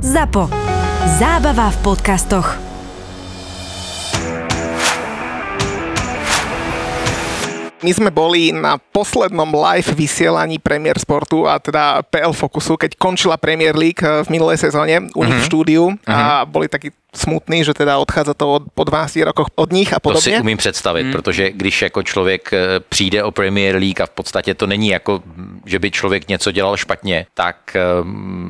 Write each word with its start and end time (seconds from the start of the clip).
ZAPO. 0.00 0.48
Zábava 1.20 1.68
v 1.68 1.78
podcastoch. 1.84 2.56
My 7.84 7.92
sme 7.92 8.08
boli 8.08 8.48
na 8.48 8.80
poslednom 8.80 9.52
live 9.52 9.92
vysielaní 9.92 10.56
Premier 10.56 10.96
Sportu 10.96 11.44
a 11.44 11.60
teda 11.60 12.00
PL 12.08 12.32
Focusu, 12.32 12.80
keď 12.80 12.96
končila 12.96 13.36
Premier 13.36 13.76
League 13.76 14.00
eh, 14.00 14.24
v 14.24 14.40
minulej 14.40 14.56
sezóne 14.56 15.12
u 15.12 15.20
nich 15.20 15.36
v 15.36 15.48
štúdiu 15.52 15.92
a 16.08 16.48
boli 16.48 16.72
takí 16.72 16.96
smutný, 17.14 17.64
že 17.64 17.74
teda 17.74 17.98
odchádza 17.98 18.34
to 18.34 18.52
od, 18.52 18.62
po 18.74 18.84
12 18.84 19.16
rokoch 19.26 19.46
od 19.54 19.72
nich 19.72 19.92
a 19.92 19.98
To 20.00 20.14
si 20.14 20.30
podobně. 20.30 20.40
umím 20.40 20.58
představit, 20.58 21.02
hmm. 21.02 21.12
protože 21.12 21.50
když 21.50 21.82
jako 21.82 22.02
člověk 22.02 22.52
eh, 22.52 22.80
přijde 22.88 23.24
o 23.24 23.30
Premier 23.30 23.76
League 23.76 24.00
a 24.00 24.06
v 24.06 24.10
podstatě 24.10 24.54
to 24.54 24.66
není 24.66 24.88
jako, 24.88 25.22
že 25.66 25.78
by 25.78 25.90
člověk 25.90 26.28
něco 26.28 26.52
dělal 26.52 26.76
špatně, 26.76 27.26
tak 27.34 27.76
eh, 27.76 27.80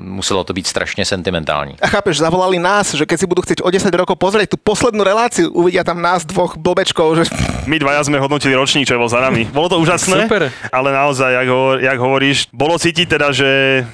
muselo 0.04 0.44
to 0.44 0.52
být 0.52 0.66
strašně 0.66 1.04
sentimentální. 1.04 1.76
A 1.82 1.86
chápeš, 1.86 2.18
zavolali 2.18 2.58
nás, 2.58 2.94
že 2.94 3.06
keď 3.06 3.18
si 3.20 3.26
budú 3.26 3.40
chcieť 3.42 3.60
o 3.64 3.70
10 3.70 3.90
rokov 3.96 4.16
pozrieť 4.20 4.54
tú 4.54 4.58
poslednú 4.60 5.00
reláciu, 5.04 5.48
uvidia 5.52 5.84
tam 5.84 6.02
nás 6.02 6.24
dvoch 6.28 6.56
blbečkov, 6.56 7.16
že 7.16 7.24
My 7.68 7.76
dvaja 7.78 8.02
sme 8.02 8.18
hodnotili 8.18 8.56
ročník, 8.56 8.88
čo 8.88 8.96
bol 8.96 9.06
za 9.06 9.20
nami. 9.20 9.44
Bolo 9.46 9.68
to 9.68 9.76
úžasné, 9.78 10.26
Super. 10.26 10.48
ale 10.72 10.88
naozaj, 10.90 11.30
jak, 11.32 11.48
hovor, 11.48 11.76
jak 11.78 11.98
hovoríš, 12.00 12.38
bolo 12.50 12.74
cítiť 12.80 13.06
teda, 13.06 13.28
že 13.30 13.48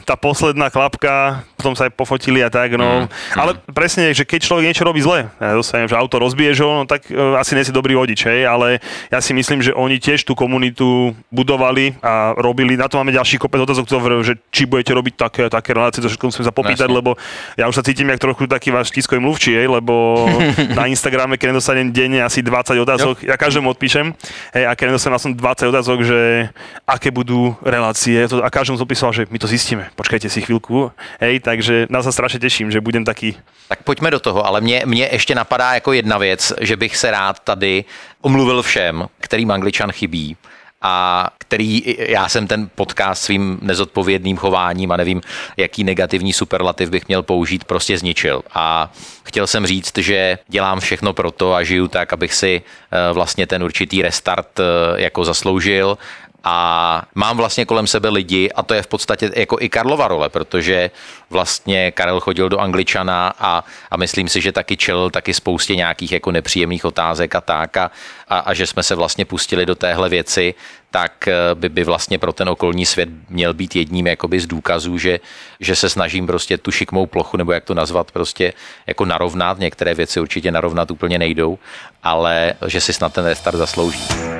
tá 0.07 0.15
posledná 0.15 0.71
klapka, 0.71 1.45
potom 1.59 1.75
sa 1.75 1.91
aj 1.91 1.93
pofotili 1.99 2.41
a 2.41 2.49
tak, 2.49 2.79
no. 2.79 3.11
Ale 3.35 3.59
presne, 3.75 4.15
že 4.15 4.23
keď 4.23 4.41
človek 4.57 4.73
niečo 4.73 4.89
robí 4.89 5.05
zle, 5.05 5.29
ja 5.37 5.53
dostanem, 5.53 5.85
že 5.85 6.01
auto 6.01 6.17
rozbiješ 6.17 6.57
ho, 6.65 6.71
no 6.81 6.85
tak 6.89 7.13
e, 7.13 7.37
asi 7.37 7.53
nie 7.53 7.69
si 7.69 7.77
dobrý 7.77 7.93
vodič, 7.93 8.25
hej, 8.25 8.49
ale 8.49 8.81
ja 9.13 9.21
si 9.21 9.37
myslím, 9.37 9.61
že 9.61 9.77
oni 9.77 10.01
tiež 10.01 10.25
tú 10.25 10.33
komunitu 10.33 11.13
budovali 11.29 11.93
a 12.01 12.33
robili, 12.41 12.73
na 12.81 12.89
to 12.89 12.97
máme 12.97 13.13
ďalší 13.13 13.37
kopec 13.37 13.61
otázok, 13.61 13.85
že 14.25 14.41
či 14.49 14.65
budete 14.65 14.97
robiť 14.97 15.15
také 15.21 15.43
také 15.53 15.77
relácie, 15.77 16.01
to 16.01 16.09
všetko 16.09 16.33
musím 16.33 16.49
sa 16.49 16.57
popýtať, 16.57 16.89
Jasne. 16.89 16.97
lebo 16.97 17.21
ja 17.61 17.69
už 17.69 17.77
sa 17.77 17.85
cítim 17.85 18.09
jak 18.09 18.17
trochu 18.17 18.49
taký 18.49 18.73
váš 18.73 18.89
tiskový 18.89 19.21
mluvčí, 19.21 19.53
hej, 19.53 19.69
lebo 19.69 20.25
na 20.79 20.89
Instagrame, 20.89 21.37
keď 21.37 21.53
nedostanem 21.53 21.93
denne 21.93 22.25
asi 22.25 22.41
20 22.41 22.81
otázok, 22.81 23.29
ja 23.29 23.37
každému 23.37 23.77
odpíšem, 23.77 24.17
hej, 24.57 24.65
a 24.65 24.73
keď 24.73 24.97
nedostanem 24.97 25.21
som 25.21 25.37
20 25.37 25.69
otázok, 25.69 25.99
že 26.01 26.49
aké 26.89 27.13
budú 27.13 27.53
relácie, 27.61 28.25
to, 28.25 28.41
a 28.41 28.49
každému 28.49 28.81
som 28.81 28.89
odpísal, 28.89 29.13
že 29.13 29.29
my 29.29 29.37
to 29.37 29.45
zistíme, 29.45 29.93
počkajte 30.01 30.33
si 30.33 30.41
chvíľku, 30.41 30.89
hej, 31.21 31.45
takže 31.45 31.93
na 31.93 32.01
sa 32.01 32.09
strašne 32.09 32.41
teším, 32.41 32.73
že 32.73 32.81
budem 32.81 33.05
taký 33.05 33.37
Tak 33.67 33.83
pojďme 33.83 34.15
do 34.15 34.23
toho, 34.23 34.46
ale 34.47 34.61
mě, 34.61 34.83
mě 34.85 35.09
ještě 35.13 35.35
napadá 35.35 35.75
jako 35.75 35.93
jedna 35.93 36.19
věc, 36.19 36.53
že 36.61 36.77
bych 36.77 36.97
se 36.97 37.11
rád 37.11 37.41
tady 37.41 37.85
omluvil 38.21 38.63
všem, 38.63 39.07
kterým 39.21 39.51
Angličan 39.51 39.93
chybí 39.93 40.37
a 40.83 41.29
který, 41.39 41.97
já 41.99 42.29
jsem 42.29 42.47
ten 42.47 42.71
podcast 42.75 43.23
svým 43.23 43.59
nezodpovědným 43.63 44.37
chováním 44.37 44.93
a 44.93 44.97
nevím, 44.97 45.21
jaký 45.57 45.85
negativní 45.85 46.33
superlativ 46.33 46.91
bych 46.91 47.09
měl 47.09 47.23
použít, 47.23 47.65
prostě 47.65 47.99
zničil. 47.99 48.43
A 48.55 48.93
chtěl 49.25 49.47
jsem 49.47 49.67
říct, 49.67 49.99
že 49.99 50.39
dělám 50.49 50.81
všechno 50.81 51.13
pro 51.13 51.31
to 51.31 51.55
a 51.55 51.63
žiju 51.63 51.89
tak, 51.89 52.13
abych 52.13 52.35
si 52.35 52.63
eh, 52.63 53.13
vlastně 53.13 53.47
ten 53.47 53.63
určitý 53.63 54.03
restart 54.03 54.61
eh, 54.61 54.63
jako 55.03 55.25
zasloužil 55.25 55.99
a 56.49 57.03
mám 57.15 57.37
vlastně 57.37 57.65
kolem 57.65 57.87
sebe 57.87 58.09
lidi 58.09 58.51
a 58.51 58.63
to 58.63 58.75
je 58.75 58.83
v 58.83 58.87
podstatě 58.87 59.31
jako 59.37 59.57
i 59.61 59.69
Karlova 59.69 60.09
role, 60.09 60.29
protože 60.29 60.91
vlastně 61.31 61.91
Karel 61.91 62.21
chodil 62.21 62.49
do 62.49 62.59
Angličana 62.59 63.33
a, 63.39 63.65
a 63.91 63.97
myslím 63.97 64.29
si, 64.29 64.41
že 64.41 64.53
taky 64.53 64.77
čel 64.77 65.11
taky 65.11 65.35
spoustě 65.35 65.77
nějakých 65.77 66.13
jako 66.13 66.33
nepříjemných 66.33 66.85
otázek 66.85 67.35
a 67.35 67.41
tak 67.41 67.77
a, 67.77 67.91
a, 68.29 68.39
a 68.39 68.55
že 68.55 68.67
jsme 68.67 68.83
se 68.83 68.95
vlastně 68.95 69.25
pustili 69.25 69.67
do 69.67 69.75
téhle 69.75 70.09
věci, 70.09 70.55
tak 70.91 71.29
eh, 71.29 71.35
by, 71.55 71.69
by 71.69 71.85
vlastně 71.85 72.19
pro 72.19 72.33
ten 72.33 72.49
okolní 72.49 72.87
svět 72.87 73.09
měl 73.29 73.55
být 73.55 73.77
jedním 73.77 74.07
jakoby 74.07 74.41
z 74.41 74.47
důkazů, 74.47 74.99
že, 74.99 75.21
že 75.61 75.77
se 75.77 75.91
snažím 75.91 76.27
prostě 76.27 76.59
tu 76.59 76.71
šikmou 76.71 77.07
plochu, 77.07 77.37
nebo 77.37 77.53
jak 77.53 77.65
to 77.65 77.75
nazvat, 77.75 78.11
prostě 78.11 78.53
jako 78.87 79.05
narovnat. 79.05 79.59
Některé 79.59 79.95
věci 79.95 80.21
určitě 80.21 80.51
narovnat 80.51 80.91
úplně 80.91 81.19
nejdou, 81.19 81.59
ale 82.03 82.55
že 82.67 82.81
si 82.81 82.93
snad 82.93 83.13
ten 83.13 83.25
restart 83.25 83.57
zaslouží. 83.57 84.36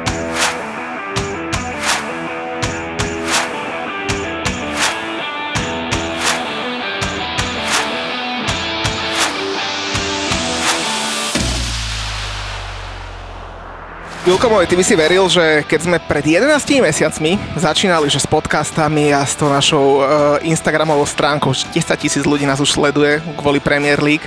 Julko 14.27 14.51
môj, 14.51 14.67
ty 14.67 14.75
by 14.75 14.83
si 14.83 14.99
veril, 14.99 15.31
že 15.31 15.63
keď 15.71 15.81
sme 15.87 16.03
pred 16.03 16.43
11 16.43 16.51
mesiacmi 16.83 17.39
začínali, 17.55 18.11
že 18.11 18.19
s 18.19 18.27
podcastami 18.27 19.15
a 19.15 19.23
s 19.23 19.39
tou 19.39 19.47
našou 19.47 20.03
uh, 20.03 20.43
Instagramovou 20.43 21.07
stránkou, 21.07 21.55
že 21.55 21.71
10 21.71 21.95
tisíc 21.95 22.25
ľudí 22.27 22.43
nás 22.43 22.59
už 22.59 22.75
sleduje 22.75 23.23
kvôli 23.39 23.63
Premier 23.63 24.03
League 24.03 24.27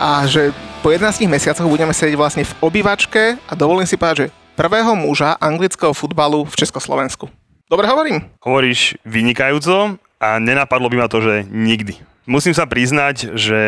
a 0.00 0.24
že 0.24 0.56
po 0.80 0.88
11 0.88 1.20
mesiacoch 1.28 1.68
budeme 1.68 1.92
sedieť 1.92 2.16
vlastne 2.16 2.48
v 2.48 2.56
obývačke 2.64 3.36
a 3.36 3.52
dovolím 3.52 3.84
si 3.84 4.00
povedať, 4.00 4.16
že 4.16 4.26
prvého 4.56 4.96
muža 4.96 5.36
anglického 5.36 5.92
futbalu 5.92 6.48
v 6.48 6.56
Československu. 6.56 7.28
Dobre 7.68 7.92
hovorím? 7.92 8.24
hovoríš 8.40 8.96
vynikajúco 9.04 10.00
a 10.16 10.40
nenapadlo 10.40 10.88
by 10.88 10.96
ma 10.96 11.12
to, 11.12 11.20
že 11.20 11.44
nikdy. 11.44 12.00
Musím 12.24 12.56
sa 12.56 12.64
priznať, 12.64 13.36
že 13.36 13.60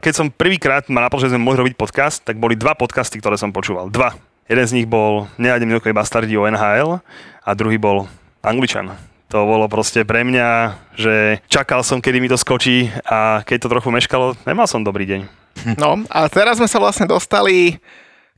keď 0.00 0.12
som 0.16 0.32
prvýkrát 0.32 0.88
ma 0.88 1.04
napadlo, 1.04 1.28
že 1.28 1.36
sme 1.36 1.44
mohli 1.44 1.60
robiť 1.60 1.76
podcast, 1.76 2.24
tak 2.24 2.40
boli 2.40 2.56
dva 2.56 2.72
podcasty, 2.72 3.20
ktoré 3.20 3.36
som 3.36 3.52
počúval. 3.52 3.92
Dva. 3.92 4.16
Jeden 4.46 4.66
z 4.66 4.74
nich 4.78 4.86
bol 4.86 5.26
Nenájdem 5.42 5.74
jednoduché 5.74 5.90
bastardi 5.90 6.38
o 6.38 6.46
NHL 6.46 7.02
a 7.42 7.50
druhý 7.58 7.82
bol 7.82 8.06
Angličan. 8.46 8.94
To 9.34 9.42
bolo 9.42 9.66
proste 9.66 10.06
pre 10.06 10.22
mňa, 10.22 10.78
že 10.94 11.42
čakal 11.50 11.82
som, 11.82 11.98
kedy 11.98 12.22
mi 12.22 12.30
to 12.30 12.38
skočí 12.38 12.86
a 13.10 13.42
keď 13.42 13.66
to 13.66 13.72
trochu 13.74 13.90
meškalo, 13.90 14.38
nemal 14.46 14.70
som 14.70 14.86
dobrý 14.86 15.02
deň. 15.06 15.20
No 15.82 15.98
a 16.06 16.30
teraz 16.30 16.62
sme 16.62 16.70
sa 16.70 16.78
vlastne 16.78 17.10
dostali 17.10 17.74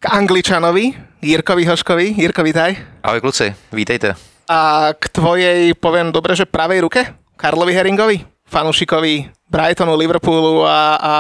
k 0.01 0.05
Angličanovi, 0.09 0.97
Jirkovi 1.21 1.69
Hoškovi. 1.69 2.17
Jirko, 2.17 2.41
vítaj. 2.41 2.79
Ahoj 3.05 3.21
kluci, 3.21 3.53
vítejte. 3.69 4.17
A 4.49 4.95
k 4.97 5.13
tvojej, 5.13 5.77
poviem 5.77 6.09
dobre, 6.09 6.33
že 6.33 6.49
pravej 6.49 6.89
ruke, 6.89 7.05
Karlovi 7.37 7.77
Heringovi, 7.77 8.25
fanúšikovi 8.49 9.29
Brightonu, 9.49 9.97
Liverpoolu 9.97 10.65
a, 10.69 10.79
a 10.97 11.15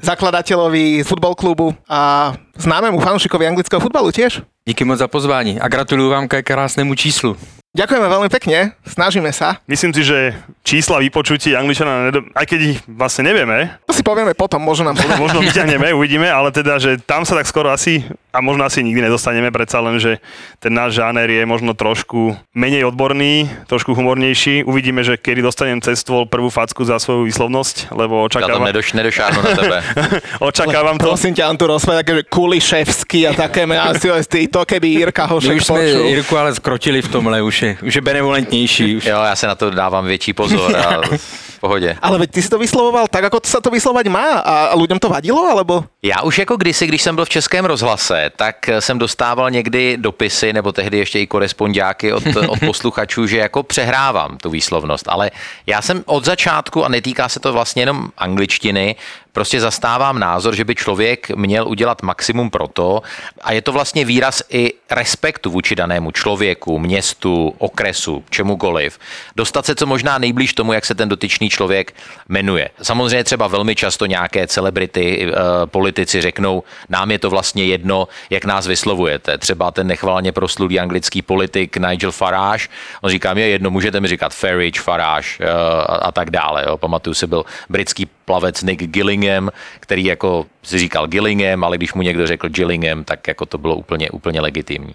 zakladateľovi 0.00 1.04
futbol 1.04 1.36
klubu 1.36 1.76
a 1.84 2.32
známemu 2.56 3.00
fanúšikovi 3.00 3.46
anglického 3.46 3.80
futbalu 3.80 4.08
tiež. 4.12 4.40
Díky 4.66 4.84
moc 4.84 4.98
za 4.98 5.08
pozvání 5.08 5.60
a 5.60 5.68
gratuluju 5.68 6.10
vám 6.10 6.28
ke 6.28 6.42
krásnému 6.42 6.94
číslu. 6.94 7.36
Ďakujeme 7.70 8.02
veľmi 8.10 8.26
pekne, 8.34 8.74
snažíme 8.82 9.30
sa. 9.30 9.62
Myslím 9.70 9.94
si, 9.94 10.02
že 10.02 10.34
čísla 10.66 10.98
vypočutí 10.98 11.54
Angličana, 11.54 12.10
nedo- 12.10 12.26
aj 12.34 12.42
keď 12.50 12.60
ich 12.66 12.78
vlastne 12.90 13.30
nevieme, 13.30 13.78
To 13.86 13.94
si 13.94 14.02
povieme 14.02 14.34
potom, 14.34 14.58
možno 14.58 14.90
nám 14.90 14.98
možno 15.22 15.38
vyťahneme, 15.38 15.94
uvidíme, 15.94 16.26
ale 16.26 16.50
teda, 16.50 16.82
že 16.82 16.98
tam 16.98 17.22
sa 17.22 17.38
tak 17.38 17.46
skoro 17.46 17.70
asi, 17.70 18.02
a 18.34 18.42
možno 18.42 18.66
asi 18.66 18.82
nikdy 18.82 19.06
nedostaneme, 19.06 19.54
predsa 19.54 19.78
len, 19.78 20.02
že 20.02 20.18
ten 20.58 20.74
náš 20.74 20.98
žáner 20.98 21.30
je 21.30 21.46
možno 21.46 21.70
trošku 21.78 22.34
menej 22.50 22.90
odborný, 22.90 23.46
trošku 23.70 23.94
humornejší. 23.94 24.66
Uvidíme, 24.66 25.06
že 25.06 25.14
kedy 25.14 25.38
dostanem 25.38 25.78
cez 25.78 26.02
stôl 26.02 26.26
prvú 26.26 26.50
facku 26.50 26.82
za 26.82 26.98
svoju 26.98 27.30
výslovnosť, 27.50 27.86
lebo 27.90 28.14
Já 28.16 28.20
tam 28.20 28.24
očakávam, 28.24 28.64
nedoš, 28.64 28.92
nedošáhnu 28.92 29.42
na 29.42 29.56
tebe. 29.56 29.84
očakávam 30.40 30.98
to. 30.98 31.06
Prosím 31.06 31.34
ťa, 31.34 31.48
Antu, 31.48 31.66
rozprávaj 31.66 32.04
také, 32.04 32.12
že 32.14 32.22
Kuliševský 32.22 33.18
a 33.28 33.32
také 33.34 33.66
mená 33.66 33.94
si 33.94 34.08
ty, 34.28 34.48
to 34.48 34.64
keby 34.64 34.88
Jirka 34.88 35.26
My 35.26 35.32
Hošek 35.32 35.56
už 35.56 35.66
jsme 35.66 35.80
počul. 35.80 36.06
Jirku 36.06 36.36
ale 36.36 36.54
skrotili 36.54 37.02
v 37.02 37.08
tomhle, 37.08 37.42
už 37.42 37.62
je, 37.62 37.76
už 37.82 37.94
je 37.94 38.00
benevolentnější. 38.00 38.96
Už. 38.96 39.04
Jo, 39.06 39.22
já 39.22 39.36
se 39.36 39.46
na 39.46 39.54
to 39.54 39.70
dávám 39.70 40.06
větší 40.06 40.32
pozor 40.32 40.76
a 40.76 41.00
v 41.60 41.68
pohodě. 41.68 41.96
Ale 42.02 42.18
veď 42.18 42.30
ty 42.30 42.42
si 42.42 42.48
to 42.48 42.58
vyslovoval 42.58 43.04
tak, 43.04 43.28
ako 43.28 43.44
sa 43.44 43.60
to 43.60 43.68
vyslovať 43.68 44.08
má 44.08 44.40
a 44.40 44.72
ľuďom 44.80 44.96
to 44.96 45.12
vadilo, 45.12 45.44
alebo? 45.44 45.84
Já 46.00 46.24
už 46.24 46.38
jako 46.38 46.56
kdysi, 46.56 46.86
když 46.86 47.02
jsem 47.02 47.14
byl 47.14 47.24
v 47.24 47.28
Českém 47.28 47.64
rozhlase, 47.64 48.32
tak 48.36 48.70
jsem 48.80 48.98
dostával 48.98 49.50
někdy 49.50 49.96
dopisy, 50.00 50.52
nebo 50.52 50.72
tehdy 50.72 50.98
ještě 50.98 51.20
i 51.20 51.26
korespondiáky 51.26 52.12
od, 52.12 52.24
od 52.48 52.60
posluchačů, 52.66 53.26
že 53.26 53.38
jako 53.38 53.62
přehrávám 53.62 54.38
tu 54.38 54.50
výslovnost. 54.50 55.04
Ale 55.08 55.30
já 55.66 55.82
jsem 55.82 56.02
od 56.06 56.24
začátku, 56.24 56.84
a 56.84 56.88
netýká 56.88 57.28
se 57.28 57.40
to 57.40 57.52
vlastně 57.52 57.82
jenom 57.82 58.08
angličtiny, 58.16 58.96
prostě 59.32 59.60
zastávám 59.60 60.18
názor, 60.18 60.54
že 60.54 60.64
by 60.64 60.74
člověk 60.74 61.30
měl 61.30 61.68
udělat 61.68 62.02
maximum 62.02 62.50
pro 62.50 62.68
to, 62.68 63.02
a 63.40 63.52
je 63.52 63.62
to 63.62 63.72
vlastně 63.72 64.04
výraz 64.04 64.42
i 64.48 64.72
respektu 64.90 65.50
vůči 65.50 65.76
danému 65.76 66.10
člověku, 66.10 66.78
městu, 66.78 67.54
okresu, 67.58 68.24
čemukoliv, 68.30 68.98
dostat 69.36 69.66
se 69.66 69.74
co 69.74 69.86
možná 69.86 70.18
nejblíž 70.18 70.54
tomu, 70.54 70.72
jak 70.72 70.86
se 70.86 70.94
ten 70.94 71.08
dotyčný 71.08 71.50
člověk 71.50 71.94
jmenuje. 72.28 72.70
Samozřejmě 72.82 73.24
třeba 73.24 73.46
velmi 73.46 73.74
často 73.74 74.06
nějaké 74.06 74.46
celebrity, 74.46 75.26
eh, 75.28 75.34
politici 75.66 76.20
řeknou, 76.20 76.62
nám 76.88 77.10
je 77.10 77.18
to 77.18 77.30
vlastně 77.30 77.64
jedno, 77.64 78.08
jak 78.30 78.44
nás 78.44 78.66
vyslovujete. 78.66 79.38
Třeba 79.38 79.70
ten 79.70 79.86
nechvalně 79.86 80.32
proslulý 80.32 80.80
anglický 80.80 81.22
politik 81.22 81.76
Nigel 81.76 82.12
Farage, 82.12 82.68
on 83.00 83.10
říká, 83.10 83.34
mě 83.34 83.42
je 83.42 83.48
jedno, 83.48 83.70
můžete 83.70 84.00
mi 84.00 84.08
říkat 84.08 84.34
Farage, 84.34 84.80
Farage 84.80 85.28
eh, 85.40 85.50
a, 85.50 86.10
a 86.10 86.12
tak 86.12 86.30
dále. 86.30 86.64
Jo. 86.66 86.76
Pamatuju 86.76 87.14
si, 87.14 87.26
byl 87.26 87.44
britský 87.68 88.06
plavec 88.24 88.62
Nick 88.62 88.82
Gillingham, 89.20 89.50
který 89.80 90.04
jako 90.04 90.46
si 90.62 90.78
říkal 90.78 91.06
Gillingham, 91.06 91.64
ale 91.64 91.76
když 91.76 91.92
mu 91.92 92.02
někdo 92.02 92.26
řekl 92.26 92.48
Gillingham, 92.48 93.04
tak 93.04 93.28
jako 93.28 93.46
to 93.46 93.58
bylo 93.58 93.76
úplně, 93.76 94.10
úplně 94.10 94.40
legitimní. 94.40 94.94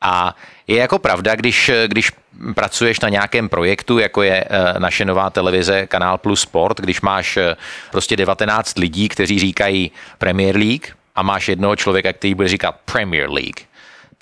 A 0.00 0.36
je 0.66 0.76
jako 0.76 0.98
pravda, 0.98 1.34
když, 1.34 1.70
když 1.86 2.12
pracuješ 2.54 3.00
na 3.00 3.08
nějakém 3.08 3.48
projektu, 3.48 3.98
jako 3.98 4.22
je 4.22 4.44
eh, 4.44 4.78
naše 4.78 5.04
nová 5.04 5.30
televize 5.30 5.86
Kanál 5.86 6.18
Plus 6.18 6.40
Sport, 6.40 6.80
když 6.80 7.00
máš 7.00 7.36
eh, 7.36 7.56
prostě 7.90 8.16
19 8.16 8.78
lidí, 8.78 9.08
kteří 9.08 9.38
říkají 9.38 9.90
Premier 10.18 10.56
League 10.56 10.86
a 11.14 11.22
máš 11.22 11.48
jednoho 11.48 11.76
člověka, 11.76 12.12
který 12.12 12.34
bude 12.34 12.48
říkat 12.48 12.74
Premier 12.84 13.30
League, 13.30 13.60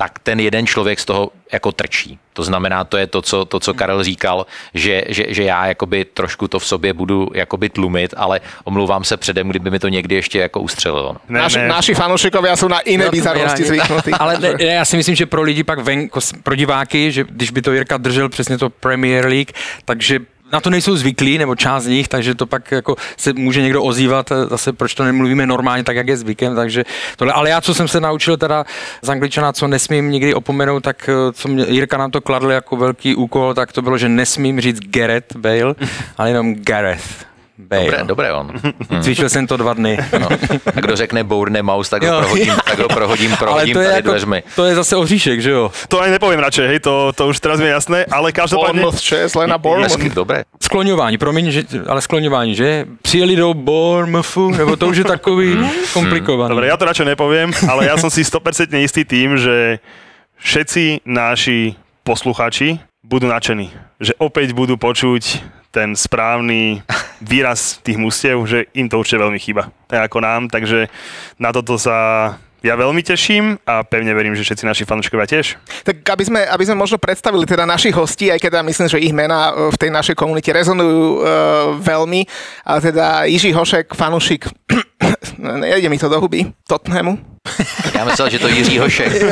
tak 0.02 0.19
ten 0.19 0.40
jeden 0.40 0.66
člověk 0.66 0.99
z 1.00 1.04
toho 1.04 1.31
jako 1.52 1.72
trčí. 1.72 2.19
To 2.32 2.43
znamená, 2.43 2.84
to 2.84 2.96
je 2.96 3.06
to, 3.06 3.22
co, 3.22 3.44
to, 3.44 3.60
co 3.60 3.75
Karel 3.75 4.02
říkal, 4.04 4.46
že, 4.75 5.02
že, 5.08 5.25
že 5.28 5.43
já 5.43 5.66
jakoby 5.66 6.04
trošku 6.04 6.49
to 6.49 6.58
v 6.58 6.66
sobě 6.66 6.93
budu 6.93 7.28
jakoby 7.34 7.69
tlumit, 7.69 8.14
ale 8.16 8.40
omlouvám 8.64 9.04
se 9.04 9.16
předem, 9.16 9.49
kdyby 9.49 9.70
mi 9.70 9.78
to 9.78 9.88
někdy 9.88 10.14
ještě 10.14 10.38
jako 10.38 10.60
ustřelilo. 10.60 11.16
Ne, 11.28 11.38
Naši, 11.38 11.58
ne. 11.58 11.69
naši 11.69 11.94
fanúšikovia 11.94 12.56
sú 12.58 12.66
na 12.66 12.82
iné 12.82 13.04
No, 13.06 13.14
bizarnosti 13.14 13.62
zvyknutí. 13.62 14.10
Ale 14.10 14.43
ne, 14.43 14.54
ne, 14.58 14.75
já 14.82 14.84
si 14.84 14.96
myslím, 14.96 15.14
že 15.14 15.26
pro 15.26 15.43
lidi 15.43 15.62
pak 15.62 15.78
ven, 15.78 16.10
jako 16.10 16.20
pro 16.43 16.55
diváky, 16.58 17.12
že 17.12 17.25
když 17.28 17.50
by 17.50 17.62
to 17.62 17.72
Jirka 17.72 17.96
držel 17.96 18.28
přesně 18.28 18.58
to 18.58 18.70
Premier 18.70 19.26
League, 19.26 19.55
takže 19.84 20.19
na 20.52 20.60
to 20.60 20.70
nejsou 20.70 20.96
zvyklí, 20.96 21.38
nebo 21.38 21.54
část 21.54 21.84
z 21.84 21.87
nich, 21.87 22.08
takže 22.08 22.34
to 22.34 22.46
pak 22.46 22.72
jako 22.72 22.96
se 23.16 23.32
může 23.32 23.62
někdo 23.62 23.82
ozývat, 23.82 24.32
eh, 24.32 24.46
zase 24.46 24.72
proč 24.72 24.94
to 24.94 25.04
nemluvíme 25.04 25.46
normálně, 25.46 25.84
tak 25.84 25.96
jak 25.96 26.08
je 26.08 26.16
zvykem, 26.16 26.54
takže 26.54 26.84
tohle. 27.16 27.32
Ale 27.32 27.50
já, 27.50 27.60
co 27.60 27.75
jsem 27.75 27.88
se 27.88 28.00
naučil 28.00 28.37
teda 28.37 28.64
z 29.02 29.08
angličana, 29.08 29.52
co 29.52 29.69
nesmím 29.69 30.10
nikdy 30.10 30.34
opomenout, 30.34 30.81
tak 30.81 31.08
eh, 31.08 31.32
co 31.32 31.49
mě, 31.49 31.64
Jirka 31.69 31.96
nám 31.96 32.10
to 32.10 32.20
kladl 32.20 32.50
jako 32.50 32.76
velký 32.76 33.14
úkol, 33.14 33.54
tak 33.54 33.72
to 33.72 33.82
bylo, 33.82 33.99
že 33.99 34.08
nesmím 34.08 34.60
říct 34.60 34.81
Gareth 34.81 35.37
Bale, 35.37 35.75
ale 36.16 36.31
jenom 36.31 36.55
Gareth 36.55 37.31
Bale. 37.62 37.85
Dobré, 37.85 38.05
dobré 38.05 38.32
on. 38.32 38.53
Cvičil 39.03 39.29
jsem 39.29 39.47
to 39.47 39.56
dva 39.56 39.75
dny. 39.75 39.99
No. 40.20 40.29
A 40.76 40.81
kdo 40.81 40.97
řekne 40.97 41.25
Bourne 41.25 41.62
Mouse, 41.62 41.91
tak 41.91 42.03
ho 42.03 42.09
Jo. 42.09 42.19
prohodím, 42.20 42.55
tak 42.67 42.79
ho 42.79 42.88
prohodím, 42.88 43.31
Ale 43.38 43.38
prohodím 43.38 43.75
to 43.75 43.81
je, 43.81 43.87
tady 43.87 43.97
jako, 43.97 44.09
dveřmi. 44.11 44.43
to 44.56 44.64
je 44.64 44.75
zase 44.75 44.97
oříšek, 44.97 45.43
že 45.43 45.50
jo? 45.50 45.73
To 45.88 46.00
ani 46.00 46.12
nepoviem 46.12 46.41
radšej, 46.41 46.67
hej, 46.69 46.81
to, 46.81 47.12
to 47.17 47.29
už 47.29 47.41
teraz 47.41 47.61
mi 47.61 47.67
je 47.67 47.73
jasné, 47.73 48.05
ale 48.11 48.32
každopádne... 48.32 48.82
Bournemouth 48.82 49.00
6, 49.00 49.35
len 49.35 49.49
na 49.50 49.59
Bournemouth. 49.59 50.14
Dobré. 50.14 50.44
Skloňování, 50.62 51.19
promiň, 51.19 51.50
že, 51.50 51.62
ale 51.88 52.00
skloňování, 52.00 52.55
že? 52.55 52.85
Přijeli 53.03 53.37
do 53.37 53.55
Bournemouthu, 53.55 54.50
nebo 54.50 54.76
to 54.76 54.88
už 54.88 54.97
je 54.97 55.05
takový 55.05 55.56
komplikovaný. 55.97 56.49
Dobre, 56.53 56.67
ja 56.69 56.76
to 56.76 56.85
radšej 56.85 57.06
nepoviem, 57.17 57.49
ale 57.70 57.87
ja 57.87 57.97
som 57.97 58.11
si 58.11 58.25
100% 58.25 58.73
istý 58.82 59.05
tým, 59.05 59.38
že 59.38 59.79
všetci 60.43 61.05
naši 61.06 61.75
posluchači 62.03 62.79
budú 63.03 63.26
nadšení. 63.31 63.70
Že 64.03 64.12
opäť 64.19 64.49
budú 64.55 64.75
počuť 64.75 65.43
ten 65.72 65.96
správny 65.96 66.84
výraz 67.24 67.80
tých 67.80 67.96
mustiev, 67.96 68.44
že 68.44 68.69
im 68.76 68.86
to 68.86 69.00
určite 69.00 69.24
veľmi 69.24 69.40
chýba. 69.40 69.72
Tak 69.88 70.12
ako 70.12 70.19
nám, 70.20 70.42
takže 70.52 70.92
na 71.40 71.48
toto 71.50 71.80
sa 71.80 72.36
ja 72.62 72.75
veľmi 72.79 73.03
teším 73.03 73.59
a 73.67 73.82
pevne 73.82 74.14
verím, 74.14 74.38
že 74.38 74.47
všetci 74.47 74.64
naši 74.64 74.87
fanúšikovia 74.87 75.26
tiež. 75.26 75.59
Tak 75.82 76.06
aby 76.06 76.25
sme, 76.25 76.41
aby 76.47 76.64
sme 76.64 76.79
možno 76.79 76.97
predstavili 76.97 77.43
teda 77.43 77.67
našich 77.67 77.94
hostí, 77.94 78.31
aj 78.31 78.38
keď 78.38 78.62
ja 78.62 78.62
myslím, 78.62 78.87
že 78.88 79.03
ich 79.03 79.11
mená 79.11 79.50
e, 79.50 79.75
v 79.75 79.76
tej 79.76 79.91
našej 79.91 80.14
komunite 80.14 80.55
rezonujú 80.55 81.03
uh, 81.19 81.23
veľmi, 81.82 82.23
ale 82.62 82.79
teda 82.81 83.26
Jiří 83.26 83.53
Hošek, 83.53 83.94
fanušik, 83.99 84.47
nejde 85.43 85.91
mi 85.91 85.99
to 85.99 86.09
do 86.09 86.23
huby, 86.23 86.47
Tottenhamu. 86.70 87.19
Já 87.94 88.05
myslel, 88.05 88.31
že 88.31 88.38
to 88.38 88.49
Jiří 88.49 88.79
Hošek. 88.79 89.12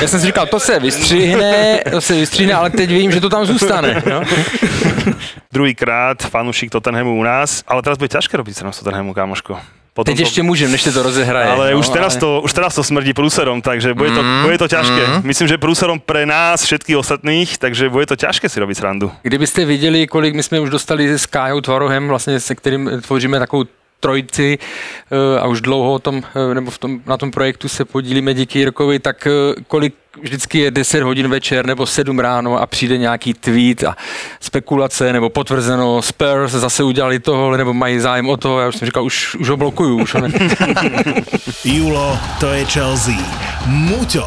Já 0.00 0.08
jsem 0.08 0.20
si 0.20 0.26
říkal, 0.26 0.46
to 0.46 0.60
se 0.60 0.80
vystřihne, 0.80 1.80
to 1.90 2.00
se 2.00 2.14
vystřihne, 2.14 2.54
ale 2.54 2.70
teď 2.70 2.90
vím, 2.90 3.12
že 3.12 3.20
to 3.20 3.28
tam 3.28 3.46
zůstane. 3.46 4.02
No? 4.10 4.22
Druhýkrát 5.52 6.22
fanúšik 6.22 6.70
Tottenhamu 6.70 7.14
u 7.14 7.22
nás, 7.22 7.62
ale 7.66 7.82
teraz 7.82 7.98
bude 7.98 8.10
ťažké 8.10 8.34
robiť 8.34 8.58
sa 8.58 8.72
z 8.74 8.82
Tottenhamu, 8.82 9.14
kámoško. 9.14 9.83
Potom 9.94 10.12
Teď 10.12 10.16
to- 10.16 10.22
ještě 10.22 10.42
můžem, 10.42 10.72
než 10.72 10.82
se 10.82 10.92
to 10.92 11.02
rozehraje. 11.02 11.46
Ale 11.46 11.70
no, 11.72 11.78
už, 11.78 11.88
teraz 11.88 12.16
to, 12.16 12.40
už 12.44 12.52
teraz 12.52 12.74
to 12.74 12.84
smrdí 12.84 13.12
prúserom, 13.14 13.62
takže 13.62 13.94
bude 13.94 14.10
to, 14.10 14.22
Mm, 14.22 14.42
bude 14.42 14.58
to 14.58 14.68
ťažké. 14.68 15.02
Myslím, 15.22 15.48
že 15.48 15.58
prúserom 15.58 16.00
pre 16.00 16.26
nás, 16.26 16.62
všetkých 16.66 16.96
ostatných, 16.98 17.58
takže 17.58 17.88
bude 17.88 18.06
to 18.06 18.16
ťažké 18.16 18.48
si 18.48 18.60
robiť 18.60 18.76
srandu. 18.78 19.12
Kdybyste 19.22 19.64
viděli, 19.64 20.06
kolik 20.06 20.34
my 20.34 20.42
jsme 20.42 20.60
už 20.60 20.70
dostali 20.70 21.06
s 21.18 21.26
Kájou 21.26 21.60
Tvarohem, 21.60 22.08
vlastně 22.08 22.40
se 22.40 22.54
kterým 22.54 22.90
tvoříme 23.06 23.38
takovou 23.38 23.64
trojici 24.00 24.58
eh, 24.58 25.40
a 25.40 25.46
už 25.46 25.60
dlouho 25.60 25.92
o 25.92 25.98
tom, 25.98 26.22
eh, 26.50 26.54
nebo 26.54 26.70
v 26.70 26.78
tom, 26.78 27.00
na 27.06 27.16
tom 27.16 27.30
projektu 27.30 27.68
se 27.68 27.84
podílíme 27.84 28.34
díky 28.34 28.58
Jirkovi, 28.58 28.98
tak 28.98 29.26
eh, 29.26 29.60
kolik 29.68 29.94
vždycky 30.20 30.58
je 30.58 30.70
10 30.70 31.02
hodin 31.02 31.28
večer 31.28 31.66
nebo 31.66 31.86
7 31.86 32.18
ráno 32.18 32.60
a 32.60 32.66
přijde 32.66 32.98
nějaký 32.98 33.34
tweet 33.34 33.84
a 33.84 33.96
spekulace 34.40 35.12
nebo 35.12 35.30
potvrzeno 35.30 36.02
Spurs 36.02 36.52
zase 36.52 36.82
udělali 36.82 37.18
tohle 37.18 37.58
nebo 37.58 37.74
mají 37.74 37.98
zájem 37.98 38.28
o 38.28 38.36
to, 38.36 38.60
já 38.60 38.68
už 38.68 38.76
jsem 38.76 38.86
říkal, 38.86 39.04
už, 39.04 39.34
už 39.34 39.48
ho 39.48 39.56
blokuju, 39.56 40.02
už 40.02 40.14
ho 40.14 40.20
ne. 40.20 40.28
Julo, 41.64 42.18
to 42.40 42.46
je 42.46 42.64
Chelsea. 42.64 43.14
Muťo, 43.66 44.26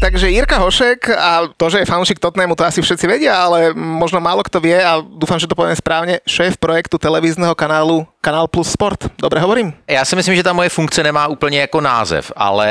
Takže 0.00 0.32
Jirka 0.32 0.56
Hošek 0.56 1.12
a 1.12 1.52
to, 1.60 1.68
že 1.68 1.84
je 1.84 1.90
fanúšik 1.90 2.16
Tottenhamu, 2.16 2.56
to 2.56 2.64
asi 2.64 2.80
všetci 2.80 3.04
vedia, 3.04 3.36
ale 3.36 3.76
možno 3.76 4.16
málo 4.16 4.40
kto 4.40 4.56
vie 4.56 4.80
a 4.80 4.96
dúfam, 5.04 5.36
že 5.36 5.44
to 5.44 5.52
poviem 5.52 5.76
správne, 5.76 6.24
šéf 6.24 6.56
projektu 6.56 6.96
televízneho 6.96 7.52
kanálu 7.52 8.08
Kanál 8.24 8.48
Plus 8.48 8.72
Sport. 8.72 9.12
Dobre 9.20 9.40
hovorím? 9.40 9.72
Já 9.84 10.04
si 10.04 10.16
myslím, 10.16 10.36
že 10.36 10.42
ta 10.42 10.52
moje 10.52 10.68
funkce 10.68 11.02
nemá 11.02 11.26
úplně 11.26 11.60
jako 11.60 11.80
název, 11.80 12.32
ale 12.36 12.70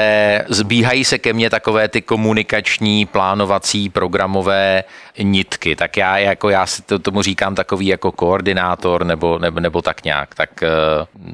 zbíhají 0.49 1.05
se 1.05 1.17
ke 1.17 1.33
mně 1.33 1.49
takové 1.49 1.87
ty 1.87 2.01
komunikační, 2.01 3.05
plánovací, 3.05 3.89
programové 3.89 4.83
nitky. 5.21 5.75
Tak 5.75 5.97
já, 5.97 6.17
jako 6.17 6.49
já 6.49 6.65
si 6.65 6.81
to, 6.81 6.99
tomu 6.99 7.21
říkám 7.21 7.55
takový 7.55 7.87
jako 7.87 8.11
koordinátor 8.11 9.05
nebo, 9.05 9.39
nebo, 9.39 9.59
nebo 9.59 9.81
tak 9.81 10.03
nějak. 10.03 10.35
Tak 10.35 10.63
eh, 10.63 10.69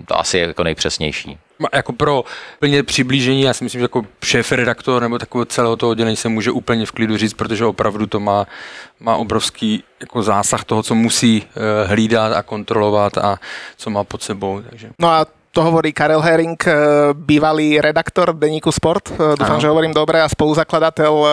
to 0.06 0.20
asi 0.20 0.38
je 0.38 0.48
jako 0.48 0.64
nejpřesnější. 0.64 1.38
Jako 1.74 1.94
pro 1.94 2.24
plně 2.60 2.84
přiblížení, 2.84 3.42
já 3.42 3.54
si 3.54 3.64
myslím, 3.64 3.80
že 3.80 3.84
jako 3.84 4.06
šéf 4.24 4.52
redaktor 4.52 5.02
nebo 5.02 5.18
takového 5.18 5.46
celého 5.46 5.76
toho 5.76 5.90
oddělení 5.90 6.16
se 6.16 6.30
může 6.30 6.52
úplně 6.52 6.86
v 6.86 6.92
klidu 6.92 7.18
říct, 7.18 7.34
protože 7.34 7.66
opravdu 7.66 8.08
to 8.08 8.20
má, 8.20 8.48
má 9.00 9.16
obrovský 9.16 9.84
jako 10.00 10.24
zásah 10.24 10.64
toho, 10.64 10.84
co 10.84 10.96
musí 10.96 11.44
eh, 11.44 11.88
hlídat 11.88 12.34
a 12.34 12.44
kontrolovat 12.44 13.18
a 13.18 13.40
co 13.78 13.90
má 13.90 14.04
pod 14.04 14.24
sebou. 14.24 14.62
Takže. 14.70 14.90
No 15.00 15.08
a 15.08 15.26
to 15.56 15.64
hovorí 15.64 15.96
Karel 15.96 16.20
Herring, 16.20 16.60
eh, 16.68 16.74
bývalý 17.16 17.80
redaktor 17.80 18.36
denníku 18.36 18.76
Sport, 18.76 19.16
eh, 19.16 19.40
dúfam, 19.40 19.56
že 19.64 19.72
hovorím 19.72 19.96
dobre, 19.96 20.20
a 20.20 20.28
spoluzakladateľ 20.28 21.14
eh, 21.16 21.32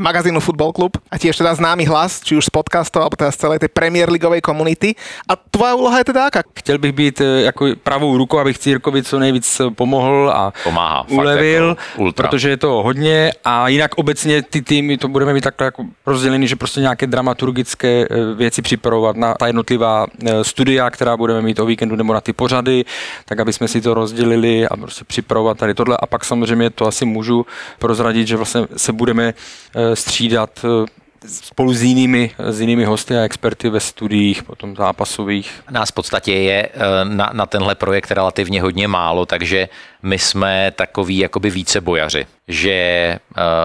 magazínu 0.00 0.40
Football 0.40 0.72
Club 0.72 0.96
a 1.12 1.20
tiež 1.20 1.36
teda 1.36 1.52
známy 1.52 1.84
hlas, 1.84 2.24
či 2.24 2.32
už 2.32 2.48
z 2.48 2.52
podcastov, 2.52 3.04
alebo 3.04 3.20
teda 3.20 3.28
z 3.28 3.38
celej 3.44 3.58
tej 3.60 3.68
Premier 3.68 4.08
Leagueovej 4.08 4.40
komunity. 4.40 4.96
A 5.28 5.36
tvoja 5.36 5.76
úloha 5.76 6.00
je 6.00 6.08
teda 6.08 6.32
aká? 6.32 6.40
Chtěl 6.56 6.78
bych 6.80 6.92
být 6.92 7.16
jako 7.20 7.76
pravou 7.84 8.16
rukou, 8.16 8.38
abych 8.38 8.58
Církovi 8.58 9.02
co 9.02 9.18
nejvíc 9.18 9.60
pomohl 9.76 10.32
a 10.32 10.52
Pomáhá, 10.64 11.02
fakt 11.02 11.12
ulevil, 11.12 11.68
jako 11.68 12.00
ultra. 12.00 12.28
protože 12.28 12.48
je 12.48 12.56
to 12.56 12.82
hodně 12.82 13.32
a 13.44 13.68
jinak 13.68 13.98
obecně 13.98 14.42
ty 14.42 14.62
týmy 14.62 14.96
to 14.96 15.08
budeme 15.08 15.32
mít 15.32 15.44
takhle 15.44 15.64
jako 15.64 15.84
rozdělený, 16.06 16.48
že 16.48 16.56
prostě 16.56 16.80
nějaké 16.80 17.06
dramaturgické 17.06 18.06
věci 18.36 18.62
připravovat 18.62 19.16
na 19.16 19.34
ta 19.34 19.46
jednotlivá 19.46 20.06
studia, 20.42 20.90
která 20.90 21.16
budeme 21.16 21.42
mít 21.42 21.58
o 21.58 21.66
víkendu 21.66 21.96
nebo 21.96 22.14
na 22.14 22.20
ty 22.20 22.32
pořady, 22.32 22.84
tak 23.24 23.41
aby 23.42 23.52
jsme 23.52 23.68
si 23.68 23.80
to 23.80 23.94
rozdělili 23.94 24.68
a 24.68 24.76
prostě 24.76 25.04
připravovat 25.04 25.58
tady 25.58 25.74
tohle. 25.74 25.96
A 26.00 26.06
pak 26.06 26.24
samozřejmě 26.24 26.70
to 26.70 26.86
asi 26.86 27.04
můžu 27.04 27.46
prozradit, 27.78 28.28
že 28.28 28.36
vlastně 28.36 28.66
se 28.76 28.92
budeme 28.92 29.34
eh, 29.74 29.96
střídat 29.96 30.64
eh, 30.64 31.01
spolu 31.26 31.74
s 31.74 31.82
jinými, 31.82 32.30
s 32.38 32.60
jinými 32.60 32.84
hosty 32.84 33.18
a 33.18 33.22
experty 33.22 33.70
ve 33.70 33.80
studiích, 33.80 34.42
potom 34.42 34.76
zápasových. 34.76 35.60
Nás 35.70 35.88
v 35.88 35.92
podstatě 35.92 36.32
je 36.32 36.68
eh, 36.74 36.78
na, 37.04 37.30
na 37.32 37.46
tenhle 37.46 37.74
projekt 37.74 38.10
relativně 38.10 38.62
hodně 38.62 38.88
málo, 38.88 39.26
takže 39.26 39.68
my 40.02 40.18
jsme 40.18 40.72
takový 40.76 41.18
jakoby 41.18 41.50
více 41.50 41.80
bojaři, 41.80 42.26
že 42.48 42.72
eh, 42.72 43.20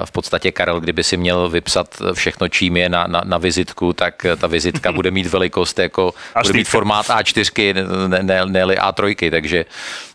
v 0.05 0.11
podstatě 0.11 0.51
Karel, 0.51 0.79
kdyby 0.79 1.03
si 1.03 1.17
měl 1.17 1.49
vypsat 1.49 2.01
všechno, 2.13 2.49
čím 2.49 2.77
je 2.77 2.89
na, 2.89 3.07
na, 3.07 3.21
na 3.25 3.37
vizitku, 3.37 3.93
tak 3.93 4.25
eh, 4.25 4.35
ta 4.35 4.47
vizitka 4.47 4.91
bude 4.91 5.11
mít 5.11 5.27
velikost 5.27 5.79
jako, 5.79 6.13
bude 6.41 6.53
mít 6.53 6.67
A4. 6.67 6.71
formát 6.71 7.05
A4, 7.05 7.73
ne, 8.07 8.23
ne, 8.23 8.45
ne 8.45 8.65
A3, 8.65 9.31
takže 9.31 9.65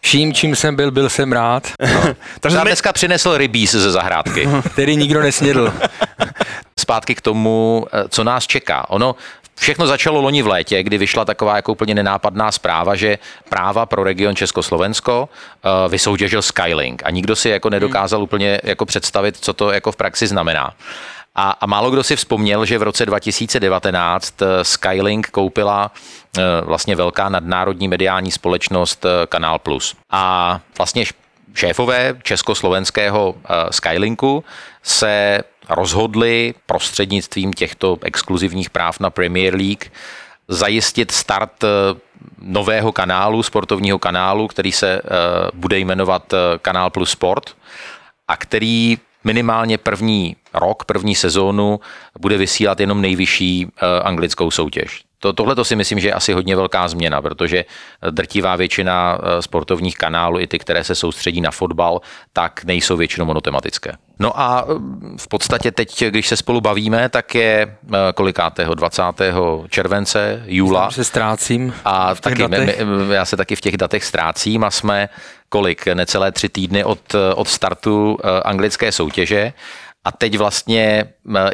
Vším, 0.04 0.34
čím 0.34 0.56
jsem 0.56 0.76
byl, 0.76 0.90
byl 0.90 1.08
jsem 1.08 1.32
rád, 1.32 1.68
Takže 2.40 2.56
nám 2.56 2.66
sme, 2.66 2.70
dneska 2.70 2.92
přinesl 2.92 3.36
rybíz 3.38 3.70
ze 3.70 3.90
zahrádky. 3.90 4.48
který 4.72 4.96
nikdo 4.96 5.20
nesnědl. 5.20 5.72
Zpátky 6.92 7.14
k 7.14 7.20
tomu, 7.20 7.86
eh, 7.92 8.04
co 8.08 8.24
nás 8.24 8.46
čeká. 8.46 8.90
Ono 8.90 9.16
Všechno 9.56 9.86
začalo 9.86 10.20
loni 10.20 10.42
v 10.42 10.46
létě, 10.46 10.82
kdy 10.82 10.98
vyšla 10.98 11.24
taková 11.24 11.56
jako 11.56 11.72
úplně 11.72 11.94
nenápadná 11.94 12.52
zpráva, 12.52 12.94
že 12.94 13.18
práva 13.48 13.86
pro 13.86 14.04
region 14.04 14.36
Československo 14.36 15.28
uh, 15.28 15.92
vysoutěžil 15.92 16.42
Skylink 16.42 17.02
a 17.04 17.10
nikdo 17.10 17.36
si 17.36 17.48
jako 17.48 17.70
nedokázal 17.70 18.18
hmm. 18.18 18.24
úplně 18.24 18.60
jako 18.64 18.86
představit, 18.86 19.36
co 19.36 19.52
to 19.52 19.70
jako 19.70 19.92
v 19.92 19.96
praxi 19.96 20.26
znamená. 20.26 20.74
A, 21.34 21.50
a 21.50 21.66
málo 21.66 21.90
kdo 21.90 22.02
si 22.02 22.16
vzpomněl, 22.16 22.64
že 22.64 22.78
v 22.78 22.82
roce 22.82 23.06
2019 23.06 24.42
eh, 24.42 24.64
Skylink 24.64 25.30
koupila 25.30 25.90
eh, 25.92 26.42
vlastně 26.64 26.96
velká 26.96 27.28
nadnárodní 27.28 27.88
mediální 27.88 28.30
společnost 28.30 29.06
Kanál 29.28 29.58
Plus. 29.58 29.96
A 30.10 30.60
vlastně 30.78 31.04
šéfové 31.54 32.16
československého 32.22 33.34
Skylinku 33.70 34.44
se 34.82 35.42
rozhodli 35.74 36.54
prostřednictvím 36.66 37.52
těchto 37.52 37.98
exkluzivních 38.02 38.70
práv 38.70 39.00
na 39.00 39.10
Premier 39.10 39.54
League 39.54 39.84
zajistit 40.48 41.10
start 41.10 41.64
nového 42.38 42.92
kanálu, 42.92 43.42
sportovního 43.42 43.98
kanálu, 43.98 44.48
který 44.48 44.72
se 44.72 45.00
bude 45.54 45.78
jmenovat 45.78 46.34
Kanál 46.62 46.90
Plus 46.90 47.10
Sport 47.10 47.56
a 48.28 48.36
který 48.36 48.98
minimálně 49.24 49.78
první 49.78 50.36
rok, 50.54 50.84
první 50.84 51.14
sezónu 51.14 51.80
bude 52.20 52.36
vysílat 52.38 52.80
jenom 52.80 53.00
nejvyšší 53.00 53.68
anglickou 54.02 54.50
soutěž. 54.50 55.04
To, 55.22 55.32
tohle 55.32 55.54
to 55.54 55.64
si 55.64 55.76
myslím, 55.76 56.00
že 56.00 56.08
je 56.08 56.12
asi 56.12 56.32
hodně 56.32 56.56
velká 56.56 56.88
změna, 56.88 57.22
protože 57.22 57.64
drtivá 58.10 58.56
většina 58.56 59.18
sportovních 59.40 59.96
kanálů, 59.96 60.40
i 60.40 60.46
ty, 60.46 60.58
které 60.58 60.84
se 60.84 60.94
soustředí 60.94 61.40
na 61.40 61.50
fotbal, 61.50 62.00
tak 62.32 62.64
nejsou 62.64 62.96
většinou 62.96 63.26
monotematické. 63.26 63.92
No 64.18 64.40
a 64.40 64.66
v 65.16 65.28
podstatě 65.28 65.70
teď, 65.70 66.04
když 66.04 66.28
se 66.28 66.36
spolu 66.36 66.60
bavíme, 66.60 67.08
tak 67.08 67.34
je 67.34 67.76
kolikátého 68.14 68.74
20. 68.74 69.02
července, 69.68 70.42
júla. 70.46 70.90
se 70.90 71.04
ztrácím. 71.04 71.74
A 71.84 72.14
taky, 72.14 72.48
my, 72.48 72.76
já 73.10 73.24
se 73.24 73.36
taky 73.36 73.56
v 73.56 73.60
těch 73.60 73.76
datech 73.76 74.04
ztrácím 74.04 74.64
a 74.64 74.70
jsme 74.70 75.08
kolik, 75.48 75.86
necelé 75.86 76.32
tři 76.32 76.48
týdny 76.48 76.84
od, 76.84 77.14
od 77.34 77.48
startu 77.48 78.18
anglické 78.44 78.92
soutěže. 78.92 79.52
A 80.04 80.12
teď 80.12 80.38
vlastně 80.38 81.04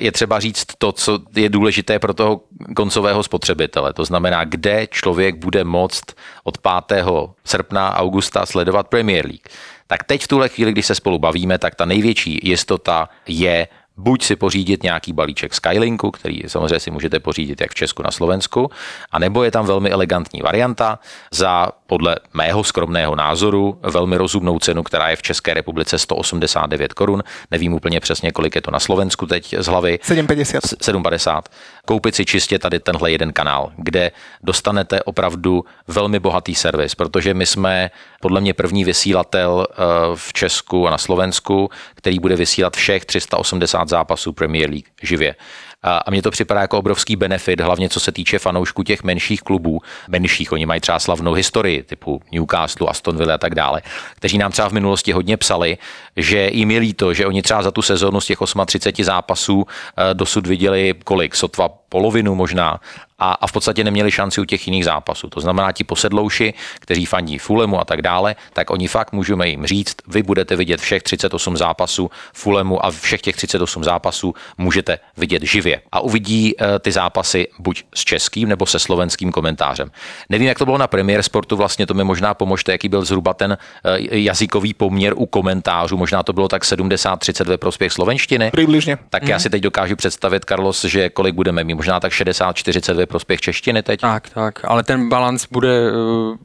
je 0.01 0.13
třeba 0.13 0.41
říct 0.41 0.67
to, 0.79 0.93
co 0.93 1.19
je 1.37 1.49
důležité 1.49 1.99
pro 1.99 2.15
toho 2.15 2.41
koncového 2.77 3.23
spotřebitele. 3.23 3.93
To 3.93 4.05
znamená, 4.05 4.45
kde 4.45 4.87
člověk 4.87 5.37
bude 5.37 5.65
moct 5.65 6.05
od 6.45 6.59
5. 6.87 7.05
srpna, 7.45 7.97
augusta 7.97 8.47
sledovat 8.47 8.89
Premier 8.89 9.27
League. 9.27 9.49
Tak 9.87 10.05
teď 10.05 10.23
v 10.25 10.29
tuhle 10.29 10.49
chvíli, 10.49 10.73
když 10.73 10.87
se 10.87 10.95
spolu 10.95 11.19
bavíme, 11.19 11.59
tak 11.59 11.75
ta 11.75 11.85
největší 11.85 12.41
jistota 12.43 13.09
je 13.27 13.69
buď 13.97 14.25
si 14.25 14.37
pořídit 14.37 14.83
nějaký 14.83 15.13
balíček 15.13 15.55
Skylinku, 15.55 16.11
který 16.11 16.41
samozřejmě 16.47 16.81
si 16.81 16.91
můžete 16.91 17.21
pořídit 17.21 17.61
jak 17.61 17.71
v 17.71 17.75
Česku 17.75 18.03
na 18.03 18.11
Slovensku, 18.11 18.71
a 19.11 19.19
nebo 19.19 19.45
je 19.45 19.51
tam 19.51 19.67
velmi 19.67 19.91
elegantní 19.91 20.41
varianta 20.43 20.99
za 21.31 21.69
podle 21.89 22.17
mého 22.35 22.65
skromného 22.65 23.17
názoru 23.17 23.79
velmi 23.83 24.17
rozumnou 24.17 24.59
cenu, 24.59 24.83
která 24.83 25.09
je 25.09 25.17
v 25.17 25.23
České 25.23 25.55
republice 25.55 25.99
189 25.99 26.93
korun. 26.93 27.25
Nevím 27.51 27.73
úplně 27.73 28.01
přesně, 28.01 28.33
kolik 28.33 28.55
je 28.55 28.63
to 28.63 28.71
na 28.71 28.81
Slovensku 28.81 29.27
teď 29.27 29.55
z 29.59 29.67
hlavy. 29.67 29.99
750. 30.03 30.63
750. 30.83 31.49
Koupit 31.87 32.15
si 32.15 32.25
čistě 32.25 32.59
tady 32.59 32.81
tenhle 32.81 33.11
jeden 33.11 33.33
kanál, 33.33 33.73
kde 33.77 34.11
dostanete 34.43 35.03
opravdu 35.03 35.65
velmi 35.89 36.19
bohatý 36.19 36.55
servis, 36.55 36.95
protože 36.95 37.35
my 37.35 37.47
jsme 37.47 37.91
podle 38.21 38.41
mě 38.41 38.55
první 38.55 38.85
vysílatel 38.85 39.67
eh, 39.71 39.75
v 40.15 40.33
Česku 40.33 40.89
a 40.89 40.91
na 40.91 40.99
Slovensku, 40.99 41.71
který 41.95 42.19
bude 42.19 42.37
vysílat 42.37 42.77
všech 42.77 43.05
380 43.05 43.89
zápasů 43.89 44.33
Premier 44.33 44.71
League 44.71 44.87
živě. 45.03 45.35
A 45.83 46.11
mně 46.11 46.23
to 46.23 46.31
připadá 46.31 46.61
jako 46.61 46.79
obrovský 46.79 47.17
benefit, 47.17 47.61
hlavně 47.61 47.89
co 47.89 48.01
se 48.01 48.13
týče 48.13 48.39
fanoušků 48.39 48.83
těch 48.83 49.03
menších 49.03 49.43
klubů. 49.43 49.81
Menších, 50.09 50.53
oni 50.53 50.67
mají 50.67 50.81
třeba 50.81 50.99
slavnou 50.99 51.33
historii, 51.33 51.83
typu 51.83 52.23
Newcastle, 52.33 52.89
Aston 52.89 53.17
Villa 53.17 53.35
a 53.35 53.39
tak 53.39 53.55
dále, 53.55 53.83
kteří 54.15 54.39
nám 54.39 54.53
třeba 54.53 54.69
v 54.69 54.73
minulosti 54.73 55.13
hodně 55.13 55.37
psali, 55.37 55.79
že 56.17 56.51
jim 56.53 56.71
je 56.71 56.81
líto, 56.81 57.15
že 57.15 57.27
oni 57.27 57.43
třeba 57.43 57.63
za 57.63 57.71
tu 57.71 57.83
sezonu 57.83 58.21
z 58.21 58.27
těch 58.27 58.39
38 58.67 59.05
zápasů 59.05 59.67
eh, 59.67 60.15
dosud 60.15 60.47
viděli 60.47 60.95
kolik, 61.05 61.35
sotva 61.35 61.69
polovinu 61.89 62.35
možná 62.35 62.81
a, 63.19 63.33
a 63.33 63.47
v 63.47 63.53
podstatě 63.53 63.85
neměli 63.85 64.11
šanci 64.11 64.41
u 64.41 64.45
těch 64.45 64.67
jiných 64.67 64.85
zápasů. 64.85 65.29
To 65.29 65.41
znamená, 65.41 65.73
ti 65.73 65.85
posedlouši, 65.85 66.55
kteří 66.81 67.07
fandí 67.07 67.39
Fulemu 67.39 67.81
a 67.81 67.85
tak 67.85 68.03
dále, 68.03 68.37
tak 68.53 68.71
oni 68.71 68.89
fakt 68.89 69.13
můžeme 69.13 69.49
jim 69.49 69.67
říct, 69.67 69.97
vy 70.07 70.23
budete 70.23 70.57
vidět 70.57 70.81
všech 70.81 71.03
38 71.03 71.57
zápasů 71.57 72.11
Fulemu 72.33 72.85
a 72.87 72.91
všech 72.91 73.21
těch 73.21 73.37
38 73.37 73.85
zápasů 73.85 74.35
můžete 74.59 74.99
vidět 75.17 75.43
živě. 75.43 75.81
A 75.93 76.01
uvidí 76.01 76.55
e, 76.61 76.79
ty 76.79 76.93
zápasy 76.93 77.49
buď 77.59 77.85
s 77.95 78.05
českým 78.05 78.49
nebo 78.49 78.67
se 78.67 78.79
slovenským 78.79 79.33
komentářem. 79.33 79.91
Nevím, 80.29 80.49
jak 80.49 80.59
to 80.59 80.65
bylo 80.65 80.79
na 80.79 80.87
Premier 80.87 81.23
Sportu, 81.23 81.57
vlastně 81.57 81.87
to 81.87 81.95
mi 81.95 82.05
možná 82.05 82.35
pomožte, 82.35 82.73
jaký 82.73 82.89
byl 82.89 83.05
zhruba 83.05 83.35
ten 83.35 83.53
e, 83.53 84.19
jazykový 84.19 84.75
poměr 84.75 85.13
u 85.17 85.27
komentářů. 85.27 85.97
Možná 85.97 86.23
to 86.23 86.33
bylo 86.33 86.49
tak 86.49 86.63
70-30 86.63 87.45
ve 87.45 87.59
prospěch 87.59 87.93
slovenštiny. 87.93 88.51
Přibližně. 88.51 88.99
Tak 89.11 89.23
mm. 89.23 89.29
já 89.29 89.39
si 89.39 89.51
teď 89.51 89.63
dokážu 89.63 89.97
představit, 89.97 90.45
Carlos, 90.45 90.85
že 90.85 91.11
kolik 91.11 91.35
budeme 91.35 91.65
mít, 91.65 91.75
možná 91.75 92.01
tak 92.01 92.13
60-40 92.13 92.95
ve 92.95 93.07
prospěch 93.09 93.41
češtiny 93.41 93.83
teď. 93.83 94.01
Tak, 94.01 94.31
tak, 94.31 94.61
ale 94.65 94.83
ten 94.83 95.09
balans 95.09 95.47
bude, 95.51 95.69
eh, 95.69 95.93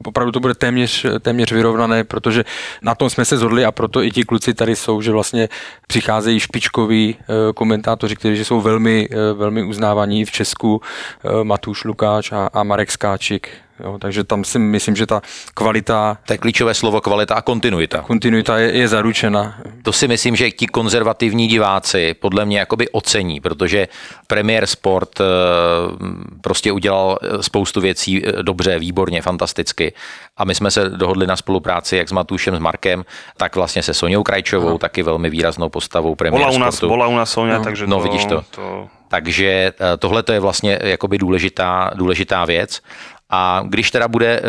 opravdu 0.04 0.32
to 0.32 0.40
bude 0.40 0.54
téměř, 0.54 1.06
téměř 1.20 1.52
vyrovnané, 1.52 2.04
protože 2.04 2.44
na 2.82 2.94
tom 2.94 3.10
jsme 3.10 3.24
se 3.24 3.36
zhodli 3.36 3.64
a 3.64 3.72
proto 3.72 4.02
i 4.02 4.10
ti 4.10 4.24
kluci 4.24 4.54
tady 4.54 4.76
jsou, 4.76 5.00
že 5.00 5.12
vlastně 5.12 5.48
přicházejí 5.86 6.40
špičkoví 6.40 7.16
eh, 7.20 7.52
komentátoři, 7.52 8.16
kteří 8.16 8.44
jsou 8.44 8.60
velmi, 8.60 9.08
eh, 9.10 9.32
velmi 9.32 9.62
uznávaní 9.62 10.24
v 10.24 10.30
Česku, 10.30 10.80
Matuš 11.42 11.84
Lukáč 11.84 12.32
a, 12.32 12.50
a 12.52 12.62
Marek 12.62 12.90
Skáčik, 12.90 13.48
Jo, 13.80 13.98
takže 13.98 14.24
tam 14.24 14.44
si 14.44 14.58
myslím, 14.58 14.96
že 14.96 15.06
ta 15.06 15.22
kvalita... 15.54 16.18
To 16.26 16.32
je 16.32 16.38
klíčové 16.38 16.74
slovo 16.74 17.00
kvalita 17.00 17.34
a 17.34 17.42
kontinuita. 17.42 18.02
Kontinuita 18.02 18.58
je, 18.58 18.76
je 18.76 18.88
zaručena. 18.88 19.58
To 19.82 19.92
si 19.92 20.08
myslím, 20.08 20.36
že 20.36 20.50
ti 20.50 20.66
konzervativní 20.66 21.48
diváci 21.48 22.14
podle 22.14 22.44
mě 22.44 22.58
jakoby 22.58 22.88
ocení, 22.88 23.40
protože 23.40 23.88
Premier 24.26 24.66
Sport 24.66 25.20
eh, 25.20 25.24
prostě 26.40 26.72
udělal 26.72 27.18
eh, 27.22 27.42
spoustu 27.42 27.80
věcí 27.80 28.26
eh, 28.26 28.42
dobře, 28.42 28.78
výborně, 28.78 29.22
fantasticky. 29.22 29.92
A 30.36 30.44
my 30.44 30.54
jsme 30.54 30.70
se 30.70 30.90
dohodli 30.90 31.26
na 31.26 31.36
spolupráci 31.36 31.96
jak 31.96 32.08
s 32.08 32.12
Matušem, 32.12 32.56
s 32.56 32.58
Markem, 32.58 33.04
tak 33.36 33.56
vlastně 33.56 33.82
se 33.82 33.94
Soňou 33.94 34.22
Krajčovou, 34.22 34.68
Aha. 34.68 34.78
taky 34.78 35.02
velmi 35.02 35.30
výraznou 35.30 35.68
postavou 35.68 36.14
Premier 36.14 36.42
bola 36.42 36.56
u 36.56 36.58
nás, 36.58 36.74
Sportu. 36.74 36.88
Bola 36.88 37.06
u 37.06 37.16
nás 37.16 37.30
Soňa, 37.30 37.58
no. 37.58 37.64
takže 37.64 37.86
no, 37.86 37.96
to, 37.96 38.02
vidíš 38.02 38.24
to. 38.24 38.44
to... 38.50 38.88
Takže 39.08 39.72
tohle 39.98 40.22
to 40.22 40.32
je 40.32 40.40
vlastně 40.40 40.78
jakoby 40.82 41.18
důležitá, 41.18 41.90
důležitá 41.94 42.44
věc. 42.44 42.80
A 43.34 43.62
když 43.66 43.90
teda 43.90 44.08
bude, 44.08 44.40
eh, 44.40 44.42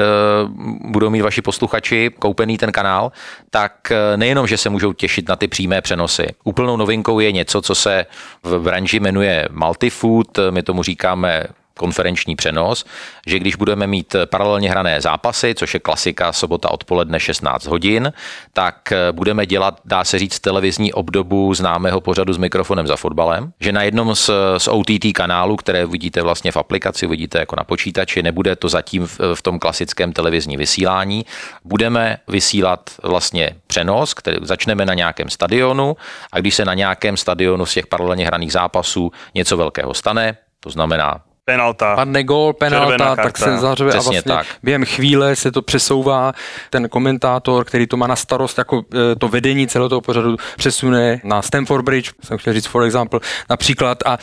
budou 0.86 1.10
mít 1.10 1.22
vaši 1.22 1.42
posluchači 1.42 2.12
koupený 2.20 2.58
ten 2.58 2.72
kanál, 2.72 3.12
tak 3.50 3.92
eh, 3.92 4.18
nejenom, 4.18 4.48
že 4.48 4.58
se 4.58 4.70
můžou 4.70 4.94
těšit 4.94 5.30
na 5.30 5.36
ty 5.36 5.48
přímé 5.48 5.82
přenosy. 5.82 6.28
Úplnou 6.44 6.78
novinkou 6.78 7.20
je 7.20 7.32
něco, 7.32 7.62
co 7.62 7.76
se 7.76 8.06
v 8.44 8.60
branži 8.60 9.00
jmenuje 9.00 9.48
multifood, 9.52 10.40
my 10.50 10.64
tomu 10.64 10.84
říkáme 10.84 11.44
konferenční 11.78 12.36
přenos, 12.36 12.86
že 13.28 13.40
když 13.40 13.56
budeme 13.56 13.88
mít 13.88 14.16
paralelně 14.26 14.70
hrané 14.70 15.02
zápasy, 15.02 15.56
což 15.56 15.74
je 15.74 15.80
klasika 15.80 16.34
sobota 16.34 16.72
odpoledne 16.72 17.20
16 17.20 17.66
hodin, 17.66 18.14
tak 18.54 18.92
eh, 18.92 19.12
budeme 19.12 19.46
dělat, 19.46 19.80
dá 19.86 20.04
se 20.04 20.20
říct, 20.20 20.40
televizní 20.40 20.94
obdobu 20.94 21.54
známého 21.54 22.02
pořadu 22.02 22.34
s 22.34 22.38
mikrofonem 22.38 22.88
za 22.88 22.96
fotbalem, 22.96 23.52
že 23.60 23.72
na 23.72 23.84
jednom 23.84 24.16
z, 24.16 24.30
z 24.58 24.68
OTT 24.68 25.06
kanálu, 25.14 25.56
které 25.56 25.86
vidíte 25.86 26.22
vlastně 26.22 26.52
v 26.52 26.58
aplikaci, 26.58 27.08
vidíte 27.08 27.40
jako 27.40 27.56
na 27.56 27.64
počítači, 27.64 28.24
nebude 28.24 28.56
to 28.56 28.70
zatím 28.70 29.08
v, 29.08 29.20
v 29.36 29.42
tom 29.42 29.60
klasickém 29.60 30.14
televizní 30.14 30.58
vysílání, 30.58 31.26
budeme 31.64 32.18
vysílat 32.28 32.90
vlastně 33.04 33.56
přenos, 33.68 34.14
který 34.14 34.38
začneme 34.42 34.86
na 34.86 34.94
nějakém 34.94 35.30
stadionu 35.30 35.98
a 36.32 36.40
když 36.40 36.56
se 36.56 36.66
na 36.66 36.74
nějakém 36.74 37.18
stadionu 37.18 37.66
z 37.66 37.74
těch 37.74 37.88
paralelně 37.88 38.26
hraných 38.26 38.52
zápasů 38.52 39.12
něco 39.36 39.58
velkého 39.58 39.94
stane, 39.94 40.38
to 40.60 40.70
znamená 40.70 41.22
penalta. 41.46 41.96
Padne 41.96 42.24
gól, 42.24 42.54
penalta, 42.54 43.16
tak 43.16 43.38
se 43.38 43.58
zařve 43.58 43.92
a 43.92 43.94
vlastně 43.94 44.22
tak. 44.22 44.48
během 44.64 44.86
chvíle 44.86 45.36
se 45.36 45.52
to 45.52 45.62
přesouvá. 45.62 46.34
Ten 46.70 46.90
komentátor, 46.90 47.66
který 47.66 47.88
to 47.88 47.98
má 47.98 48.08
na 48.08 48.16
starost, 48.16 48.58
jako 48.58 48.84
e, 49.12 49.16
to 49.16 49.28
vedení 49.28 49.68
celého 49.68 49.90
toho 49.90 50.02
pořadu 50.02 50.38
přesune 50.58 51.22
na 51.24 51.42
Stamford 51.42 51.86
Bridge, 51.86 52.12
jsem 52.24 52.38
chtěl 52.38 52.54
říct 52.54 52.66
for 52.66 52.84
example, 52.84 53.20
například 53.50 53.98
a, 54.06 54.18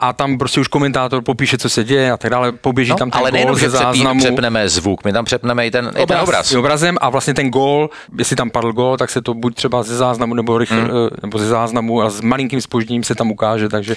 a 0.00 0.12
tam 0.12 0.38
prostě 0.38 0.60
už 0.60 0.68
komentátor 0.68 1.22
popíše, 1.22 1.58
co 1.58 1.68
se 1.68 1.84
děje 1.84 2.12
a 2.12 2.16
tak 2.16 2.30
dále, 2.30 2.52
poběží 2.52 2.90
no, 2.90 2.96
tam 2.96 3.10
ten 3.10 3.20
ale 3.20 3.30
gól 3.30 3.54
ze 3.54 3.70
záznamu. 3.70 4.20
přepneme 4.20 4.68
zvuk, 4.68 5.04
my 5.04 5.12
tam 5.12 5.24
přepneme 5.24 5.66
i 5.66 5.70
ten, 5.70 5.86
obraz, 5.86 6.02
i 6.02 6.06
ten 6.06 6.20
obraz. 6.20 6.54
obrazem 6.54 6.96
a 7.00 7.10
vlastně 7.10 7.34
ten 7.34 7.50
gól, 7.50 7.90
jestli 8.18 8.36
tam 8.36 8.50
padl 8.50 8.72
gól, 8.72 8.96
tak 8.96 9.10
se 9.10 9.22
to 9.22 9.34
buď 9.34 9.54
třeba 9.54 9.82
ze 9.82 9.96
záznamu 9.96 10.34
nebo, 10.34 10.58
rychle, 10.58 10.80
hmm. 10.80 10.90
E, 10.90 11.10
nebo 11.22 11.38
ze 11.38 11.46
záznamu 11.46 12.02
a 12.02 12.10
s 12.10 12.20
malinkým 12.20 12.60
spožděním 12.60 13.04
se 13.04 13.14
tam 13.14 13.30
ukáže, 13.30 13.68
takže... 13.68 13.96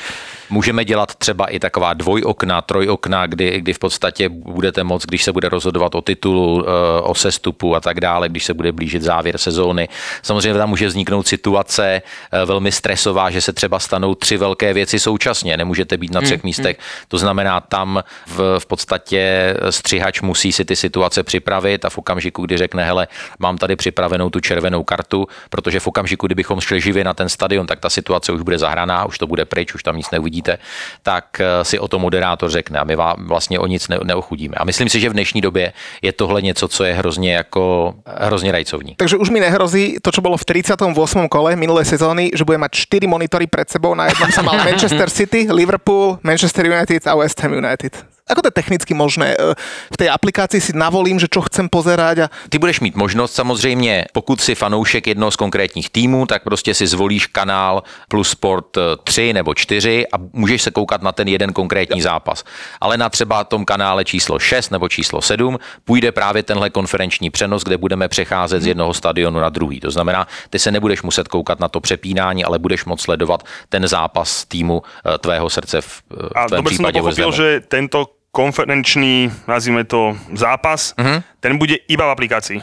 Můžeme 0.50 0.86
dělat 0.86 1.16
třeba 1.16 1.46
i 1.46 1.60
taková 1.60 1.94
dvojokna 1.94 2.62
trojokna, 2.72 3.28
kdy, 3.28 3.60
kdy 3.60 3.74
v 3.74 3.80
podstatě 3.80 4.30
budete 4.30 4.84
moct, 4.84 5.06
když 5.06 5.24
se 5.24 5.32
bude 5.32 5.50
rozhodovat 5.50 5.96
o 5.96 6.02
titulu, 6.02 6.64
eh, 6.64 7.02
o 7.02 7.16
sestupu 7.16 7.76
a 7.76 7.80
tak 7.80 8.00
dále, 8.00 8.30
když 8.30 8.46
se 8.46 8.54
bude 8.54 8.72
blížit 8.72 9.04
závěr 9.04 9.38
sezóny. 9.38 9.90
Samozřejmě 10.24 10.54
tam 10.54 10.70
může 10.70 10.88
vzniknout 10.88 11.28
situace 11.28 12.02
eh, 12.02 12.46
velmi 12.46 12.72
stresová, 12.72 13.28
že 13.28 13.42
se 13.42 13.54
třeba 13.54 13.80
stanou 13.80 14.16
tři 14.16 14.38
velké 14.38 14.74
věci 14.74 15.00
současně, 15.00 15.58
nemůžete 15.58 15.98
být 15.98 16.16
na 16.16 16.22
třech 16.22 16.40
hmm, 16.44 16.48
místech. 16.48 16.80
To 17.08 17.18
znamená, 17.18 17.60
tam 17.60 18.04
v, 18.28 18.60
v 18.60 18.66
podstatě 18.66 19.54
střihač 19.70 20.22
musí 20.22 20.52
si 20.52 20.66
ty 20.66 20.76
situace 20.76 21.24
připravit 21.24 21.86
a 21.86 21.90
v 21.90 21.98
okamžiku, 21.98 22.46
kdy 22.46 22.58
řekne, 22.58 22.86
hele, 22.86 23.08
mám 23.40 23.58
tady 23.58 23.76
připravenou 23.76 24.30
tu 24.30 24.40
červenou 24.40 24.84
kartu, 24.84 25.28
protože 25.50 25.80
v 25.80 25.88
okamžiku, 25.88 26.28
kdybychom 26.28 26.62
šli 26.62 26.82
živě 26.82 27.04
na 27.04 27.14
ten 27.14 27.30
stadion, 27.30 27.68
tak 27.68 27.80
ta 27.80 27.90
situace 27.90 28.32
už 28.32 28.42
bude 28.42 28.58
zahraná, 28.58 29.06
už 29.06 29.18
to 29.18 29.28
bude 29.28 29.46
pryč, 29.46 29.76
už 29.76 29.84
tam 29.84 29.98
nic 29.98 30.08
neuvidíte, 30.12 30.58
tak 31.04 31.42
eh, 31.44 31.66
si 31.68 31.76
o 31.76 31.88
to 31.88 32.00
moderátor 32.00 32.48
řekne 32.50 32.61
a 32.80 32.84
my 32.84 32.96
vám 32.96 33.16
vlastně 33.28 33.60
o 33.60 33.68
nic 33.68 33.88
neochudíme. 34.04 34.56
A 34.58 34.64
myslím 34.64 34.90
si, 34.90 35.00
že 35.00 35.10
v 35.10 35.14
dnešní 35.14 35.42
době 35.42 35.74
je 36.02 36.14
tohle 36.14 36.42
něco, 36.42 36.68
co 36.68 36.84
je 36.84 36.94
hrozně 36.94 37.34
jako 37.34 37.94
hrozně 38.06 38.52
rajcovní. 38.52 38.96
Takže 38.96 39.18
už 39.18 39.30
mi 39.30 39.40
nehrozí 39.40 39.98
to, 40.02 40.12
čo 40.12 40.22
bylo 40.22 40.38
v 40.38 40.46
38. 40.46 41.28
kole 41.28 41.56
minulé 41.56 41.86
sezóny, 41.86 42.32
že 42.36 42.44
bude 42.44 42.58
mať 42.58 42.72
4 42.72 43.08
monitory 43.08 43.48
před 43.48 43.70
sebou, 43.70 43.96
na 43.96 44.06
jednom 44.06 44.30
mal 44.42 44.58
Manchester 44.66 45.10
City, 45.10 45.48
Liverpool, 45.52 46.20
Manchester 46.24 46.66
United 46.66 47.08
a 47.08 47.16
West 47.16 47.40
Ham 47.42 47.54
United. 47.54 48.11
Ako 48.32 48.42
to 48.42 48.48
je 48.48 48.60
technicky 48.64 48.94
možné? 48.94 49.36
E, 49.36 49.56
v 49.92 49.98
té 49.98 50.10
aplikaci 50.10 50.62
si 50.62 50.72
navolím, 50.72 51.20
že 51.20 51.28
čo 51.28 51.44
chcem 51.44 51.68
pozerať 51.68 52.18
a... 52.18 52.26
Ty 52.50 52.58
budeš 52.58 52.80
mít 52.80 52.96
možnost 52.96 53.36
samozřejmě, 53.36 54.06
pokud 54.14 54.42
si 54.42 54.56
fanoušek 54.56 55.08
jednoho 55.08 55.32
z 55.32 55.36
konkrétních 55.36 55.90
týmů, 55.90 56.26
tak 56.26 56.44
prostě 56.44 56.74
si 56.74 56.88
zvolíš 56.88 57.28
kanál 57.28 57.84
plus 58.08 58.30
sport 58.30 58.78
3 59.04 59.30
e, 59.30 59.34
nebo 59.34 59.54
4 59.54 60.08
a 60.08 60.16
můžeš 60.34 60.62
se 60.62 60.72
koukat 60.72 61.02
na 61.02 61.12
ten 61.12 61.28
jeden 61.28 61.54
konkrétní 61.54 62.02
zápas. 62.02 62.44
Ale 62.82 62.98
na 62.98 63.10
třeba 63.10 63.44
tom 63.44 63.66
kanále 63.66 64.06
číslo 64.06 64.40
6 64.40 64.70
nebo 64.70 64.90
číslo 64.90 65.22
7 65.22 65.60
půjde 65.86 66.12
právě 66.12 66.44
tenhle 66.44 66.70
konferenční 66.70 67.30
přenos, 67.30 67.64
kde 67.64 67.78
budeme 67.78 68.08
přecházet 68.08 68.62
z 68.62 68.68
jednoho 68.68 68.94
stadionu 68.94 69.40
na 69.40 69.50
druhý. 69.50 69.80
To 69.80 69.92
znamená, 69.92 70.28
ty 70.50 70.60
se 70.60 70.72
nebudeš 70.72 71.02
muset 71.02 71.28
koukat 71.28 71.60
na 71.60 71.68
to 71.68 71.80
přepínání, 71.80 72.46
ale 72.46 72.60
budeš 72.60 72.86
moct 72.86 73.02
sledovat 73.02 73.44
ten 73.70 73.88
zápas 73.88 74.46
týmu 74.46 74.82
e, 75.06 75.18
tvého 75.18 75.50
srdce 75.50 75.82
v, 75.82 76.02
v 76.10 76.32
a 76.36 76.48
dobre 76.48 76.74
som 76.76 76.86
to 76.88 77.00
pochopil, 77.04 77.32
že 77.32 77.48
tento 77.68 78.21
konferenčný, 78.32 79.32
nazvime 79.48 79.84
to, 79.84 80.18
zápas, 80.34 80.96
uh-huh. 80.96 81.24
ten 81.40 81.58
bude 81.60 81.76
iba 81.88 82.08
v 82.08 82.14
aplikácii. 82.16 82.60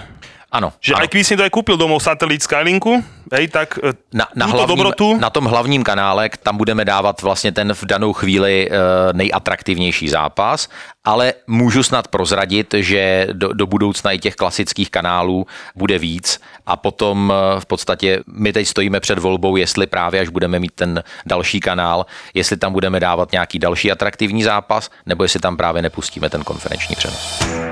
Ano. 0.48 0.72
Že 0.80 0.96
ano. 0.96 1.02
aj 1.04 1.08
když 1.12 1.26
si 1.26 1.36
to 1.36 1.44
aj 1.44 1.52
kúpil 1.52 1.76
domov 1.76 2.00
satelit 2.00 2.40
Skylinku, 2.40 3.04
hej, 3.28 3.52
tak 3.52 3.76
e, 3.84 3.92
na, 4.16 4.24
na, 4.32 4.48
hlavním, 4.48 4.76
dobrotu... 4.80 5.06
na 5.20 5.30
tom 5.30 5.44
hlavním 5.44 5.84
kanále, 5.84 6.30
tam 6.42 6.56
budeme 6.56 6.84
dávat 6.84 7.22
vlastně 7.22 7.52
ten 7.52 7.74
v 7.74 7.84
danou 7.84 8.12
chvíli 8.12 8.68
uh, 8.70 8.76
nejatraktivnější 9.12 10.08
zápas, 10.08 10.68
ale 11.04 11.34
můžu 11.46 11.82
snad 11.82 12.08
prozradit, 12.08 12.74
že 12.80 13.28
do, 13.32 13.52
do 13.52 13.66
budoucna 13.66 14.12
i 14.12 14.18
těch 14.18 14.34
klasických 14.34 14.90
kanálů 14.90 15.46
bude 15.76 15.98
víc 15.98 16.40
a 16.66 16.76
potom 16.76 17.28
uh, 17.28 17.60
v 17.60 17.66
podstatě 17.66 18.24
my 18.26 18.52
teď 18.52 18.68
stojíme 18.68 19.00
před 19.00 19.18
volbou, 19.18 19.56
jestli 19.56 19.86
právě 19.86 20.20
až 20.20 20.28
budeme 20.28 20.58
mít 20.58 20.72
ten 20.74 21.04
další 21.26 21.60
kanál, 21.60 22.06
jestli 22.34 22.56
tam 22.56 22.72
budeme 22.72 23.00
dávat 23.00 23.32
nějaký 23.32 23.58
další 23.58 23.92
atraktivní 23.92 24.42
zápas, 24.42 24.90
nebo 25.06 25.22
jestli 25.22 25.40
tam 25.40 25.56
právě 25.56 25.82
nepustíme 25.82 26.30
ten 26.30 26.44
konferenční 26.44 26.96
přenos. 26.96 27.67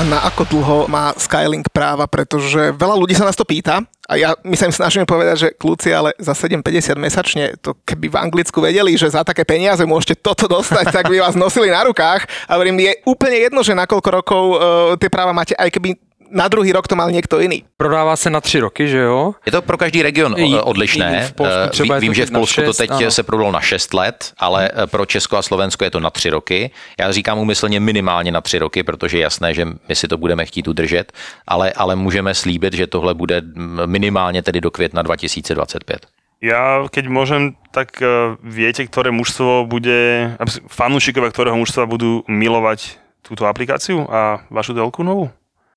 A 0.00 0.08
na 0.08 0.24
ako 0.24 0.48
dlho 0.48 0.78
má 0.88 1.12
Skylink 1.12 1.68
práva, 1.76 2.08
pretože 2.08 2.72
veľa 2.72 2.96
ľudí 2.96 3.12
sa 3.12 3.28
nás 3.28 3.36
to 3.36 3.44
pýta 3.44 3.84
a 4.08 4.16
ja 4.16 4.32
my 4.40 4.56
sa 4.56 4.64
im 4.64 4.72
snažíme 4.72 5.04
povedať, 5.04 5.36
že 5.36 5.48
kľúci, 5.60 5.92
ale 5.92 6.16
za 6.16 6.32
7,50 6.32 6.96
mesačne, 6.96 7.44
to 7.60 7.76
keby 7.84 8.08
v 8.08 8.16
Anglicku 8.16 8.64
vedeli, 8.64 8.96
že 8.96 9.12
za 9.12 9.20
také 9.28 9.44
peniaze 9.44 9.84
môžete 9.84 10.16
toto 10.24 10.48
dostať, 10.48 10.88
tak 10.88 11.04
by 11.04 11.20
vás 11.20 11.36
nosili 11.36 11.68
na 11.68 11.84
rukách. 11.84 12.24
A 12.48 12.56
hovorím, 12.56 12.80
je 12.80 12.96
úplne 13.04 13.44
jedno, 13.44 13.60
že 13.60 13.76
na 13.76 13.84
koľko 13.84 14.08
rokov 14.08 14.42
uh, 14.56 14.58
tie 14.96 15.12
práva 15.12 15.36
máte, 15.36 15.52
aj 15.52 15.68
keby 15.68 15.92
na 16.30 16.48
druhý 16.48 16.72
rok 16.72 16.88
to 16.88 16.96
mal 16.96 17.10
někdo 17.10 17.40
jiný. 17.40 17.64
Prodává 17.76 18.16
se 18.16 18.30
na 18.30 18.40
tři 18.40 18.60
roky, 18.60 18.88
že 18.88 18.98
jo? 18.98 19.34
Je 19.46 19.52
to 19.52 19.62
pro 19.62 19.78
každý 19.78 20.02
region 20.02 20.36
odlišné. 20.62 21.26
V 21.26 21.32
Polsku 21.32 21.60
eh, 21.66 21.68
třeba 21.68 21.98
Vím, 21.98 22.14
že 22.14 22.26
v 22.26 22.30
Polsku 22.30 22.62
to 22.62 22.72
teď 22.72 22.90
ano. 22.90 23.10
se 23.10 23.22
prodalo 23.22 23.52
na 23.52 23.60
6 23.60 23.94
let, 23.94 24.32
ale 24.38 24.70
hmm. 24.74 24.88
pro 24.88 25.06
Česko 25.06 25.36
a 25.36 25.42
Slovensko 25.42 25.84
je 25.84 25.90
to 25.90 26.00
na 26.00 26.10
tři 26.10 26.30
roky. 26.30 26.70
Já 27.00 27.12
říkám 27.12 27.38
umyslně 27.38 27.80
minimálně 27.80 28.32
na 28.32 28.40
tři 28.40 28.58
roky, 28.58 28.82
protože 28.82 29.18
je 29.18 29.22
jasné, 29.22 29.54
že 29.54 29.64
my 29.88 29.96
si 29.96 30.08
to 30.08 30.18
budeme 30.18 30.46
chtít 30.46 30.68
udržet, 30.68 31.12
ale, 31.46 31.72
ale 31.72 31.96
můžeme 31.96 32.34
slíbit, 32.34 32.74
že 32.74 32.86
tohle 32.86 33.14
bude 33.14 33.42
minimálně 33.86 34.42
tedy 34.42 34.60
do 34.60 34.70
května 34.70 35.02
2025. 35.02 36.06
Ja, 36.40 36.88
keď 36.88 37.04
môžem, 37.12 37.60
tak 37.68 38.00
uh, 38.00 38.40
viete, 38.40 38.88
ktoré 38.88 39.12
mužstvo 39.12 39.68
bude, 39.68 40.32
fanúšikovia 40.72 41.28
ktorého 41.28 41.52
mužstva 41.60 41.84
budú 41.84 42.24
milovať 42.24 42.96
túto 43.20 43.44
aplikáciu 43.44 44.08
a 44.08 44.40
vašu 44.48 44.72
telku 44.72 45.04
novú? 45.04 45.28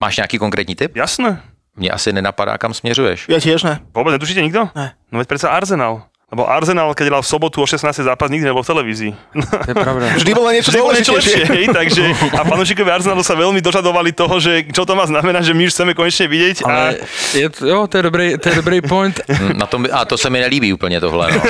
Máš 0.04 0.18
nějaký 0.18 0.38
konkrétní 0.38 0.76
tip? 0.76 0.96
Jasné. 0.96 1.42
Mně 1.76 1.92
asi 1.92 2.13
nenapadá, 2.13 2.58
kam 2.58 2.74
směřuješ. 2.74 3.26
Já 3.30 3.39
tiež 3.39 3.63
ne. 3.63 3.80
Vůbec 3.96 4.12
netušíte 4.12 4.42
nikdo? 4.42 4.70
Ne. 4.76 4.94
No 5.12 5.20
veď 5.20 5.28
přece 5.28 5.50
Arsenal. 5.50 6.04
Lebo 6.34 6.50
Arsenal, 6.50 6.98
keď 6.98 7.13
hral 7.13 7.22
v 7.22 7.30
sobotu 7.30 7.62
o 7.62 7.67
16. 7.69 7.93
zápas, 7.93 8.26
nikdy 8.34 8.50
nebol 8.50 8.65
v 8.65 8.69
televízii. 8.74 9.12
To 9.38 9.69
je 9.69 9.76
pravda. 9.78 10.17
Vždy 10.17 10.32
bolo 10.34 10.50
niečo, 10.50 10.74
Vždy 10.74 10.82
bolo 10.82 10.93
niečo 10.98 11.13
lepšie. 11.13 11.46
Hej, 11.46 11.65
takže, 11.69 12.04
a 12.39 12.41
fanúšikovia 12.41 12.98
Arsenalu 12.98 13.22
sa 13.22 13.38
veľmi 13.38 13.62
dožadovali 13.62 14.17
toho, 14.17 14.41
že 14.41 14.65
čo 14.74 14.82
to 14.82 14.98
má 14.98 15.06
znamená, 15.06 15.46
že 15.46 15.54
my 15.54 15.69
už 15.69 15.72
chceme 15.78 15.93
konečne 15.93 16.26
vidieť. 16.26 16.65
Ale 16.65 16.98
a... 16.98 17.38
je, 17.38 17.48
jo, 17.69 17.86
to 17.86 18.02
je 18.02 18.04
dobrý, 18.10 18.28
to 18.41 18.50
je 18.50 18.56
dobrý 18.58 18.82
point. 18.82 19.13
Hm, 19.30 19.54
na 19.62 19.69
tom, 19.69 19.86
a 19.86 20.10
to 20.10 20.17
se 20.17 20.26
mi 20.34 20.41
nelíbí 20.41 20.74
úplně 20.74 20.98
tohle. 20.98 21.30
No. 21.38 21.41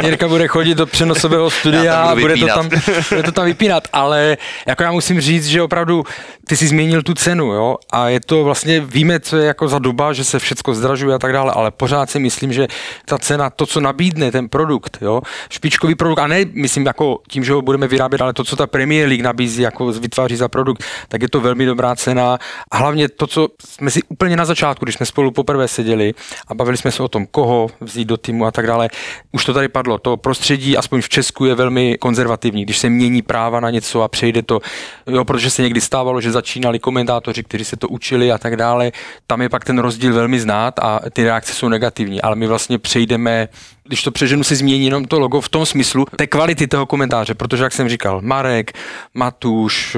Jirka 0.06 0.28
bude 0.28 0.46
chodit 0.46 0.78
do 0.78 0.86
přenosového 0.86 1.50
studia 1.50 2.02
a 2.02 2.14
bude 2.14 2.36
to, 2.38 2.46
tam, 2.46 2.70
bude 3.10 3.22
to 3.22 3.32
tam 3.32 3.44
vypínat, 3.44 3.88
ale 3.92 4.36
jako 4.66 4.82
já 4.82 4.92
musím 4.92 5.20
říct, 5.20 5.46
že 5.46 5.62
opravdu 5.62 6.06
ty 6.48 6.56
jsi 6.56 6.66
změnil 6.66 7.02
tu 7.02 7.14
cenu, 7.14 7.52
jo, 7.52 7.76
a 7.90 8.08
je 8.08 8.20
to 8.20 8.44
vlastně, 8.44 8.80
víme, 8.80 9.20
co 9.20 9.36
je 9.36 9.46
jako 9.46 9.68
za 9.68 9.78
doba, 9.78 10.12
že 10.12 10.24
se 10.24 10.38
všechno 10.38 10.74
zdražuje 10.74 11.14
a 11.14 11.18
tak 11.18 11.32
dále, 11.32 11.52
ale 11.52 11.70
pořád 11.70 12.10
si 12.10 12.18
myslím, 12.18 12.52
že 12.52 12.68
ta 13.04 13.18
cena, 13.18 13.50
to, 13.56 13.66
co 13.66 13.80
nabídne 13.80 14.32
ten 14.32 14.48
produkt, 14.48 14.98
jo, 15.00 15.22
špičkový 15.50 15.94
produkt, 15.94 16.18
a 16.18 16.26
ne, 16.26 16.44
myslím, 16.52 16.86
jako 16.86 17.18
tím, 17.28 17.44
že 17.44 17.52
ho 17.52 17.62
budeme 17.62 17.88
vyrábět, 17.88 18.22
ale 18.22 18.32
to, 18.32 18.44
co 18.44 18.56
ta 18.56 18.66
Premier 18.66 19.08
League 19.08 19.22
nabízí, 19.22 19.62
jako 19.62 19.86
vytváří 19.92 20.36
za 20.36 20.48
produkt, 20.48 20.84
tak 21.08 21.22
je 21.22 21.28
to 21.28 21.40
velmi 21.40 21.66
dobrá 21.66 21.96
cena. 21.96 22.38
A 22.70 22.76
hlavně 22.76 23.08
to, 23.08 23.26
co 23.26 23.48
jsme 23.68 23.90
si 23.90 24.02
úplně 24.08 24.36
na 24.36 24.44
začátku, 24.44 24.84
když 24.84 24.94
jsme 24.94 25.06
spolu 25.06 25.30
poprvé 25.30 25.68
seděli 25.68 26.14
a 26.48 26.54
bavili 26.54 26.76
jsme 26.76 26.90
se 26.92 27.02
o 27.02 27.08
tom, 27.08 27.26
koho 27.26 27.68
vzít 27.80 28.04
do 28.04 28.16
týmu 28.16 28.46
a 28.46 28.50
tak 28.50 28.66
dále, 28.66 28.88
už 29.32 29.44
to 29.44 29.54
tady 29.54 29.68
padlo. 29.68 29.98
To 29.98 30.16
prostředí, 30.16 30.76
aspoň 30.76 31.00
v 31.00 31.08
Česku, 31.08 31.44
je 31.44 31.54
velmi 31.54 31.98
konzervativní, 31.98 32.64
když 32.64 32.78
se 32.78 32.88
mění 32.88 33.22
práva 33.22 33.60
na 33.60 33.70
něco 33.70 34.02
a 34.02 34.08
přejde 34.08 34.42
to, 34.42 34.60
jo, 35.06 35.24
protože 35.24 35.50
se 35.50 35.62
někdy 35.62 35.80
stávalo, 35.80 36.20
že 36.20 36.32
začínali 36.32 36.78
komentátoři, 36.78 37.42
kteří 37.42 37.64
se 37.64 37.76
to 37.76 37.88
učili 37.88 38.32
a 38.32 38.38
tak 38.38 38.56
dále. 38.56 38.92
Tam 39.26 39.42
je 39.42 39.48
pak 39.48 39.64
ten 39.64 39.78
rozdíl 39.78 40.14
velmi 40.14 40.40
znát 40.40 40.78
a 40.78 41.00
ty 41.12 41.24
reakce 41.24 41.54
jsou 41.54 41.68
negativní, 41.68 42.22
ale 42.22 42.36
my 42.36 42.46
vlastně 42.46 42.78
přejdeme 42.78 43.45
když 43.84 44.02
to 44.02 44.10
přeženu, 44.10 44.44
si 44.44 44.56
změní 44.56 44.84
jenom 44.84 45.04
to 45.04 45.18
logo 45.18 45.40
v 45.40 45.48
tom 45.48 45.66
smyslu 45.66 46.06
té 46.16 46.26
kvality 46.26 46.66
toho 46.66 46.86
komentáře, 46.86 47.34
protože, 47.34 47.64
jak 47.64 47.72
jsem 47.72 47.88
říkal, 47.88 48.20
Marek, 48.22 48.72
Matuš, 49.14 49.96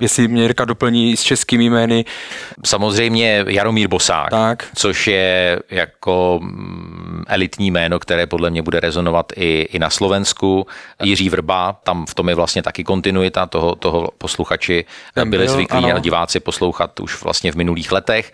jestli 0.00 0.28
mě 0.28 0.42
Jirka 0.42 0.64
doplní 0.64 1.16
s 1.16 1.22
českými 1.22 1.70
jmény. 1.70 2.04
Samozřejmě 2.66 3.44
Jaromír 3.48 3.88
Bosák, 3.88 4.30
tak. 4.30 4.66
což 4.74 5.06
je 5.06 5.60
jako 5.70 6.40
mm, 6.42 7.24
elitní 7.26 7.70
jméno, 7.70 7.98
které 7.98 8.26
podle 8.26 8.50
mě 8.50 8.62
bude 8.62 8.80
rezonovat 8.80 9.32
i, 9.36 9.68
i 9.72 9.78
na 9.78 9.90
Slovensku. 9.90 10.66
Jiří 11.02 11.28
Vrba, 11.28 11.72
tam 11.72 12.06
v 12.06 12.14
tom 12.14 12.28
je 12.28 12.34
vlastně 12.34 12.62
taky 12.62 12.84
kontinuita, 12.84 13.46
toho, 13.46 13.74
toho 13.74 14.08
posluchači 14.18 14.84
Ten 15.14 15.30
byli 15.30 15.44
byl, 15.44 15.54
zvyklí 15.54 15.84
ano. 15.84 15.96
a 15.96 15.98
diváci 15.98 16.40
poslouchat 16.40 17.00
už 17.00 17.22
vlastně 17.22 17.52
v 17.52 17.56
minulých 17.56 17.92
letech. 17.92 18.32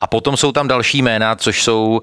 A 0.00 0.06
potom 0.06 0.36
jsou 0.36 0.52
tam 0.52 0.68
další 0.68 1.02
jména, 1.02 1.36
což 1.36 1.62
jsou 1.62 1.88
uh, 1.88 2.00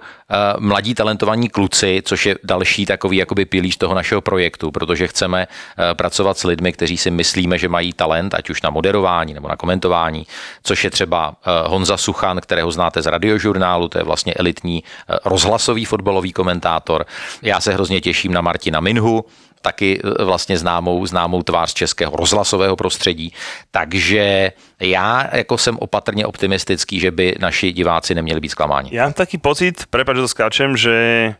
mladí 0.60 0.93
talentovaní 0.93 1.49
kluci, 1.49 2.01
což 2.05 2.25
je 2.25 2.36
další 2.43 2.86
takový 2.86 3.17
jakoby 3.17 3.45
pilíř 3.45 3.77
toho 3.77 3.95
našeho 3.95 4.21
projektu, 4.21 4.71
protože 4.71 5.07
chceme 5.07 5.47
uh, 5.47 5.83
pracovat 5.93 6.38
s 6.38 6.43
lidmi, 6.43 6.73
kteří 6.73 6.97
si 6.97 7.12
myslíme, 7.12 7.57
že 7.57 7.69
mají 7.69 7.93
talent, 7.93 8.33
ať 8.33 8.49
už 8.49 8.62
na 8.62 8.69
moderování 8.69 9.33
nebo 9.33 9.47
na 9.47 9.55
komentování, 9.55 10.27
což 10.63 10.83
je 10.83 10.89
třeba 10.89 11.29
uh, 11.29 11.36
Honza 11.71 11.97
Suchan, 11.97 12.41
kterého 12.41 12.71
znáte 12.71 13.01
z 13.01 13.05
radiožurnálu, 13.05 13.88
to 13.88 13.97
je 13.97 14.03
vlastně 14.03 14.33
elitní 14.33 14.83
uh, 14.83 15.15
rozhlasový 15.25 15.86
fotbalový 15.86 16.33
komentátor. 16.33 17.05
Já 17.41 17.62
se 17.62 17.73
hrozně 17.73 18.01
těším 18.01 18.33
na 18.33 18.41
Martina 18.41 18.79
Minhu, 18.79 19.25
taky 19.62 20.00
e, 20.00 20.24
vlastně 20.24 20.58
známou, 20.58 21.06
známou 21.06 21.43
tvář 21.43 21.74
českého 21.74 22.15
rozhlasového 22.15 22.76
prostředí. 22.76 23.34
Takže 23.72 24.52
já 24.80 25.36
jako 25.36 25.58
jsem 25.58 25.78
opatrně 25.80 26.26
optimistický, 26.26 27.00
že 27.00 27.12
by 27.12 27.36
naši 27.39 27.72
diváci 27.72 28.15
neměli 28.15 28.39
být 28.39 28.50
zklamáni. 28.50 28.89
Já 28.93 29.04
mám 29.04 29.13
taký 29.13 29.38
pocit, 29.38 29.86
prepáč, 29.89 30.15
že 30.15 30.22
to 30.22 30.28
skáčem, 30.28 30.78
že 30.78 30.96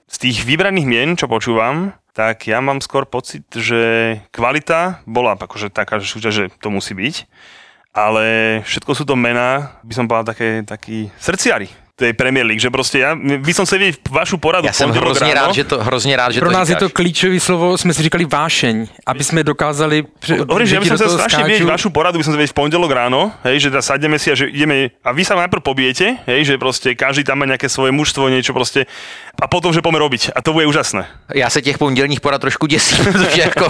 z 0.08 0.18
tých 0.18 0.46
vybraných 0.46 0.86
mien, 0.86 1.10
čo 1.18 1.28
počúvam, 1.28 1.94
tak 2.14 2.50
ja 2.50 2.58
mám 2.58 2.82
skôr 2.82 3.06
pocit, 3.06 3.46
že 3.54 4.18
kvalita 4.34 5.06
bola 5.06 5.38
akože 5.38 5.70
taká, 5.70 6.02
že, 6.02 6.18
že 6.18 6.50
to 6.58 6.74
musí 6.74 6.98
byť 6.98 7.30
ale 7.98 8.62
všetko 8.62 8.94
sú 8.94 9.04
to 9.10 9.18
mená, 9.18 9.82
by 9.82 9.94
som 9.98 10.06
povedal, 10.06 10.38
také, 10.38 10.62
takí 10.62 11.10
srdciari 11.18 11.87
tej 11.98 12.14
Premier 12.14 12.46
League, 12.46 12.62
že 12.62 12.70
prostě 12.70 13.00
já, 13.00 13.16
by 13.18 13.54
som 13.54 13.66
se 13.66 13.78
vidieť 13.78 13.98
vašu 14.14 14.38
poradu 14.38 14.70
Já 14.70 14.74
jsem 14.74 14.90
hrozně 14.94 15.34
rád, 15.34 15.54
že 15.54 15.64
to, 15.64 15.82
hrozně 15.82 16.14
rád, 16.16 16.32
že 16.32 16.40
Pro 16.40 16.50
to 16.50 16.54
nás 16.54 16.68
říkáš. 16.68 16.82
je 16.82 16.88
to 16.88 16.94
klíčové 16.94 17.40
slovo, 17.40 17.78
jsme 17.78 17.94
si 17.94 18.04
říkali 18.04 18.26
vášeň, 18.26 18.88
aby 19.06 19.24
jsme 19.24 19.44
dokázali... 19.44 20.06
pře- 20.20 20.38
Hovorím, 20.46 20.68
že 20.68 20.76
ja 20.76 20.80
by 20.80 20.86
děti 20.86 20.90
som 20.94 20.98
do 20.98 21.02
sa 21.02 21.06
toho 21.10 21.18
strašne 21.18 21.42
skáču. 21.42 21.50
vidieť 21.50 21.66
vašu 21.66 21.90
poradu, 21.90 22.18
by 22.22 22.24
som 22.24 22.34
sa 22.34 22.38
vidieť 22.38 22.54
v 22.54 22.60
pondelok 22.62 22.92
ráno, 22.94 23.34
hej, 23.50 23.56
že 23.60 23.68
teda 23.74 23.82
sadneme 23.82 24.18
si 24.22 24.30
a 24.30 24.36
že 24.38 24.46
ideme, 24.46 24.94
a 25.02 25.10
vy 25.10 25.24
sa 25.26 25.34
najprv 25.42 25.62
pobijete, 25.66 26.22
hej, 26.30 26.40
že 26.46 26.54
prostě 26.62 26.94
každý 26.94 27.24
tam 27.26 27.42
má 27.42 27.46
nejaké 27.50 27.66
svoje 27.66 27.90
mužstvo, 27.90 28.30
niečo 28.30 28.54
prostě, 28.54 28.86
a 29.42 29.46
potom, 29.50 29.74
že 29.74 29.82
poďme 29.82 29.98
robiť. 30.00 30.34
A 30.38 30.42
to 30.42 30.54
bude 30.54 30.66
úžasné. 30.66 31.06
Já 31.34 31.50
se 31.50 31.62
těch 31.62 31.78
pondělních 31.78 32.22
porad 32.22 32.42
trošku 32.42 32.66
děsím, 32.66 33.06
protože 33.14 33.42
jako 33.42 33.70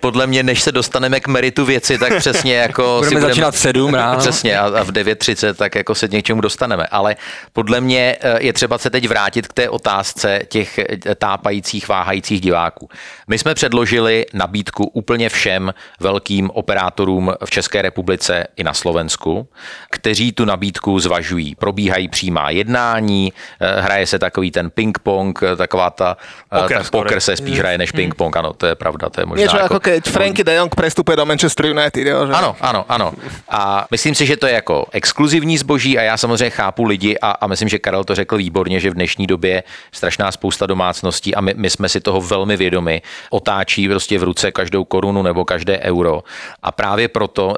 podle 0.00 0.26
mě, 0.26 0.42
než 0.42 0.60
se 0.62 0.72
dostaneme 0.72 1.20
k 1.20 1.28
meritu 1.28 1.64
věci, 1.64 1.98
tak 1.98 2.16
přesně 2.16 2.54
jako 2.54 2.96
Budeme 3.04 3.20
začínat 3.20 3.54
v 3.54 3.58
sedm 3.58 3.94
ráno. 3.94 4.18
Přesně 4.18 4.58
a, 4.58 4.64
a 4.80 4.82
v 4.84 4.88
9.30 4.92 5.54
tak 5.54 5.74
jako 5.74 5.94
se 5.94 6.08
k 6.08 6.12
něčemu 6.12 6.40
dostaneme. 6.40 6.86
Ale 6.90 7.16
podle 7.62 7.80
mě 7.80 8.16
eh, 8.20 8.42
je 8.42 8.52
třeba 8.52 8.78
se 8.78 8.90
teď 8.90 9.08
vrátit 9.08 9.46
k 9.46 9.52
té 9.52 9.68
otázce 9.68 10.40
těch 10.48 10.78
eh, 10.78 11.14
tápajících, 11.14 11.88
váhajících 11.88 12.40
diváků. 12.40 12.88
My 13.28 13.38
jsme 13.38 13.54
předložili 13.54 14.26
nabídku 14.34 14.84
úplně 14.84 15.28
všem 15.28 15.74
velkým 16.00 16.50
operátorům 16.50 17.32
v 17.44 17.50
České 17.50 17.82
republice 17.82 18.46
i 18.56 18.64
na 18.64 18.74
Slovensku, 18.74 19.48
kteří 19.90 20.32
tu 20.32 20.44
nabídku 20.44 20.98
zvažují. 20.98 21.54
Probíhají 21.54 22.08
přímá 22.08 22.50
jednání, 22.50 23.30
eh, 23.30 23.80
hraje 23.80 24.06
se 24.06 24.18
takový 24.18 24.50
ten 24.50 24.70
ping-pong, 24.70 25.38
taková 25.56 25.90
ta 25.90 26.16
Poker 26.50 26.76
tak 26.76 26.86
skoro. 26.86 27.02
poker 27.02 27.20
se 27.20 27.36
spíš 27.36 27.58
hraje 27.58 27.78
než 27.78 27.92
ping-pong, 27.92 28.36
ano, 28.36 28.52
to 28.52 28.66
je 28.66 28.74
pravda, 28.74 29.06
to 29.10 29.20
je 29.20 29.26
možná 29.26 29.42
Niečo 29.42 29.56
jako, 29.56 29.74
ako 29.74 29.78
keď 29.80 30.02
Frankie 30.10 30.44
de 30.44 30.54
Jong 30.54 30.74
prestupuje 30.74 31.14
do 31.16 31.26
Manchester 31.26 31.70
United, 31.70 32.06
jo? 32.06 32.26
Že... 32.26 32.32
ano, 32.34 32.50
ano, 32.60 32.80
ano. 32.88 33.12
A 33.48 33.86
myslím 33.90 34.14
si, 34.14 34.26
že 34.26 34.36
to 34.36 34.46
je 34.50 34.54
jako 34.58 34.90
exkluzivní 34.90 35.58
zboží 35.58 35.98
a 35.98 36.02
já 36.02 36.16
samozřejmě 36.16 36.50
chápu 36.50 36.84
lidi 36.84 37.18
a, 37.18 37.30
a 37.30 37.46
myslím, 37.52 37.68
že 37.68 37.78
Karel 37.78 38.04
to 38.04 38.14
řekl 38.14 38.36
výborně, 38.36 38.80
že 38.80 38.90
v 38.90 38.94
dnešní 38.94 39.26
době 39.26 39.62
strašná 39.92 40.32
spousta 40.32 40.66
domácností 40.66 41.34
a 41.34 41.40
my, 41.40 41.54
my 41.56 41.70
jsme 41.70 41.88
si 41.88 42.00
toho 42.00 42.20
velmi 42.20 42.56
vědomi, 42.56 43.02
otáčí 43.30 43.88
prostě 43.88 44.18
v 44.18 44.22
ruce 44.22 44.52
každou 44.52 44.84
korunu 44.84 45.22
nebo 45.22 45.44
každé 45.44 45.78
euro. 45.78 46.22
A 46.62 46.72
právě 46.72 47.08
proto 47.08 47.46
uh, 47.46 47.56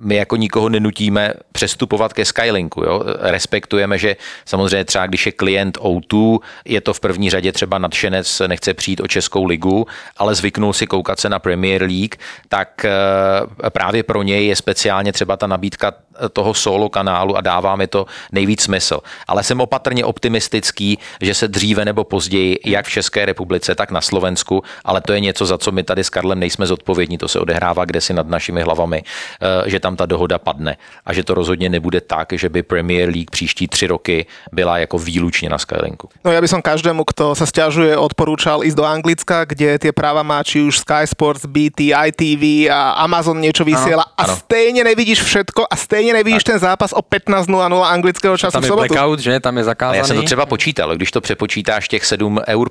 my 0.00 0.16
jako 0.16 0.36
nikoho 0.36 0.68
nenutíme 0.68 1.34
přestupovat 1.52 2.12
ke 2.12 2.24
Skylinku. 2.24 2.82
Jo? 2.82 3.02
Respektujeme, 3.20 3.98
že 3.98 4.16
samozřejmě 4.44 4.84
třeba 4.84 5.06
když 5.06 5.26
je 5.26 5.32
klient 5.32 5.78
O2, 5.78 6.38
je 6.64 6.80
to 6.80 6.94
v 6.94 7.00
první 7.00 7.30
řadě 7.30 7.52
třeba 7.52 7.78
nadšenec, 7.78 8.42
nechce 8.46 8.74
přijít 8.74 9.00
o 9.00 9.06
Českou 9.08 9.44
ligu, 9.44 9.86
ale 10.16 10.34
zvyknul 10.34 10.72
si 10.72 10.86
koukat 10.86 11.20
se 11.20 11.28
na 11.28 11.38
Premier 11.38 11.82
League, 11.82 12.14
tak 12.48 12.84
eh, 12.84 13.70
právě 13.70 14.02
pro 14.02 14.22
něj 14.22 14.46
je 14.46 14.56
speciálně 14.56 15.12
třeba 15.12 15.36
ta 15.36 15.46
nabídka 15.46 15.92
toho 16.32 16.54
solo 16.54 16.88
kanálu 16.88 17.36
a 17.36 17.40
dává 17.40 17.76
mi 17.76 17.86
to 17.86 18.06
nejvíc 18.32 18.62
smysl. 18.62 19.00
Ale 19.26 19.42
jsem 19.42 19.60
opatrně 19.60 20.04
optimistický, 20.04 20.98
že 21.20 21.34
se 21.34 21.48
dříve 21.48 21.84
nebo 21.84 22.04
později, 22.04 22.58
jak 22.66 22.86
v 22.86 22.90
České 22.90 23.26
republice, 23.26 23.74
tak 23.74 23.90
na 23.90 24.00
Slovensku, 24.00 24.62
ale 24.84 25.00
to 25.00 25.12
je 25.12 25.20
něco, 25.20 25.46
za 25.46 25.58
co 25.58 25.72
my 25.72 25.82
tady 25.82 26.04
s 26.04 26.10
Karlem 26.10 26.40
nejsme 26.40 26.66
zodpovědní, 26.66 27.18
to 27.18 27.28
se 27.28 27.40
odehrává 27.40 27.84
kdesi 27.84 28.14
nad 28.14 28.28
našimi 28.28 28.62
hlavami, 28.62 29.02
eh, 29.02 29.70
že 29.70 29.80
tam 29.80 29.87
ta 29.96 30.06
dohoda 30.06 30.38
padne 30.38 30.76
a 31.06 31.12
že 31.12 31.24
to 31.24 31.34
rozhodně 31.34 31.68
nebude 31.68 32.00
tak, 32.00 32.32
že 32.32 32.48
by 32.48 32.62
Premier 32.62 33.08
League 33.08 33.30
příští 33.30 33.68
tři 33.68 33.86
roky 33.86 34.26
byla 34.52 34.78
jako 34.78 34.98
výlučně 34.98 35.48
na 35.48 35.58
Skylinku. 35.58 36.08
No 36.24 36.32
ja 36.32 36.40
by 36.40 36.48
som 36.48 36.62
každému, 36.64 37.04
kto 37.04 37.32
sa 37.38 37.46
stiažuje, 37.46 37.94
odporúčal 37.96 38.64
ísť 38.66 38.76
do 38.76 38.84
Anglicka, 38.84 39.44
kde 39.44 39.78
tie 39.78 39.92
práva 39.92 40.22
má 40.26 40.42
či 40.42 40.60
už 40.64 40.82
Sky 40.84 41.06
Sports, 41.06 41.46
BT, 41.46 41.92
ITV 41.94 42.68
a 42.72 43.00
Amazon 43.04 43.38
niečo 43.40 43.64
vysiela 43.64 44.04
a 44.18 44.24
áno. 44.26 44.34
stejne 44.36 44.82
nevidíš 44.84 45.22
všetko 45.22 45.68
a 45.70 45.74
stejne 45.76 46.12
nevidíš 46.12 46.44
ten 46.44 46.58
zápas 46.58 46.90
o 46.92 47.00
15.00 47.04 47.48
anglického 47.84 48.34
času 48.36 48.52
Tam 48.52 48.62
v 48.62 48.64
je 48.64 48.70
sobotu. 48.72 48.92
blackout, 48.94 49.18
že? 49.20 49.40
Tam 49.40 49.56
je 49.56 49.62
A 49.62 49.70
zakázaný. 49.72 49.98
já 49.98 50.04
jsem 50.04 50.16
to 50.16 50.22
třeba 50.22 50.46
počítal, 50.46 50.96
když 50.96 51.10
to 51.10 51.20
přepočítáš 51.20 51.88
těch 51.88 52.02
7,50 52.02 52.44
eur, 52.48 52.68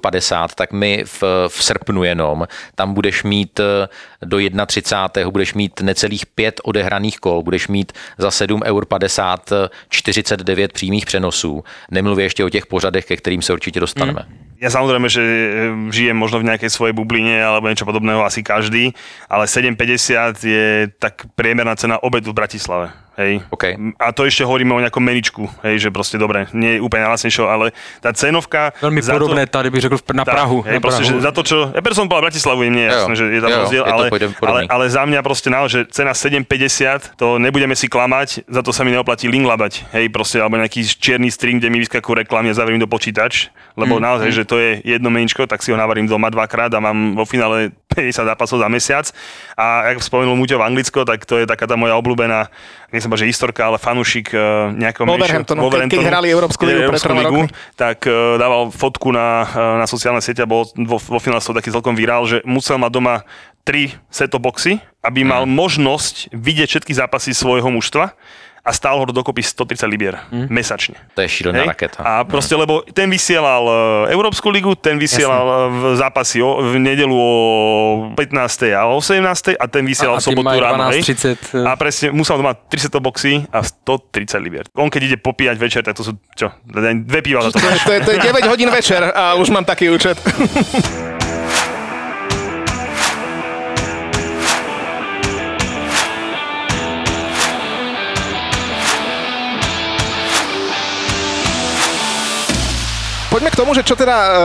tak 0.56 0.72
my 0.74 1.04
v, 1.06 1.24
v 1.48 1.64
srpnu 1.64 2.04
jenom, 2.04 2.48
tam 2.76 2.94
budeš 2.94 3.24
mít 3.24 3.60
do 4.26 4.38
31. 4.66 5.32
budeš 5.32 5.54
mít 5.54 5.82
necelých 5.82 6.26
pět 6.26 6.62
odehraných 6.64 7.20
kol, 7.20 7.44
budeš 7.44 7.68
mít 7.68 7.92
za 8.18 8.30
7,50 8.30 9.38
eur 9.56 9.70
49 9.90 10.74
přímých 10.74 11.06
přenosů. 11.06 11.64
Nemluvě 11.92 12.26
ještě 12.26 12.46
o 12.46 12.50
těch 12.50 12.66
pořadech, 12.66 13.06
ke 13.06 13.18
kterým 13.18 13.42
se 13.42 13.54
určitě 13.54 13.80
dostaneme. 13.80 14.47
Ja 14.58 14.74
samozrejme, 14.74 15.06
že 15.06 15.22
žijem 15.94 16.18
možno 16.18 16.42
v 16.42 16.50
nejakej 16.50 16.74
svojej 16.74 16.94
bubline 16.98 17.38
alebo 17.38 17.70
niečo 17.70 17.86
podobného 17.86 18.26
asi 18.26 18.42
každý, 18.42 18.98
ale 19.30 19.46
7,50 19.46 20.42
je 20.42 20.90
tak 20.98 21.30
priemerná 21.38 21.78
cena 21.78 22.02
obedu 22.02 22.34
v 22.34 22.42
Bratislave. 22.42 22.90
Hej. 23.18 23.42
OK. 23.50 23.74
A 23.98 24.14
to 24.14 24.30
ešte 24.30 24.46
hovoríme 24.46 24.78
o 24.78 24.82
nejakom 24.82 25.02
meničku, 25.02 25.50
hej, 25.66 25.82
že 25.82 25.90
proste 25.90 26.22
dobre, 26.22 26.46
nie 26.54 26.78
je 26.78 26.80
úplne 26.86 27.10
najlacnejšou, 27.10 27.50
ale 27.50 27.74
tá 27.98 28.14
cenovka... 28.14 28.78
Velmi 28.78 29.02
za 29.02 29.18
podobné 29.18 29.50
to, 29.50 29.58
tady 29.58 29.74
bych 29.74 29.82
řekl 29.90 29.98
v- 29.98 30.14
na 30.14 30.22
Tá, 30.22 30.38
Prahu. 30.38 30.62
Hej, 30.62 30.78
na 30.78 30.82
proste, 30.86 31.02
Prahu. 31.02 31.18
že 31.18 31.26
za 31.26 31.32
to, 31.34 31.42
čo... 31.42 31.58
Ja 31.74 31.82
som 31.98 32.06
bola 32.06 32.22
v 32.22 32.26
Bratislavu, 32.30 32.62
je 32.62 32.70
mne 32.70 32.86
Jo, 32.86 32.94
jasné, 32.94 33.14
že 33.18 33.26
je 33.34 33.42
tam 33.42 33.50
jo, 33.50 33.58
rozdiel, 33.66 33.84
je 33.84 33.90
to 33.90 33.94
ale, 33.98 34.06
ale, 34.46 34.60
ale 34.70 34.84
za 34.86 35.02
mňa 35.02 35.20
proste 35.26 35.50
naozaj, 35.50 35.70
že 35.74 35.80
cena 35.90 36.14
7,50, 36.14 37.18
to 37.18 37.42
nebudeme 37.42 37.74
si 37.74 37.90
klamať, 37.90 38.46
za 38.46 38.62
to 38.62 38.70
sa 38.70 38.86
mi 38.86 38.94
neoplatí 38.94 39.26
link 39.26 39.50
labať, 39.50 39.90
hej, 39.98 40.14
proste, 40.14 40.38
alebo 40.38 40.62
nejaký 40.62 40.86
čierny 40.86 41.34
stream, 41.34 41.58
kde 41.58 41.74
mi 41.74 41.82
vyskakujú 41.82 42.22
reklamy 42.22 42.54
a 42.54 42.54
zaverím 42.54 42.78
do 42.78 42.86
počítač, 42.86 43.50
lebo 43.74 43.98
mm, 43.98 44.02
naozaj, 44.06 44.30
že 44.30 44.44
to 44.48 44.56
je 44.58 44.80
jedno 44.82 45.12
meničko, 45.12 45.44
tak 45.46 45.60
si 45.60 45.70
ho 45.70 45.78
navarím 45.78 46.08
doma 46.08 46.32
dvakrát 46.32 46.72
a 46.72 46.80
mám 46.80 47.20
vo 47.20 47.28
finále 47.28 47.76
50 47.92 48.24
zápasov 48.24 48.64
za 48.64 48.72
mesiac. 48.72 49.06
A 49.60 49.92
jak 49.92 50.00
spomenul 50.00 50.40
Muťo 50.40 50.56
v 50.58 50.66
Anglicko, 50.66 51.04
tak 51.04 51.28
to 51.28 51.36
je 51.38 51.46
taká 51.46 51.68
tá 51.68 51.76
moja 51.76 52.00
obľúbená, 52.00 52.48
nechcem 52.90 53.12
povedať, 53.12 53.28
že 53.28 53.32
historka, 53.36 53.68
ale 53.68 53.78
fanúšik 53.78 54.32
uh, 54.32 54.72
nejakého 54.72 55.04
Wolverhamptonu, 55.04 55.68
keď- 55.68 55.92
keď 55.92 56.06
hrali 56.08 56.28
Európsku 56.32 56.64
ligu 56.64 56.96
troma 56.98 57.28
rokmi. 57.28 57.52
tak 57.76 58.08
uh, 58.08 58.40
dával 58.40 58.72
fotku 58.72 59.12
na, 59.12 59.44
uh, 59.44 59.84
na 59.84 59.86
sociálne 59.90 60.24
siete 60.24 60.40
a 60.40 60.48
bol 60.48 60.66
vo, 60.74 60.98
vo 60.98 61.20
finále 61.20 61.44
toho 61.44 61.58
taký 61.58 61.70
celkom 61.74 61.94
virál, 61.98 62.24
že 62.24 62.40
musel 62.48 62.80
mať 62.80 62.92
doma 62.96 63.16
tri 63.68 63.92
seto 64.08 64.40
boxy, 64.40 64.80
aby 65.04 65.28
mal 65.28 65.44
možnosť 65.44 66.32
vidieť 66.32 66.68
všetky 66.72 66.94
zápasy 66.96 67.36
svojho 67.36 67.68
mužstva 67.68 68.16
a 68.68 68.72
stál 68.76 69.00
ho 69.00 69.06
to 69.08 69.16
dokopy 69.16 69.40
130 69.40 69.88
libier 69.88 70.20
mesačne. 70.52 71.00
To 71.16 71.24
je 71.24 71.30
šílená 71.32 71.64
raketa. 71.72 72.04
A 72.04 72.28
proste, 72.28 72.52
lebo 72.60 72.84
ten 72.92 73.08
vysielal 73.08 73.64
Európsku 74.12 74.52
ligu, 74.52 74.76
ten 74.76 75.00
vysielal 75.00 75.48
e, 75.48 75.56
v 75.72 75.84
zápasy 75.96 76.44
o, 76.44 76.60
v 76.60 76.76
nedelu 76.76 77.16
o 77.16 77.32
15. 78.12 78.76
a 78.76 78.92
o 78.92 79.00
18. 79.00 79.56
a 79.56 79.66
ten 79.72 79.88
vysielal 79.88 80.16
A- 80.16 80.18
a 80.18 80.22
v 80.22 80.28
sobotu 80.28 80.60
ráno. 80.60 80.92
hej. 80.92 81.00
12:30, 81.08 81.64
A 81.64 81.72
presne, 81.80 82.12
musel 82.12 82.36
doma 82.36 82.52
300 82.52 83.00
boxy 83.00 83.48
a 83.48 83.64
130 83.64 84.44
libier. 84.44 84.68
On 84.76 84.92
keď 84.92 85.02
ide 85.16 85.18
popíjať 85.18 85.56
večer, 85.56 85.82
tak 85.88 85.96
to 85.96 86.04
sú, 86.04 86.20
čo, 86.36 86.52
dve 86.68 87.24
piva 87.24 87.40
za 87.48 87.56
to. 87.56 87.64
To 87.64 87.72
je, 87.72 87.80
to, 87.80 87.92
je, 87.96 88.00
to 88.04 88.12
je 88.12 88.20
9 88.36 88.52
hodín 88.52 88.68
večer 88.68 89.00
a 89.16 89.40
už 89.40 89.48
mám 89.50 89.64
taký 89.64 89.88
účet. 89.88 90.20
tomu, 103.58 103.74
že 103.74 103.82
čo 103.82 103.98
teda 103.98 104.16
uh, 104.16 104.36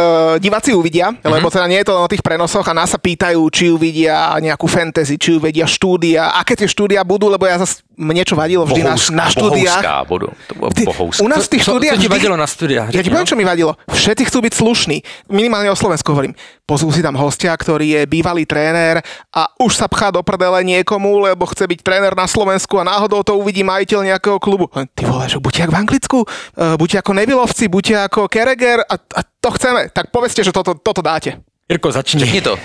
diváci 0.41 0.73
uvidia, 0.73 1.13
mm-hmm. 1.13 1.29
lebo 1.29 1.53
teda 1.53 1.69
nie 1.69 1.85
je 1.85 1.87
to 1.87 1.93
len 1.93 2.05
o 2.05 2.11
tých 2.11 2.25
prenosoch 2.25 2.65
a 2.65 2.73
nás 2.73 2.89
sa 2.89 2.97
pýtajú, 2.97 3.45
či 3.53 3.69
uvidia 3.69 4.33
nejakú 4.41 4.65
fantasy, 4.65 5.21
či 5.21 5.37
uvidia 5.37 5.69
štúdia, 5.69 6.33
aké 6.41 6.57
tie 6.57 6.65
štúdia 6.65 7.05
budú, 7.05 7.29
lebo 7.29 7.45
ja 7.45 7.61
zase 7.61 7.85
mne 7.93 8.25
čo 8.25 8.35
vadilo 8.35 8.65
vždy 8.65 8.83
na, 8.83 8.97
na 8.97 9.27
štúdiách. 9.29 9.85
Bohouská. 10.09 10.41
To 10.49 10.57
bohouská. 10.89 11.21
u 11.21 11.29
nás 11.29 11.45
v 11.45 11.51
tých 11.55 11.63
Co- 11.63 11.71
co 11.71 11.73
štúdiách... 11.77 11.97
ti 12.01 12.09
vždy- 12.09 12.15
vadilo 12.17 12.37
na 12.41 12.49
studiách, 12.49 12.89
Ja 12.91 13.05
ti 13.05 13.13
poviem, 13.13 13.29
čo 13.29 13.37
mi 13.37 13.45
vadilo. 13.45 13.77
Všetci 13.93 14.33
chcú 14.33 14.39
byť 14.43 14.53
slušní. 14.57 14.97
Minimálne 15.29 15.69
o 15.69 15.77
Slovensku 15.77 16.09
hovorím. 16.11 16.33
Pozvú 16.65 16.89
si 16.89 17.05
tam 17.05 17.15
hostia, 17.21 17.53
ktorý 17.53 18.01
je 18.01 18.03
bývalý 18.09 18.49
tréner 18.49 19.05
a 19.29 19.45
už 19.61 19.77
sa 19.77 19.87
pchá 19.93 20.09
do 20.09 20.25
prdele 20.25 20.65
niekomu, 20.65 21.21
lebo 21.21 21.45
chce 21.45 21.69
byť 21.69 21.81
tréner 21.85 22.17
na 22.17 22.25
Slovensku 22.25 22.81
a 22.81 22.87
náhodou 22.87 23.21
to 23.21 23.37
uvidí 23.37 23.61
majiteľ 23.61 24.15
nejakého 24.15 24.41
klubu. 24.41 24.73
Len 24.73 24.89
Ty 24.89 25.05
vole, 25.05 25.29
že 25.29 25.37
buďte 25.37 25.69
jak 25.69 25.73
v 25.75 25.79
Anglicku, 25.79 26.19
uh, 26.25 26.75
buďte 26.81 26.97
ako 27.05 27.13
Nevilovci, 27.13 27.65
buďte 27.69 27.95
ako 28.09 28.21
Kereger 28.31 28.81
a, 28.89 28.95
a 29.17 29.21
to 29.41 29.51
chceme. 29.51 29.89
Tak 29.93 30.11
povedzte, 30.11 30.45
že 30.45 30.53
toto, 30.53 30.75
toto 30.75 31.03
dáte. 31.03 31.41
Jirko, 31.69 31.93
začni. 31.93 32.21
Řekni 32.21 32.41
to. 32.41 32.59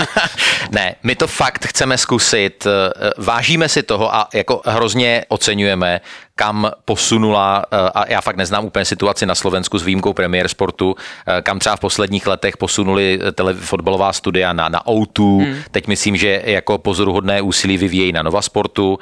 ne, 0.70 0.94
my 1.02 1.14
to 1.16 1.26
fakt 1.26 1.66
chceme 1.66 1.98
zkusit. 1.98 2.66
eh, 2.66 3.10
Vážíme 3.18 3.68
si 3.68 3.82
toho 3.82 4.14
a 4.14 4.28
jako 4.34 4.62
hrozně 4.66 5.24
oceňujeme 5.28 6.00
kam 6.36 6.70
posunula, 6.84 7.64
eh, 7.72 7.90
a 7.94 8.10
já 8.10 8.20
fakt 8.20 8.36
neznám 8.36 8.64
úplně 8.64 8.84
situaci 8.84 9.26
na 9.26 9.34
Slovensku 9.34 9.78
s 9.78 9.82
výjimkou 9.82 10.12
premiér 10.12 10.48
sportu, 10.48 10.96
eh, 11.26 11.42
kam 11.42 11.58
třeba 11.58 11.76
v 11.76 11.80
posledních 11.80 12.26
letech 12.26 12.56
posunuli 12.56 13.20
tele, 13.34 13.54
fotbalová 13.54 14.12
studia 14.12 14.52
na, 14.52 14.68
na 14.68 14.86
O2, 14.86 15.44
hmm. 15.44 15.56
teď 15.70 15.86
myslím, 15.86 16.16
že 16.16 16.42
jako 16.44 16.78
pozoruhodné 16.78 17.42
úsilí 17.42 17.76
vyvíjejí 17.78 18.12
na 18.12 18.22
Nova 18.22 18.42
Sportu. 18.42 18.98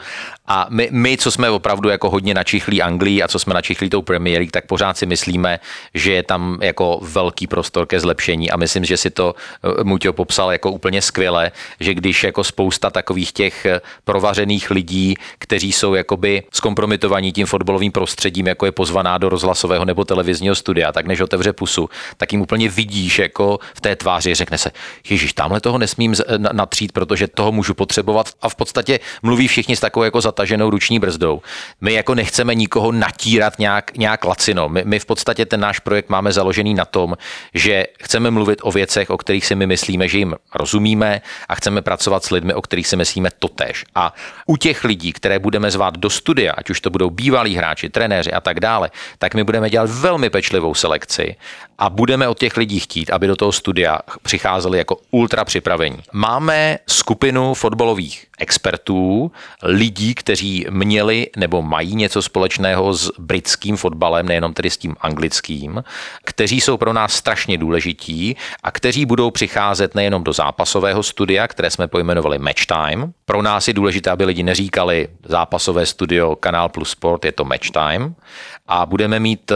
A 0.47 0.66
my, 0.71 0.88
my, 0.92 1.16
co 1.16 1.31
jsme 1.31 1.51
opravdu 1.51 1.88
jako 1.88 2.11
hodně 2.11 2.35
načichlí 2.35 2.83
Anglii 2.83 3.23
a 3.23 3.29
co 3.29 3.38
jsme 3.38 3.55
načichlí 3.55 3.90
tou 3.90 4.03
Premier 4.03 4.38
League, 4.38 4.51
tak 4.51 4.66
pořád 4.66 4.99
si 4.99 5.07
myslíme, 5.07 5.61
že 5.95 6.12
je 6.12 6.23
tam 6.23 6.59
jako 6.61 7.01
velký 7.03 7.47
prostor 7.47 7.87
ke 7.87 8.01
zlepšení. 8.01 8.51
A 8.51 8.57
myslím, 8.57 8.85
že 8.85 8.97
si 8.97 9.11
to 9.11 9.35
Muťo 9.83 10.12
popsal 10.12 10.53
jako 10.53 10.71
úplně 10.71 11.03
skvěle, 11.03 11.53
že 11.81 11.95
když 11.95 12.25
jako 12.25 12.45
spousta 12.45 12.90
takových 12.90 13.33
těch 13.33 13.66
provařených 14.05 14.71
lidí, 14.71 15.14
kteří 15.38 15.73
jsou 15.73 15.95
jakoby 15.95 16.42
zkompromitovaní 16.53 17.22
tím 17.31 17.47
fotbalovým 17.47 17.93
prostředím, 17.93 18.47
jako 18.47 18.67
je 18.67 18.73
pozvaná 18.73 19.19
do 19.19 19.29
rozhlasového 19.29 19.85
nebo 19.85 20.05
televizního 20.05 20.55
studia, 20.55 20.93
tak 20.93 21.07
než 21.07 21.21
otevře 21.21 21.53
pusu, 21.53 21.91
tak 22.17 22.33
jim 22.33 22.41
úplně 22.41 22.69
vidíš 22.69 23.19
jako 23.19 23.59
v 23.75 23.81
té 23.81 23.97
tváři, 23.97 24.35
řekne 24.35 24.59
se, 24.59 24.71
Ježíš, 25.11 25.33
tamhle 25.33 25.61
toho 25.61 25.79
nesmím 25.79 26.15
natřít, 26.53 26.93
protože 26.93 27.29
toho 27.29 27.53
můžu 27.53 27.75
potřebovat 27.75 28.31
a 28.43 28.49
v 28.49 28.55
podstatě 28.55 29.01
mluví 29.23 29.49
všichni 29.49 29.77
s 29.77 29.81
takovou 29.81 30.05
jako 30.05 30.21
zataženou 30.21 30.71
ruční 30.71 30.99
brzdou. 30.99 31.43
My 31.81 31.93
jako 31.93 32.15
nechceme 32.15 32.55
nikoho 32.55 32.93
natírat 32.93 33.59
nějak, 33.59 33.97
nějak 33.97 34.25
lacino. 34.25 34.69
My, 34.69 34.83
my 34.85 34.99
v 34.99 35.07
podstatě 35.07 35.47
ten 35.47 35.61
náš 35.61 35.79
projekt 35.79 36.09
máme 36.09 36.33
založený 36.33 36.75
na 36.75 36.85
tom, 36.85 37.17
že 37.55 37.87
chceme 38.03 38.31
mluvit 38.31 38.59
o 38.63 38.73
věcech, 38.73 39.11
o 39.11 39.19
kterých 39.19 39.47
si 39.47 39.55
my 39.55 39.67
myslíme, 39.67 40.09
že 40.09 40.19
jim 40.19 40.35
rozumíme 40.55 41.21
a 41.49 41.55
chceme 41.55 41.83
pracovat 41.83 42.25
s 42.25 42.31
lidmi, 42.31 42.55
o 42.55 42.63
kterých 42.63 42.87
si 42.87 42.97
myslíme 42.97 43.31
totéž. 43.39 43.85
A 43.95 44.15
u 44.47 44.57
těch 44.57 44.85
lidí, 44.85 45.13
které 45.13 45.39
budeme 45.39 45.71
zvát 45.71 45.99
do 45.99 46.11
studia, 46.11 46.53
ať 46.53 46.71
už 46.71 46.81
to 46.81 46.91
budou 46.91 47.11
bývalí 47.12 47.57
hráči, 47.57 47.88
trenéři 47.88 48.33
a 48.33 48.40
tak 48.40 48.61
dále, 48.61 48.90
tak 49.18 49.35
my 49.35 49.44
budeme 49.44 49.70
dělat 49.70 49.90
velmi 49.90 50.31
pečlivou 50.31 50.75
selekci 50.75 51.37
a 51.79 51.90
budeme 51.90 52.29
od 52.29 52.38
těch 52.38 52.57
lidí 52.57 52.81
chtít, 52.81 53.11
aby 53.11 53.27
do 53.27 53.37
toho 53.37 53.53
studia 53.53 53.98
přicházeli 54.22 54.79
jako 54.79 54.96
ultra 55.11 55.44
připravení. 55.44 55.98
Máme 56.12 56.79
skupinu 56.87 57.55
fotbalových 57.55 58.27
expertů, 58.38 59.33
lidí, 59.62 60.14
kteří 60.14 60.66
měli 60.70 61.27
nebo 61.37 61.62
mají 61.62 61.96
něco 61.96 62.22
společného 62.22 62.94
s 62.94 63.11
britským 63.18 63.77
fotbalem, 63.77 64.27
nejenom 64.27 64.55
tedy 64.55 64.70
s 64.70 64.77
tím 64.77 64.96
anglickým, 65.01 65.85
kteří 66.25 66.61
jsou 66.61 66.77
pro 66.77 66.92
nás 66.92 67.12
strašně 67.12 67.59
důležití 67.59 68.37
a 68.62 68.70
kteří 68.70 69.07
budou 69.07 69.31
přicházet 69.31 69.94
nejenom 69.94 70.25
do 70.25 70.33
zápasového 70.33 71.03
studia, 71.03 71.48
které 71.48 71.70
jsme 71.70 71.88
pojmenovali 71.88 72.38
Match 72.38 72.66
Time. 72.66 73.12
Pro 73.33 73.42
nás 73.42 73.68
je 73.68 73.75
důležité, 73.75 74.11
aby 74.11 74.25
lidi 74.25 74.42
neříkali 74.42 75.09
zápasové 75.25 75.87
studio 75.87 76.37
Kanál 76.37 76.68
Plus 76.68 76.90
Sport, 76.90 77.25
je 77.25 77.33
to 77.33 77.45
Match 77.45 77.71
Time. 77.71 78.14
A 78.68 78.87
budeme 78.87 79.20
mít 79.20 79.53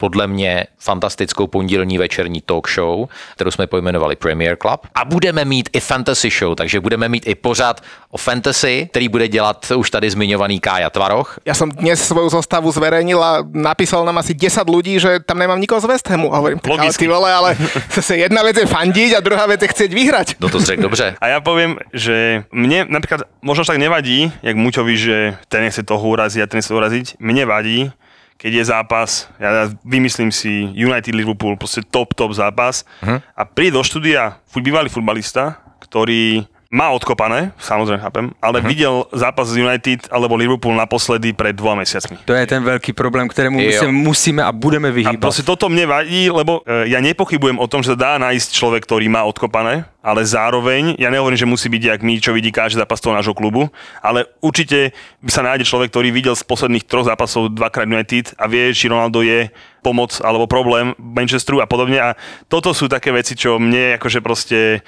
podle 0.00 0.26
mě 0.26 0.66
fantastickou 0.78 1.46
pondělní 1.46 1.98
večerní 1.98 2.40
talk 2.40 2.70
show, 2.70 3.08
kterou 3.34 3.50
jsme 3.50 3.66
pojmenovali 3.66 4.16
Premier 4.16 4.56
Club. 4.56 4.80
A 4.94 5.04
budeme 5.04 5.44
mít 5.44 5.68
i 5.72 5.80
fantasy 5.80 6.30
show, 6.30 6.54
takže 6.54 6.80
budeme 6.80 7.08
mít 7.08 7.26
i 7.26 7.34
pořád 7.34 7.80
o 8.10 8.18
fantasy, 8.18 8.88
který 8.90 9.08
bude 9.08 9.28
dělat 9.28 9.72
už 9.76 9.90
tady 9.90 10.10
zmiňovaný 10.10 10.60
Kája 10.60 10.90
Tvaroch. 10.90 11.38
Já 11.44 11.54
jsem 11.54 11.70
dnes 11.70 12.08
svou 12.08 12.30
zostavu 12.30 12.72
zverejnil 12.72 13.24
a 13.24 13.44
napísal 13.52 14.04
nám 14.04 14.18
asi 14.18 14.34
10 14.34 14.68
lidí, 14.68 15.00
že 15.00 15.20
tam 15.20 15.38
nemám 15.38 15.60
nikoho 15.60 15.80
z 15.80 15.84
West 15.84 16.08
Hamu. 16.10 16.34
A 16.34 16.36
hovorím, 16.36 16.60
ale 16.78 16.92
ty 16.92 17.08
vole, 17.08 17.32
ale 17.32 17.56
se 18.00 18.16
jedna 18.16 18.42
věc 18.42 18.56
je 18.56 18.66
fandiť 18.66 19.16
a 19.16 19.20
druhá 19.20 19.46
věc 19.46 19.62
je 19.62 19.68
chcieť 19.68 19.94
vyhrať. 19.94 20.34
No 20.40 20.48
to 20.48 20.60
řekl 20.60 20.82
dobře. 20.82 21.14
A 21.20 21.26
já 21.26 21.40
povím, 21.40 21.78
že 21.92 22.44
mně 22.52 22.86
například 22.88 23.20
možno 23.42 23.64
tak 23.64 23.76
nevadí, 23.76 24.32
jak 24.42 24.56
Muťovi, 24.56 24.96
že 24.96 25.36
ten 25.48 25.60
nechce 25.60 25.82
toho 25.82 26.08
uraziť 26.08 26.42
a 26.42 26.46
ten 26.46 26.58
nechce 26.58 26.74
uraziť. 26.74 27.16
Mne 27.20 27.44
vadí, 27.44 27.92
keď 28.40 28.52
je 28.56 28.64
zápas, 28.72 29.28
ja 29.36 29.68
vymyslím 29.84 30.32
si 30.32 30.72
United 30.72 31.12
Liverpool, 31.12 31.60
proste 31.60 31.84
top, 31.84 32.16
top 32.16 32.32
zápas 32.32 32.88
uh-huh. 33.04 33.20
a 33.20 33.42
príde 33.44 33.76
do 33.76 33.84
štúdia 33.84 34.40
bývalý 34.56 34.88
futbalista, 34.88 35.60
ktorý 35.84 36.48
má 36.70 36.86
odkopané, 36.94 37.50
samozrejme 37.58 37.98
chápem, 37.98 38.26
ale 38.38 38.62
uh-huh. 38.62 38.70
videl 38.70 38.94
zápas 39.10 39.50
z 39.50 39.58
United 39.58 40.06
alebo 40.06 40.38
Liverpool 40.38 40.70
naposledy 40.78 41.34
pred 41.34 41.50
dvoma 41.50 41.82
mesiacmi. 41.82 42.22
To 42.22 42.30
je 42.30 42.46
ten 42.46 42.62
veľký 42.62 42.94
problém, 42.94 43.26
ktorému 43.26 43.58
musíme, 43.58 43.90
musíme 43.90 44.42
a 44.46 44.54
budeme 44.54 44.94
vyhýbať. 44.94 45.18
A 45.18 45.24
proste 45.26 45.42
toto 45.42 45.66
mne 45.66 45.90
vadí, 45.90 46.30
lebo 46.30 46.62
e, 46.62 46.86
ja 46.94 47.02
nepochybujem 47.02 47.58
o 47.58 47.66
tom, 47.66 47.82
že 47.82 47.98
dá 47.98 48.22
nájsť 48.22 48.54
človek, 48.54 48.86
ktorý 48.86 49.10
má 49.10 49.26
odkopané, 49.26 49.82
ale 49.98 50.22
zároveň, 50.22 50.94
ja 50.94 51.10
nehovorím, 51.10 51.42
že 51.42 51.50
musí 51.50 51.66
byť 51.66 51.82
jak 51.90 52.00
my, 52.06 52.14
čo 52.22 52.30
vidí 52.30 52.54
každý 52.54 52.78
zápas 52.78 53.02
toho 53.02 53.18
nášho 53.18 53.34
klubu, 53.34 53.66
ale 53.98 54.30
určite 54.38 54.94
by 55.26 55.30
sa 55.34 55.42
nájde 55.42 55.66
človek, 55.66 55.90
ktorý 55.90 56.14
videl 56.14 56.38
z 56.38 56.46
posledných 56.46 56.86
troch 56.86 57.10
zápasov 57.10 57.50
dvakrát 57.50 57.90
United 57.90 58.38
a 58.38 58.46
vie, 58.46 58.70
či 58.70 58.86
Ronaldo 58.86 59.26
je 59.26 59.50
pomoc 59.82 60.22
alebo 60.22 60.46
problém 60.46 60.94
Manchesteru 61.02 61.58
a 61.58 61.66
podobne. 61.66 61.98
A 61.98 62.08
toto 62.46 62.70
sú 62.70 62.86
také 62.86 63.10
veci, 63.10 63.34
čo 63.34 63.58
mne 63.58 63.98
akože 63.98 64.20
proste 64.22 64.86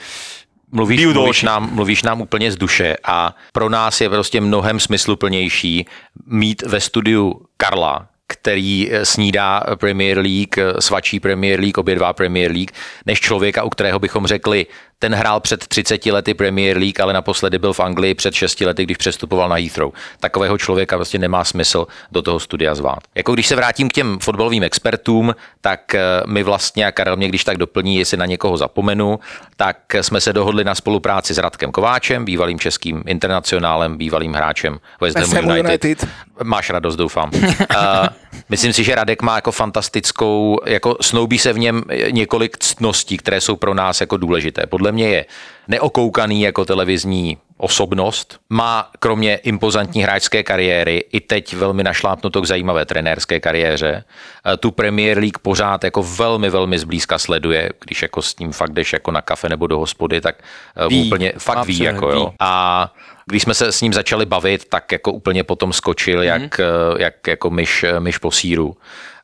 Mluvíš, 0.73 1.07
mluvíš, 1.07 1.43
nám, 1.43 1.75
mluvíš 1.75 2.03
nám 2.03 2.21
úplně 2.21 2.53
z 2.53 2.57
duše 2.57 2.97
a 3.05 3.37
pro 3.53 3.69
nás 3.69 4.01
je 4.01 4.09
prostě 4.09 4.41
mnohem 4.41 4.81
smysluplnější 4.81 5.87
mít 6.27 6.63
ve 6.63 6.81
studiu 6.81 7.41
Karla, 7.57 8.07
který 8.27 8.91
snídá 9.03 9.65
Premier 9.75 10.19
League, 10.19 10.57
svačí 10.79 11.21
Premier 11.21 11.61
League, 11.61 11.79
obě 11.79 11.95
dva 11.95 12.13
Premier 12.13 12.53
League, 12.53 12.71
než 13.07 13.21
člověka, 13.21 13.63
u 13.63 13.69
kterého 13.69 13.99
bychom 13.99 14.27
řekli, 14.27 14.67
ten 15.03 15.15
hrál 15.15 15.41
před 15.41 15.67
30 15.67 16.07
lety 16.07 16.35
Premier 16.35 16.79
League, 16.79 17.01
ale 17.01 17.12
naposledy 17.12 17.59
byl 17.59 17.73
v 17.73 17.81
Anglii 17.81 18.15
před 18.15 18.35
6 18.35 18.61
lety, 18.61 18.85
když 18.85 18.97
přestupoval 18.97 19.49
na 19.49 19.57
Heathrow. 19.57 19.93
Takového 20.21 20.59
člověka 20.59 20.97
prostě 20.97 21.19
nemá 21.19 21.45
smysl 21.45 21.87
do 22.12 22.23
toho 22.23 22.41
studia 22.41 22.75
zvát. 22.75 22.99
Jako 23.15 23.35
když 23.35 23.47
se 23.47 23.57
vrátím 23.57 23.88
k 23.88 23.93
těm 23.93 24.19
fotbalovým 24.19 24.62
expertům, 24.62 25.35
tak 25.61 25.95
eh, 25.95 26.01
my 26.27 26.43
vlastně, 26.43 26.87
a 26.87 26.93
Karel 26.93 27.17
mě 27.17 27.29
když 27.29 27.45
tak 27.45 27.57
doplní, 27.57 27.97
jestli 27.97 28.17
na 28.17 28.27
někoho 28.27 28.57
zapomenu, 28.57 29.21
tak 29.57 29.77
jsme 30.01 30.21
se 30.21 30.33
dohodli 30.33 30.65
na 30.65 30.75
spolupráci 30.75 31.35
s 31.35 31.38
Radkem 31.38 31.73
Kováčem, 31.73 32.25
bývalým 32.25 32.59
českým 32.59 33.03
internacionálem, 33.07 33.99
bývalým 33.99 34.33
hráčem 34.33 34.79
West 35.01 35.19
Ham 35.19 35.51
United. 35.51 35.85
United. 35.85 36.09
Máš 36.43 36.71
radost, 36.71 36.97
doufám. 36.97 37.31
myslím 38.49 38.73
si, 38.73 38.85
že 38.85 38.95
Radek 38.95 39.23
má 39.23 39.35
jako 39.35 39.53
fantastickou, 39.53 40.59
jako 40.66 40.97
snoubí 41.01 41.38
se 41.38 41.53
v 41.53 41.59
něm 41.59 41.83
několik 42.11 42.59
ctností, 42.59 43.16
které 43.16 43.40
jsou 43.40 43.57
pro 43.57 43.75
nás 43.75 44.01
jako 44.01 44.16
důležité. 44.16 44.66
Podle 44.66 44.92
mě 44.92 45.09
je 45.09 45.25
neokoukaný 45.68 46.42
jako 46.42 46.64
televizní 46.64 47.38
osobnost, 47.62 48.40
má 48.51 48.90
kromě 48.99 49.37
impozantní 49.37 50.03
hráčské 50.03 50.42
kariéry 50.42 51.05
i 51.12 51.21
teď 51.21 51.55
velmi 51.55 51.85
našlápnuto 51.85 52.42
k 52.42 52.47
zajímavé 52.47 52.85
trenérské 52.85 53.40
kariéře. 53.40 54.05
E, 54.53 54.57
tu 54.57 54.71
Premier 54.71 55.18
League 55.18 55.38
pořád 55.42 55.85
jako 55.85 56.03
velmi, 56.03 56.51
velmi 56.51 56.79
zblízka 56.79 57.18
sleduje, 57.18 57.71
když 57.81 58.03
jako 58.03 58.23
s 58.23 58.38
ním 58.38 58.53
fakt 58.53 58.73
jdeš 58.73 58.92
jako 58.92 59.11
na 59.11 59.23
kafe 59.23 59.49
nebo 59.49 59.66
do 59.66 59.79
hospody, 59.79 60.21
tak 60.21 60.37
e, 60.77 60.88
ví, 60.88 61.07
úplně 61.07 61.33
fakt 61.38 61.66
ví, 61.66 61.79
jako 61.79 62.07
ví. 62.07 62.14
jo. 62.14 62.33
A 62.40 62.92
když 63.27 63.43
jsme 63.43 63.55
se 63.55 63.73
s 63.73 63.81
ním 63.81 63.93
začali 63.93 64.27
bavit, 64.27 64.69
tak 64.69 64.93
jako 64.93 65.13
úplně 65.13 65.45
potom 65.45 65.73
skočil, 65.73 66.21
mm-hmm. 66.21 66.43
jak, 66.43 66.61
e, 66.61 66.65
jak 66.99 67.27
jako 67.27 67.51
myš, 67.51 67.85
myš 67.99 68.19
po 68.19 68.31
síru 68.31 68.77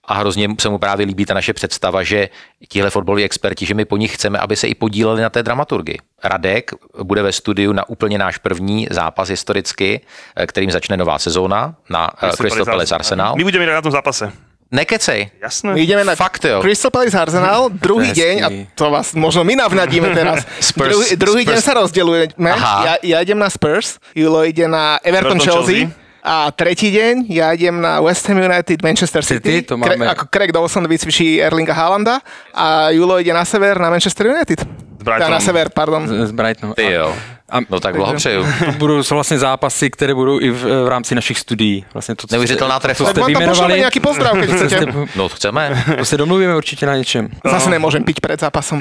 a 0.08 0.14
hrozně 0.14 0.48
se 0.60 0.68
mu 0.68 0.78
právě 0.78 1.06
líbí 1.06 1.24
ta 1.24 1.34
naše 1.34 1.52
představa, 1.52 2.02
že 2.02 2.28
tihle 2.68 2.90
fotbaloví 2.90 3.24
experti, 3.24 3.66
že 3.66 3.74
my 3.74 3.84
po 3.84 3.96
nich 3.96 4.14
chceme, 4.14 4.38
aby 4.38 4.56
se 4.56 4.68
i 4.68 4.74
podíleli 4.74 5.22
na 5.22 5.30
té 5.30 5.42
dramaturgii. 5.42 5.98
Radek 6.24 6.70
bude 7.02 7.22
ve 7.22 7.32
studiu 7.32 7.72
na 7.72 7.88
úplně 7.88 8.18
náš 8.18 8.38
první 8.38 8.88
zápas 8.90 9.28
historicky, 9.28 10.00
eh, 10.36 10.46
kterým 10.46 10.70
začne 10.70 10.96
nová 10.96 11.18
sezóna 11.18 11.74
na 11.90 12.10
eh, 12.22 12.36
Crystal 12.36 12.64
Palace 12.64 12.94
Arsenal. 12.94 13.36
My 13.36 13.44
budeme 13.44 13.66
na 13.66 13.82
tom 13.82 13.92
zápase. 13.92 14.32
Nekecej. 14.68 15.32
Jasné. 15.40 15.72
My 15.72 15.80
ideme 15.80 16.04
na 16.04 16.12
Fakt, 16.12 16.44
jo. 16.44 16.60
Crystal 16.60 16.92
Palace 16.92 17.16
Arsenal 17.16 17.72
druhý 17.72 18.12
deň 18.12 18.34
a 18.44 18.48
to 18.76 18.92
vás 18.92 19.16
možno 19.16 19.40
my 19.40 19.56
navnadíme 19.56 20.12
teraz. 20.12 20.44
Spurs, 20.60 20.92
druhý, 20.92 21.06
druhý 21.16 21.42
Spurs. 21.48 21.56
deň 21.56 21.58
sa 21.64 21.72
rozdeľujeme. 21.80 22.52
Ja, 22.84 22.94
ja 23.00 23.16
idem 23.24 23.40
na 23.40 23.48
Spurs, 23.48 23.96
Julo 24.12 24.44
ide 24.44 24.68
na 24.68 25.00
Everton, 25.00 25.40
Everton 25.40 25.40
Chelsea. 25.40 25.88
Chelsea. 25.88 26.06
A 26.20 26.52
tretí 26.52 26.92
deň 26.92 27.32
ja 27.32 27.56
idem 27.56 27.80
na 27.80 28.04
West 28.04 28.28
Ham 28.28 28.36
United 28.44 28.84
Manchester 28.84 29.24
City. 29.24 29.64
City 29.64 29.72
to 29.72 29.80
máme. 29.80 30.04
Craig, 30.04 30.12
ako 30.12 30.24
Craig 30.28 30.52
Dawson 30.52 30.84
vycvičí 30.84 31.40
Erlinga 31.40 31.72
Haalanda 31.72 32.20
a 32.52 32.92
Julo 32.92 33.16
ide 33.16 33.32
na 33.32 33.48
sever 33.48 33.80
na 33.80 33.88
Manchester 33.88 34.28
United. 34.28 34.68
Z 34.98 35.00
Brighton. 35.00 35.32
Na 35.32 35.40
sever, 35.40 35.72
pardon. 35.72 36.04
Z, 36.04 36.28
z 36.28 36.32
Brightonu. 36.36 36.76
Ty 36.76 36.84
jo. 36.92 37.08
A, 37.50 37.58
no 37.70 37.80
tak 37.80 37.96
blahopřeju. 37.96 38.46
To 38.64 38.72
budou 38.78 39.02
vlastně 39.10 39.38
zápasy, 39.38 39.90
které 39.90 40.14
budou 40.14 40.40
i 40.40 40.50
v, 40.50 40.84
v 40.84 40.88
rámci 40.88 41.14
našich 41.14 41.38
studií. 41.38 41.84
Vlastně 41.94 42.14
to, 42.14 42.26
Neuvěřitelná 42.30 42.80
trefa. 42.80 43.04
Tak 43.04 43.16
vám 43.16 43.56
tam 43.56 43.68
nějaký 43.68 44.00
pozdrav, 44.00 44.32
keď 44.40 44.50
chcete. 44.50 44.86
No 45.16 45.28
chceme. 45.28 45.84
To 45.98 46.04
se 46.04 46.16
domluvíme 46.16 46.56
určitě 46.56 46.86
na 46.86 46.96
něčem. 46.96 47.28
Zase 47.50 47.70
nemůžem 47.70 48.04
piť 48.04 48.20
před 48.20 48.40
zápasom. 48.40 48.80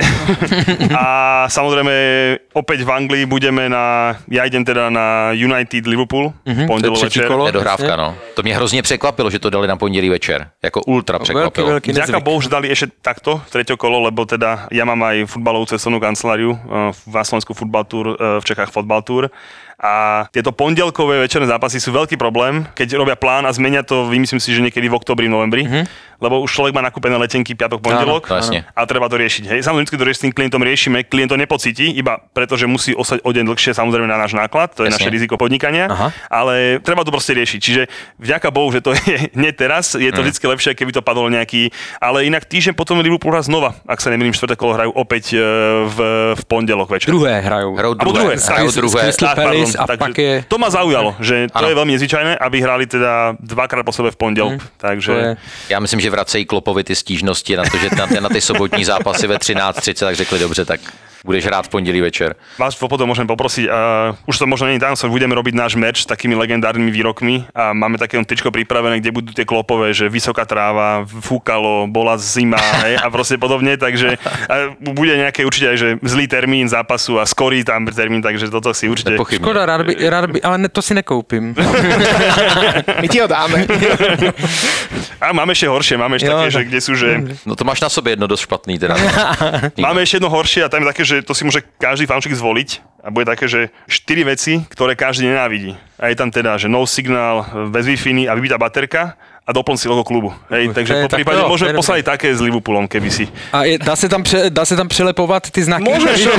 A 0.99 1.45
samozřejmě 1.49 2.38
opět 2.53 2.82
v 2.82 2.91
Anglii 2.91 3.25
budeme 3.25 3.69
na, 3.69 4.17
já 4.32 4.45
jdem 4.45 4.65
teda 4.65 4.89
na 4.89 5.32
United 5.32 5.88
Liverpool 5.88 6.34
mm-hmm, 6.47 6.67
pondělí 6.67 7.01
večer. 7.01 7.27
Kolo, 7.27 7.51
dohrávka, 7.51 7.95
no. 7.95 8.15
To 8.34 8.43
mě 8.43 8.56
hrozně 8.56 8.82
překvapilo, 8.82 9.30
že 9.30 9.39
to 9.39 9.49
dali 9.49 9.67
na 9.67 9.75
pondělí 9.75 10.10
večer. 10.10 10.49
Jako 10.63 10.82
ultra 10.82 11.19
překvapilo. 11.19 11.67
Velký, 11.67 11.91
velký 11.91 12.08
Ďaká 12.08 12.19
Bohu, 12.19 12.41
že 12.41 12.49
dali 12.49 12.67
ještě 12.67 12.88
takto, 13.01 13.41
třetí 13.49 13.73
kolo, 13.77 13.99
lebo 13.99 14.25
teda 14.25 14.67
já 14.71 14.86
mám 14.86 15.03
aj 15.03 15.25
futbalovou 15.25 15.65
cestovnú 15.65 15.99
kanceláriu 15.99 16.58
eh, 16.58 16.91
v 16.91 17.23
Slovensku 17.23 17.53
Futbal 17.53 17.84
Tour 17.84 18.17
eh, 18.17 18.41
v 18.41 18.45
Čechách 18.45 18.56
Čechách 18.57 18.73
Football 18.73 19.01
Tour. 19.01 19.29
A 19.77 20.25
tieto 20.33 20.49
pondelkové 20.49 21.21
večerné 21.21 21.45
zápasy 21.45 21.77
sú 21.77 21.93
veľký 21.93 22.17
problém, 22.17 22.65
keď 22.73 22.97
robia 22.97 23.13
plán 23.13 23.45
a 23.45 23.53
zmenia 23.53 23.85
to, 23.85 24.09
vymyslím 24.09 24.41
si, 24.41 24.49
že 24.49 24.57
niekedy 24.57 24.89
v 24.89 24.97
oktobri, 24.97 25.29
novembri, 25.29 25.69
mm-hmm. 25.69 26.17
lebo 26.17 26.41
už 26.41 26.49
človek 26.49 26.73
má 26.73 26.81
nakúpené 26.81 27.13
letenky 27.13 27.53
piatok, 27.53 27.85
pondelok 27.85 28.25
Áno, 28.25 28.41
a 28.73 28.81
treba 28.89 29.05
to 29.05 29.21
riešiť. 29.21 29.53
Hej. 29.53 29.59
Samozrejme, 29.61 29.85
to 29.85 30.09
s 30.09 30.25
tým 30.25 30.33
klientom 30.33 30.65
riešime, 30.65 31.05
klient 31.05 31.29
to 31.29 31.37
nepocíti, 31.37 31.93
iba 31.93 32.17
preto, 32.17 32.57
že 32.57 32.65
musí 32.65 32.97
ostať 32.97 33.21
o 33.21 33.29
deň 33.29 33.45
dlhšie, 33.45 33.77
samozrejme 33.77 34.09
na 34.09 34.17
náš 34.17 34.33
náklad, 34.33 34.73
to 34.73 34.81
je 34.81 34.89
Jasne. 34.89 34.97
naše 34.97 35.09
riziko 35.13 35.37
podnikania, 35.37 35.85
Aha. 35.85 36.09
ale 36.25 36.81
treba 36.81 37.05
to 37.05 37.13
proste 37.13 37.37
riešiť. 37.37 37.59
Čiže 37.61 37.81
vďaka 38.17 38.49
Bohu, 38.49 38.73
že 38.73 38.81
to 38.81 38.97
je 38.97 39.29
nie 39.45 39.53
teraz, 39.53 39.93
je 39.93 40.09
to 40.09 40.25
Mm. 40.25 40.33
vždy 40.33 40.45
lepšie, 40.49 40.71
keby 40.73 40.89
to 40.89 41.05
padol 41.05 41.29
nejaký, 41.29 41.69
ale 42.01 42.25
inak 42.25 42.49
týždeň 42.49 42.73
potom 42.73 42.97
Liverpool 42.97 43.29
hrá 43.29 43.45
znova, 43.45 43.77
ak 43.85 44.01
sa 44.01 44.09
nemýlim, 44.09 44.33
štvrté 44.33 44.57
kolo 44.57 44.73
hrajú 44.73 44.89
opäť 44.97 45.37
e, 45.37 45.39
v, 45.85 45.97
v 46.33 46.43
pondelok 46.49 46.89
večer. 46.89 47.13
Druhé 47.13 47.45
hrajou. 47.45 47.77
Hrajou 47.77 47.93
Alebo 47.93 48.11
druhé, 48.17 48.33
druhé, 48.33 48.41
hrajou 48.41 48.69
s- 48.69 48.73
s 48.73 48.77
druhé. 48.81 49.01
Crystal 49.05 49.37
Tak, 49.37 49.45
Palace 49.73 49.77
a 49.77 49.88
takže 49.88 49.99
pak 49.99 50.17
je... 50.17 50.34
To 50.47 50.58
ma 50.58 50.69
zaujalo, 50.69 51.15
že 51.19 51.47
to 51.51 51.58
Ano. 51.58 51.67
je 51.69 51.75
veľmi 51.75 51.91
nezvyčajné, 51.93 52.38
aby 52.38 52.58
hrali 52.62 52.86
teda 52.88 53.36
dvakrát 53.39 53.84
po 53.84 53.91
sebe 53.91 54.12
v 54.12 54.15
pondelok. 54.15 54.62
Takže 54.77 55.12
To 55.12 55.19
je... 55.19 55.38
Já 55.69 55.80
myslím, 55.80 55.99
že 55.99 56.10
vracejí 56.10 56.45
Klopovi 56.45 56.84
ty 56.84 56.95
stížnosti 56.95 57.56
na 57.56 57.63
to, 57.63 57.77
že 57.77 57.89
na, 57.97 58.08
ty- 58.08 58.21
na 58.21 58.30
ty 58.30 58.41
sobotní 58.41 58.86
zápasy 58.86 59.27
ve 59.27 59.36
13.30, 59.38 59.99
tak 60.06 60.15
řekli 60.15 60.39
dobře, 60.39 60.65
tak 60.65 60.80
budeš 61.27 61.43
hrát 61.51 61.67
v 61.67 61.69
pondělí 61.69 61.99
večer. 62.01 62.39
vás 62.55 62.71
potom 62.79 63.03
môžem 63.11 63.27
poprosiť, 63.27 63.67
uh, 63.67 64.15
už 64.31 64.35
to 64.39 64.47
možno 64.47 64.71
nie 64.71 64.79
je 64.79 64.83
tajomstvo, 64.87 65.11
budeme 65.11 65.35
robiť 65.35 65.53
náš 65.59 65.75
merch 65.75 65.99
s 65.99 66.07
takými 66.07 66.39
legendárnymi 66.39 66.87
výrokmi 66.87 67.43
a 67.51 67.75
máme 67.75 67.99
také 67.99 68.15
tričko 68.23 68.47
pripravené, 68.47 69.03
kde 69.03 69.11
budú 69.11 69.35
tie 69.35 69.43
klopové, 69.43 69.91
že 69.91 70.07
vysoká 70.07 70.47
tráva, 70.47 71.03
fúkalo, 71.03 71.83
bola 71.91 72.15
zima 72.15 72.57
hej, 72.87 72.95
a 73.03 73.11
proste 73.11 73.35
podobne, 73.35 73.75
takže 73.75 74.15
uh, 74.15 74.71
bude 74.95 75.11
nejaké 75.19 75.43
určite 75.43 75.67
aj, 75.67 75.77
že 75.77 75.89
zlý 76.07 76.31
termín 76.31 76.71
zápasu 76.71 77.19
a 77.19 77.27
skorý 77.27 77.67
tam 77.67 77.83
termín, 77.91 78.23
takže 78.23 78.47
toto 78.47 78.71
si 78.71 78.87
určite... 78.87 79.11
Nepochybně. 79.19 79.43
Škoda, 79.43 79.65
rád 79.65 79.81
by, 79.83 79.93
rád 80.09 80.25
by, 80.31 80.39
ale 80.41 80.57
ne, 80.57 80.69
to 80.69 80.81
si 80.81 80.93
nekoupím. 80.95 81.55
My 83.01 83.07
ti 83.09 83.19
ho 83.19 83.27
dáme. 83.27 83.67
A 85.17 85.33
máme 85.33 85.57
ešte 85.57 85.65
horšie, 85.65 85.97
máme 85.97 86.21
Jo, 86.21 86.29
také, 86.29 86.45
tak- 86.45 86.53
že 86.53 86.61
kde 86.69 86.79
sú, 86.81 86.93
že 86.93 87.09
No 87.45 87.55
to 87.57 87.65
máš 87.65 87.81
na 87.81 87.89
sobě 87.89 88.13
jedno 88.13 88.27
dost 88.27 88.45
špatný 88.45 88.77
teda. 88.79 88.95
Máme 89.81 90.05
ešte 90.05 90.21
jedno 90.21 90.29
horšie 90.29 90.61
a 90.65 90.69
tam 90.69 90.85
je 90.85 90.87
také, 90.93 91.03
že 91.05 91.16
to 91.21 91.34
si 91.34 91.45
môže 91.45 91.63
každý 91.80 92.06
fanúšik 92.06 92.36
zvoliť 92.36 92.69
a 93.03 93.13
bude 93.13 93.23
také, 93.23 93.47
že 93.47 93.71
4 93.88 94.32
veci, 94.36 94.53
ktoré 94.67 94.97
každý 94.97 95.32
nenávidí. 95.32 95.77
A 95.95 96.12
je 96.12 96.15
tam 96.19 96.27
teda, 96.27 96.60
že 96.60 96.67
no 96.67 96.84
signál, 96.84 97.47
bez 97.71 97.88
wi 97.88 98.27
a 98.27 98.36
vybitá 98.36 98.58
baterka 98.58 99.15
a 99.47 99.49
doplň 99.56 99.77
si 99.80 99.88
logo 99.88 100.03
klubu. 100.03 100.36
Hej, 100.51 100.67
to 100.67 100.84
takže 100.84 100.93
je 100.93 101.03
po 101.03 101.08
tak 101.08 101.17
prípade 101.23 101.39
jo, 101.39 101.47
môžeme 101.47 101.71
poslať 101.71 102.03
také 102.03 102.36
s 102.36 102.43
Liverpoolom, 102.43 102.84
keby 102.84 103.08
si. 103.08 103.32
A 103.56 103.63
je, 103.63 103.80
dá, 103.80 103.95
se 103.95 104.12
tam 104.12 104.23
pře, 104.23 104.51
dá 104.51 104.67
se 104.67 104.75
tam 104.75 104.88
přelepovat 104.91 105.47
ty 105.47 105.63
znaky? 105.63 105.88
Můžeš. 105.88 106.19
Že 106.27 106.32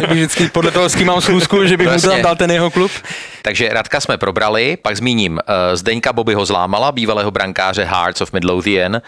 že 0.00 0.06
vždycky 0.06 0.48
podle 0.48 0.70
toho, 0.70 0.88
s 0.88 0.94
kým 0.94 1.06
mám 1.06 1.20
schůzku, 1.20 1.66
že 1.66 1.76
bych 1.76 1.86
mu 1.86 1.92
Jasně. 1.92 2.10
tam 2.10 2.22
dal 2.22 2.36
ten 2.36 2.50
jeho 2.50 2.70
klub? 2.70 2.90
Takže 3.42 3.68
Radka 3.68 4.00
jsme 4.00 4.18
probrali, 4.18 4.76
pak 4.82 4.96
zmíním 4.96 5.32
uh, 5.32 5.38
Zdeňka 5.74 6.12
Bobbyho 6.12 6.46
zlámala, 6.46 6.92
bývalého 6.92 7.30
brankáře 7.30 7.84
Hearts 7.84 8.20
of 8.20 8.32
Midlothian, 8.32 9.02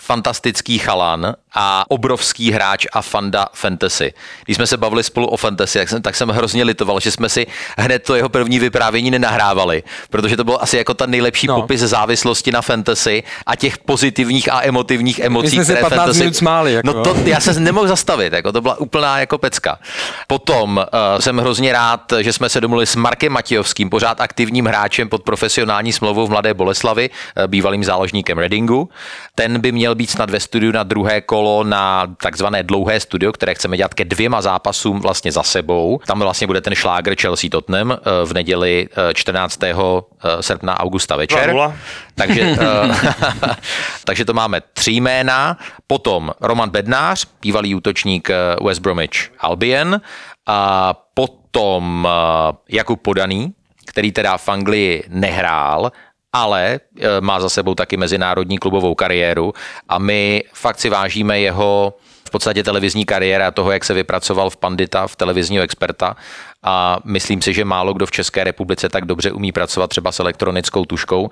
fantastický 0.00 0.78
chalan 0.78 1.34
a 1.54 1.84
obrovský 1.88 2.50
hráč 2.52 2.86
a 2.92 3.02
fanda 3.02 3.46
fantasy. 3.54 4.12
Když 4.44 4.56
jsme 4.56 4.66
se 4.66 4.76
bavili 4.76 5.04
spolu 5.04 5.26
o 5.26 5.36
fantasy, 5.36 5.78
tak 5.78 5.88
jsem, 5.88 6.02
tak 6.02 6.16
jsem 6.16 6.28
hrozně 6.28 6.64
litoval, 6.64 7.00
že 7.00 7.10
jsme 7.10 7.28
si 7.28 7.46
hned 7.78 7.98
to 8.02 8.14
jeho 8.14 8.28
první 8.28 8.58
vyprávění 8.58 9.10
nenahrávali, 9.10 9.82
protože 10.10 10.36
to 10.36 10.44
bylo 10.44 10.62
asi 10.62 10.76
jako 10.76 10.94
ta 10.94 11.06
nejlepší 11.06 11.46
No. 11.46 11.60
popis 11.60 11.80
závislosti 11.80 12.52
na 12.52 12.62
fantasy 12.62 13.22
a 13.46 13.56
těch 13.56 13.78
pozitivních 13.78 14.52
a 14.52 14.62
emotivních 14.64 15.18
emocí, 15.18 15.50
jsme 15.50 15.64
se 15.64 15.72
které 15.72 15.82
15 15.82 15.98
fantasy... 15.98 16.18
minut 16.18 16.36
smáli, 16.36 16.72
jako, 16.72 16.86
no 16.86 17.04
to, 17.04 17.16
já 17.24 17.40
se 17.40 17.60
nemohl 17.60 17.88
zastavit, 17.88 18.32
jako 18.32 18.52
to 18.52 18.60
byla 18.60 18.80
úplná 18.80 19.18
jako 19.20 19.38
pecka. 19.38 19.78
Potom 20.26 20.76
uh, 20.76 21.20
jsem 21.20 21.38
hrozně 21.38 21.72
rád, 21.72 22.12
že 22.20 22.32
jsme 22.32 22.48
se 22.48 22.60
domluvili 22.60 22.86
s 22.86 22.96
Markem 22.96 23.32
Matějovským, 23.32 23.90
pořád 23.90 24.20
aktivním 24.20 24.66
hráčem 24.66 25.08
pod 25.08 25.22
profesionální 25.22 25.92
smlouvou 25.92 26.26
v 26.26 26.30
Mladé 26.30 26.54
Boleslavi, 26.54 27.10
eh, 27.36 27.48
bývalým 27.48 27.84
záložníkem 27.84 28.38
Readingu. 28.38 28.88
Ten 29.34 29.60
by 29.60 29.72
měl 29.72 29.89
být 29.94 30.10
snad 30.10 30.30
ve 30.30 30.40
studiu 30.40 30.72
na 30.72 30.82
druhé 30.82 31.20
kolo 31.20 31.64
na 31.64 32.06
takzvané 32.22 32.62
dlouhé 32.62 33.00
studio, 33.00 33.32
které 33.32 33.54
chceme 33.54 33.76
dělat 33.76 33.94
ke 33.94 34.04
dvěma 34.04 34.42
zápasům 34.42 35.00
vlastně 35.00 35.32
za 35.32 35.42
sebou. 35.42 36.00
Tam 36.06 36.18
vlastně 36.18 36.46
bude 36.46 36.60
ten 36.60 36.74
šláger 36.74 37.14
Chelsea 37.20 37.50
Tottenham 37.50 37.92
eh, 37.92 37.96
v 38.24 38.32
neděli 38.32 38.88
eh, 39.10 39.14
14. 39.14 39.60
srpna 40.40 40.80
Augusta 40.80 41.16
večer. 41.16 41.50
2:0. 41.50 41.74
Takže, 42.14 42.42
eh, 42.60 43.54
takže 44.04 44.24
to 44.24 44.32
máme 44.32 44.60
tři 44.72 44.92
jména, 44.92 45.58
potom 45.86 46.30
Roman 46.40 46.70
Bednář, 46.70 47.26
bývalý 47.42 47.74
útočník 47.74 48.30
eh, 48.30 48.36
West 48.64 48.80
Bromwich 48.80 49.32
Albion, 49.38 50.00
a 50.46 50.94
potom 51.14 52.08
eh, 52.10 52.56
Jakub 52.68 53.02
Podaný, 53.02 53.52
který 53.86 54.12
teda 54.12 54.38
v 54.38 54.48
Anglii 54.48 55.04
nehrál, 55.08 55.92
ale 56.32 56.80
eh, 57.00 57.20
má 57.20 57.40
za 57.40 57.48
sebou 57.48 57.74
taky 57.74 57.96
mezinárodní 57.96 58.58
klubovou 58.58 58.94
kariéru 58.94 59.54
a 59.88 59.98
my 59.98 60.44
fakt 60.52 60.80
si 60.80 60.90
vážíme 60.90 61.40
jeho 61.40 61.94
v 62.26 62.30
podstatě 62.30 62.62
televizní 62.62 63.04
kariéra 63.04 63.48
a 63.48 63.50
toho, 63.50 63.72
jak 63.72 63.84
se 63.84 63.94
vypracoval 63.94 64.50
v 64.50 64.56
Pandita, 64.56 65.06
v 65.06 65.16
televizního 65.16 65.64
experta 65.64 66.16
a 66.62 66.98
myslím 67.04 67.42
si, 67.42 67.54
že 67.54 67.64
málo 67.64 67.94
kdo 67.94 68.06
v 68.06 68.10
České 68.10 68.44
republice 68.44 68.88
tak 68.88 69.04
dobře 69.04 69.32
umí 69.32 69.52
pracovat 69.52 69.90
třeba 69.90 70.12
s 70.12 70.20
elektronickou 70.20 70.84
tuškou 70.84 71.22
uh, 71.22 71.28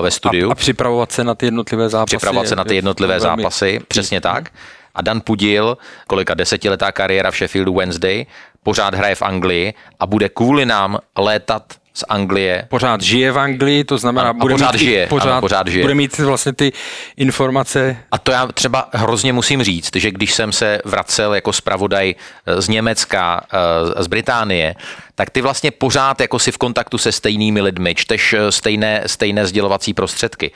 ve 0.00 0.10
studiu 0.10 0.48
A, 0.48 0.52
a 0.52 0.54
připravovat 0.54 1.12
se 1.12 1.24
na 1.24 1.34
ty 1.34 1.46
jednotlivé 1.46 1.88
zápasy. 1.88 2.16
připravovat 2.16 2.48
se 2.48 2.56
na 2.56 2.64
ty 2.64 2.74
je 2.74 2.78
jednotlivé 2.78 3.20
zápasy, 3.20 3.80
přesně 3.88 4.20
tak. 4.20 4.50
A 4.94 5.02
Dan 5.02 5.20
Pudil, 5.20 5.78
kolika 6.06 6.34
desetiletá 6.34 6.92
kariéra 6.92 7.30
v 7.30 7.36
Sheffieldu 7.36 7.74
Wednesday, 7.74 8.26
pořád 8.62 8.94
hraje 8.94 9.14
v 9.14 9.22
Anglii 9.22 9.74
a 10.00 10.06
bude 10.06 10.28
kvůli 10.28 10.66
nám 10.66 10.98
létat 11.18 11.62
z 11.94 12.04
Anglie 12.08 12.66
Pořád 12.68 13.00
žije 13.00 13.32
v 13.32 13.38
Anglii, 13.38 13.84
to 13.84 13.98
znamená, 13.98 14.28
a 14.28 14.32
bude 14.32 14.54
pořád 14.54 14.72
mít, 14.72 14.78
žije, 14.78 15.06
pořád, 15.06 15.32
ano, 15.32 15.40
pořád 15.40 15.68
žije. 15.68 15.84
bude 15.84 15.94
mít 15.94 16.18
vlastně 16.18 16.52
ty 16.52 16.72
informace 17.16 17.96
A 18.10 18.18
to 18.18 18.32
já 18.32 18.46
třeba 18.46 18.88
hrozně 18.92 19.32
musím 19.32 19.62
říct, 19.62 19.96
že 19.96 20.10
když 20.10 20.34
jsem 20.34 20.52
se 20.52 20.80
vracel 20.84 21.34
jako 21.34 21.52
zpravodaj 21.52 22.14
eh, 22.46 22.62
z 22.62 22.68
Německa, 22.68 23.40
eh, 23.52 24.02
z 24.02 24.06
Británie, 24.06 24.74
tak 25.14 25.30
ty 25.30 25.40
vlastně 25.40 25.70
pořád 25.70 26.20
jako 26.20 26.38
si 26.38 26.52
v 26.52 26.58
kontaktu 26.58 26.98
se 26.98 27.12
stejnými 27.12 27.60
lidmi, 27.60 27.94
čteš 27.94 28.32
eh, 28.32 28.52
stejné, 28.52 29.02
stejné 29.06 29.46
sdělovací 29.46 29.94
prostředky. 29.94 30.50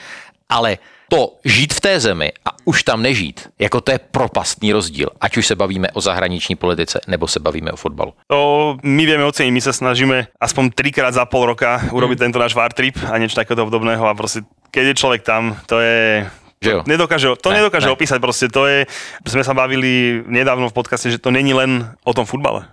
Ale 0.48 0.78
to 1.08 1.38
žít 1.44 1.74
v 1.74 1.80
té 1.80 2.00
zemi 2.00 2.32
a 2.44 2.50
už 2.64 2.82
tam 2.82 3.02
nežít, 3.02 3.48
jako 3.58 3.80
to 3.80 3.92
je 3.92 3.98
propastný 4.10 4.72
rozdíl, 4.72 5.08
ať 5.20 5.36
už 5.36 5.46
se 5.46 5.54
bavíme 5.54 5.88
o 5.94 6.00
zahraniční 6.00 6.56
politice, 6.56 7.00
nebo 7.06 7.28
se 7.28 7.40
bavíme 7.40 7.72
o 7.72 7.76
fotbalu. 7.76 8.12
To 8.26 8.76
my 8.82 9.06
vieme 9.06 9.24
oceniť, 9.24 9.52
my 9.54 9.62
sa 9.62 9.72
snažíme 9.72 10.26
aspoň 10.40 10.70
trikrát 10.74 11.14
za 11.14 11.22
pol 11.30 11.46
roka 11.46 11.78
urobiť 11.94 12.18
tento 12.18 12.38
náš 12.42 12.54
VAR 12.58 12.74
trip 12.74 12.98
a 13.06 13.14
niečo 13.22 13.38
takéto 13.38 13.62
podobného 13.62 14.02
a 14.02 14.14
proste 14.18 14.42
keď 14.74 14.84
je 14.92 14.94
človek 14.98 15.22
tam, 15.22 15.54
to 15.70 15.78
je... 15.80 16.26
Že 16.56 16.70
jo? 16.70 16.80
To 16.82 16.88
nedokáže, 16.90 17.26
to 17.38 17.48
Ne, 17.52 17.62
nedokáže 17.62 17.86
ne. 17.86 17.94
opísať, 17.94 18.18
proste 18.18 18.46
to 18.50 18.66
je, 18.66 18.88
sme 19.28 19.44
sa 19.46 19.54
bavili 19.54 20.24
nedávno 20.26 20.66
v 20.68 20.74
podcaste, 20.74 21.06
že 21.12 21.22
to 21.22 21.30
není 21.30 21.54
len 21.54 21.86
o 22.02 22.12
tom 22.16 22.26
futbale. 22.26 22.66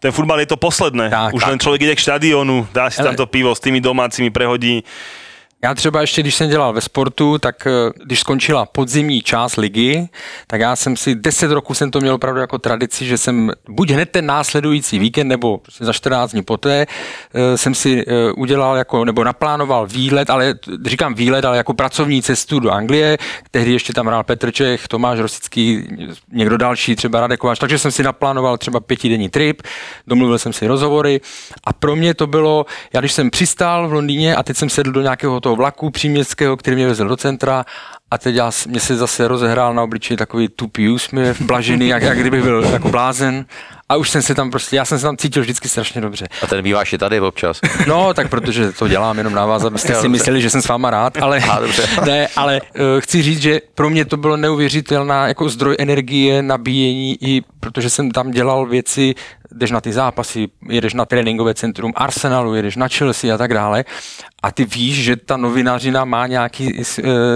Ten 0.00 0.12
futbal 0.16 0.40
je 0.40 0.48
to 0.48 0.56
posledné. 0.56 1.12
Tak, 1.12 1.36
Už 1.36 1.42
tak. 1.44 1.50
len 1.52 1.58
človek 1.60 1.80
ide 1.84 1.94
k 1.96 2.04
štadionu, 2.08 2.64
dá 2.72 2.88
si 2.88 3.04
tam 3.04 3.12
to 3.12 3.28
pivo 3.28 3.52
s 3.52 3.60
tými 3.60 3.84
domácimi, 3.84 4.32
prehodí. 4.32 4.80
Já 5.62 5.74
třeba 5.74 6.00
ještě, 6.00 6.22
když 6.22 6.34
jsem 6.34 6.50
dělal 6.50 6.72
ve 6.72 6.80
sportu, 6.80 7.38
tak 7.38 7.66
eh, 7.66 7.70
když 8.04 8.20
skončila 8.20 8.66
podzimní 8.66 9.22
část 9.22 9.56
ligy, 9.56 10.08
tak 10.46 10.60
já 10.60 10.76
jsem 10.76 10.96
si 10.96 11.14
10 11.14 11.50
roků 11.50 11.74
jsem 11.74 11.90
to 11.90 12.00
měl 12.00 12.14
opravdu 12.14 12.40
jako 12.40 12.58
tradici, 12.58 13.06
že 13.06 13.18
jsem 13.18 13.52
buď 13.68 13.90
hned 13.90 14.10
ten 14.10 14.26
následující 14.26 14.98
víkend, 14.98 15.28
nebo 15.28 15.58
prostě 15.58 15.84
za 15.84 15.92
14 15.92 16.32
dní 16.32 16.42
poté, 16.42 16.86
eh, 17.34 17.58
jsem 17.58 17.74
si 17.74 18.04
eh, 18.08 18.32
udělal 18.32 18.76
jako, 18.76 19.04
nebo 19.04 19.24
naplánoval 19.24 19.86
výlet, 19.86 20.30
ale 20.30 20.54
říkám 20.86 21.14
výlet, 21.14 21.44
ale 21.44 21.56
jako 21.56 21.74
pracovní 21.74 22.22
cestu 22.22 22.60
do 22.60 22.70
Anglie. 22.70 23.18
Tehdy 23.50 23.72
ještě 23.72 23.92
tam 23.92 24.06
hrál 24.06 24.24
Petr 24.24 24.52
Čech, 24.52 24.88
Tomáš 24.88 25.18
Rosický, 25.18 25.88
někdo 26.32 26.56
další, 26.56 26.96
třeba 26.96 27.20
Radek 27.20 27.40
Kováč, 27.40 27.58
takže 27.58 27.78
jsem 27.78 27.90
si 27.90 28.02
naplánoval 28.02 28.58
třeba 28.58 28.80
pětidenní 28.80 29.28
trip, 29.28 29.62
domluvil 30.06 30.38
jsem 30.38 30.52
si 30.52 30.66
rozhovory 30.66 31.20
a 31.64 31.72
pro 31.72 31.96
mě 31.96 32.14
to 32.14 32.26
bylo, 32.26 32.66
já 32.92 33.00
když 33.00 33.12
jsem 33.12 33.30
přistál 33.30 33.88
v 33.88 33.92
Londýně 33.92 34.36
a 34.36 34.42
teď 34.42 34.56
jsem 34.56 34.68
sedl 34.68 34.92
do 34.92 35.02
nějakého 35.02 35.40
toho 35.40 35.49
vlaku 35.56 35.90
příměstského, 35.90 36.56
který 36.56 36.76
mě 36.76 36.86
vezl 36.86 37.08
do 37.08 37.16
centra 37.16 37.64
a 38.10 38.18
teď 38.18 38.34
já, 38.34 38.50
mě 38.68 38.80
se 38.80 38.96
zase 38.96 39.28
rozehrál 39.28 39.74
na 39.74 39.82
obličeji 39.82 40.16
takový 40.16 40.48
tupý 40.48 40.88
úsměv, 40.88 41.40
blažený, 41.40 41.88
jak, 41.88 42.02
jak 42.02 42.18
kdybych 42.18 42.42
byl 42.42 42.64
jako 42.72 42.88
blázen 42.88 43.44
a 43.90 43.96
už 43.96 44.10
jsem 44.10 44.22
se 44.22 44.34
tam 44.34 44.50
prostě, 44.50 44.76
já 44.76 44.84
jsem 44.84 44.98
se 44.98 45.02
tam 45.02 45.16
cítil 45.16 45.42
vždycky 45.42 45.68
strašně 45.68 46.00
dobře. 46.00 46.28
A 46.42 46.46
ten 46.46 46.62
býváš 46.62 46.92
i 46.92 46.98
tady 46.98 47.20
občas. 47.20 47.60
No, 47.86 48.14
tak 48.14 48.28
protože 48.28 48.72
to 48.72 48.88
dělám 48.88 49.18
jenom 49.18 49.34
na 49.34 49.46
vás, 49.46 49.64
abyste 49.64 49.94
si 49.94 50.08
mysleli, 50.08 50.42
že 50.42 50.50
jsem 50.50 50.62
s 50.62 50.68
váma 50.68 50.90
rád, 50.90 51.18
ale, 51.22 51.40
A, 51.50 51.60
dobře. 51.60 51.88
ne, 52.06 52.28
ale 52.36 52.60
uh, 52.60 52.80
chci 53.00 53.22
říct, 53.22 53.42
že 53.42 53.60
pro 53.74 53.90
mě 53.90 54.04
to 54.04 54.16
bylo 54.16 54.36
neuvěřitelná 54.36 55.28
jako 55.28 55.48
zdroj 55.48 55.76
energie, 55.78 56.42
nabíjení, 56.42 57.16
i 57.20 57.42
protože 57.60 57.90
jsem 57.90 58.10
tam 58.10 58.30
dělal 58.30 58.66
věci, 58.66 59.14
jdeš 59.52 59.70
na 59.70 59.80
ty 59.80 59.92
zápasy, 59.92 60.48
jedeš 60.68 60.94
na 60.94 61.04
tréninkové 61.04 61.54
centrum 61.54 61.92
Arsenalu, 61.96 62.54
jedeš 62.54 62.76
na 62.76 62.88
Chelsea 62.88 63.34
a 63.34 63.38
tak 63.38 63.54
dále 63.54 63.84
a 64.42 64.52
ty 64.52 64.64
víš, 64.64 65.04
že 65.04 65.16
ta 65.16 65.36
novinářina 65.36 66.04
má 66.04 66.26
nějaký 66.26 66.74
uh, 66.74 66.84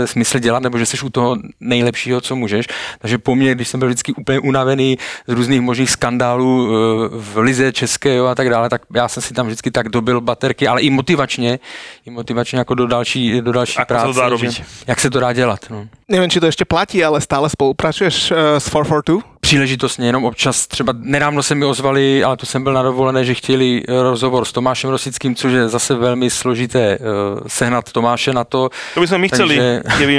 smysl 0.04 0.38
dělat, 0.38 0.62
nebo 0.62 0.78
že 0.78 0.86
jsi 0.86 1.00
u 1.00 1.10
toho 1.10 1.36
nejlepšího, 1.60 2.20
co 2.20 2.36
můžeš. 2.36 2.66
Takže 2.98 3.18
po 3.18 3.34
mně, 3.34 3.54
když 3.54 3.68
jsem 3.68 3.80
byl 3.80 3.88
vždycky 3.88 4.12
úplně 4.12 4.40
unavený 4.40 4.98
z 5.26 5.32
různých 5.32 5.60
možných 5.60 5.90
skandálů 5.90 6.43
fotbalu 6.44 6.68
eh, 6.68 7.08
v 7.12 7.38
lize 7.38 7.72
české 7.72 8.14
jo, 8.14 8.26
a 8.26 8.34
tak 8.34 8.50
dále, 8.50 8.68
tak 8.68 8.82
já 8.94 9.08
jsem 9.08 9.22
si 9.22 9.34
tam 9.34 9.46
vždycky 9.46 9.70
tak 9.70 9.88
dobil 9.88 10.20
baterky, 10.20 10.68
ale 10.68 10.82
i 10.82 10.90
motivačně, 10.90 11.58
i 12.06 12.10
motivačně 12.10 12.58
jako 12.58 12.74
do 12.74 12.86
další, 12.86 13.40
do 13.40 13.52
další 13.52 13.78
Ako 13.78 13.86
práce. 13.86 14.12
se 14.12 14.20
to 14.20 14.30
dá 14.30 14.36
že-? 14.36 14.64
Jak 14.86 15.00
se 15.00 15.10
to 15.10 15.20
dá 15.20 15.32
dělat. 15.32 15.60
No. 15.70 15.88
Neviem, 16.04 16.28
či 16.28 16.36
to 16.36 16.46
ešte 16.52 16.68
platí, 16.68 17.00
ale 17.00 17.16
stále 17.16 17.48
spolupracuješ 17.48 18.28
uh, 18.28 18.60
s 18.60 18.68
442? 18.68 19.33
Příležitostně, 19.44 20.06
jenom 20.06 20.24
občas, 20.24 20.66
třeba 20.66 20.92
nedávno 20.96 21.42
se 21.42 21.54
mi 21.54 21.64
ozvali, 21.64 22.24
ale 22.24 22.36
to 22.36 22.46
jsem 22.46 22.62
byl 22.64 22.72
na 22.72 22.82
dovolené, 22.82 23.24
že 23.24 23.34
chtěli 23.34 23.82
eh, 23.88 24.02
rozhovor 24.02 24.44
s 24.44 24.52
Tomášem 24.52 24.90
Rosickým, 24.90 25.34
což 25.36 25.52
je 25.52 25.68
zase 25.68 25.94
velmi 25.94 26.30
složité 26.30 26.98
uh, 26.98 27.40
sehnat 27.46 27.92
Tomáše 27.92 28.32
na 28.32 28.44
to. 28.44 28.70
To 28.94 29.00
by 29.00 29.06
sme 29.06 29.18
my 29.18 29.28
chceli, 29.28 29.56
Takže- 29.56 29.82
keby, 29.98 30.14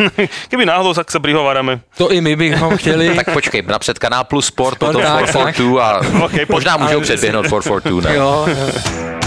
keby 0.50 0.64
náhodou 0.64 0.94
sa 0.96 1.04
sa 1.04 1.20
prihovárame. 1.20 1.84
To 2.00 2.08
i 2.08 2.20
my 2.24 2.32
bychom 2.36 2.76
chtěli. 2.80 3.12
Tak 3.16 3.32
počkej, 3.32 3.62
napřed 3.68 3.98
Kanál 3.98 4.24
Plus 4.24 4.46
Sport, 4.48 4.78
potom 4.78 5.02
tak, 5.02 5.28
442 5.28 5.84
a 5.84 6.00
Ok, 6.24 6.32
po- 6.48 6.52
možná 6.56 6.76
můžou 6.76 7.00
předběhnout 7.00 7.44
442, 7.46 8.10
ne? 8.10 8.16
jo, 8.16 8.46
jo. 8.48 9.21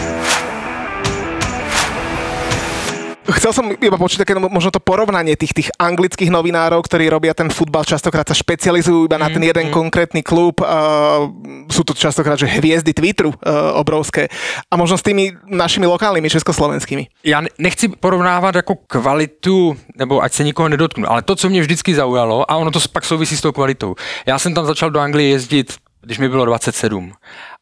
Chcel 3.26 3.51
som 3.53 3.65
iba 3.73 3.97
počuť 3.97 4.21
také 4.21 4.38
no, 4.38 4.45
možno 4.53 4.69
to 4.69 4.78
porovnanie 4.78 5.34
tých, 5.34 5.53
tých 5.53 5.69
anglických 5.82 6.30
novinárov, 6.30 6.86
ktorí 6.86 7.09
robia 7.09 7.34
ten 7.34 7.49
futbal, 7.49 7.82
častokrát 7.82 8.28
sa 8.28 8.38
špecializujú 8.38 9.09
iba 9.09 9.17
na 9.17 9.34
ten 9.34 9.41
jeden 9.41 9.73
konkrétny 9.73 10.21
klub. 10.21 10.61
Uh, 10.61 11.34
sú 11.73 11.82
to 11.82 11.97
častokrát 11.97 12.38
že 12.38 12.45
hviezdy 12.45 12.93
Twitteru 12.93 13.34
uh, 13.34 13.73
obrovské. 13.82 14.30
A 14.69 14.78
možno 14.78 14.97
s 14.97 15.03
tými 15.05 15.34
našimi 15.49 15.89
lokálnymi 15.89 16.30
československými. 16.30 17.07
Já 17.23 17.41
ne- 17.41 17.49
nechci 17.57 17.88
porovnávat 17.88 18.55
jako 18.55 18.76
kvalitu, 18.88 19.78
nebo 19.97 20.21
ať 20.23 20.34
se 20.34 20.43
nikoho 20.43 20.69
nedotknu, 20.69 21.11
ale 21.11 21.21
to, 21.21 21.36
co 21.36 21.49
mě 21.49 21.61
vždycky 21.61 21.95
zaujalo, 21.95 22.51
a 22.51 22.55
ono 22.55 22.71
to 22.71 22.80
pak 22.91 23.05
souvisí 23.05 23.38
s 23.38 23.41
tou 23.41 23.51
kvalitou. 23.51 23.95
Já 24.26 24.39
jsem 24.39 24.53
tam 24.53 24.65
začal 24.65 24.89
do 24.89 24.99
Anglie 24.99 25.30
jezdit, 25.30 25.73
když 26.06 26.18
mi 26.18 26.30
bylo 26.30 26.45
27. 26.45 27.14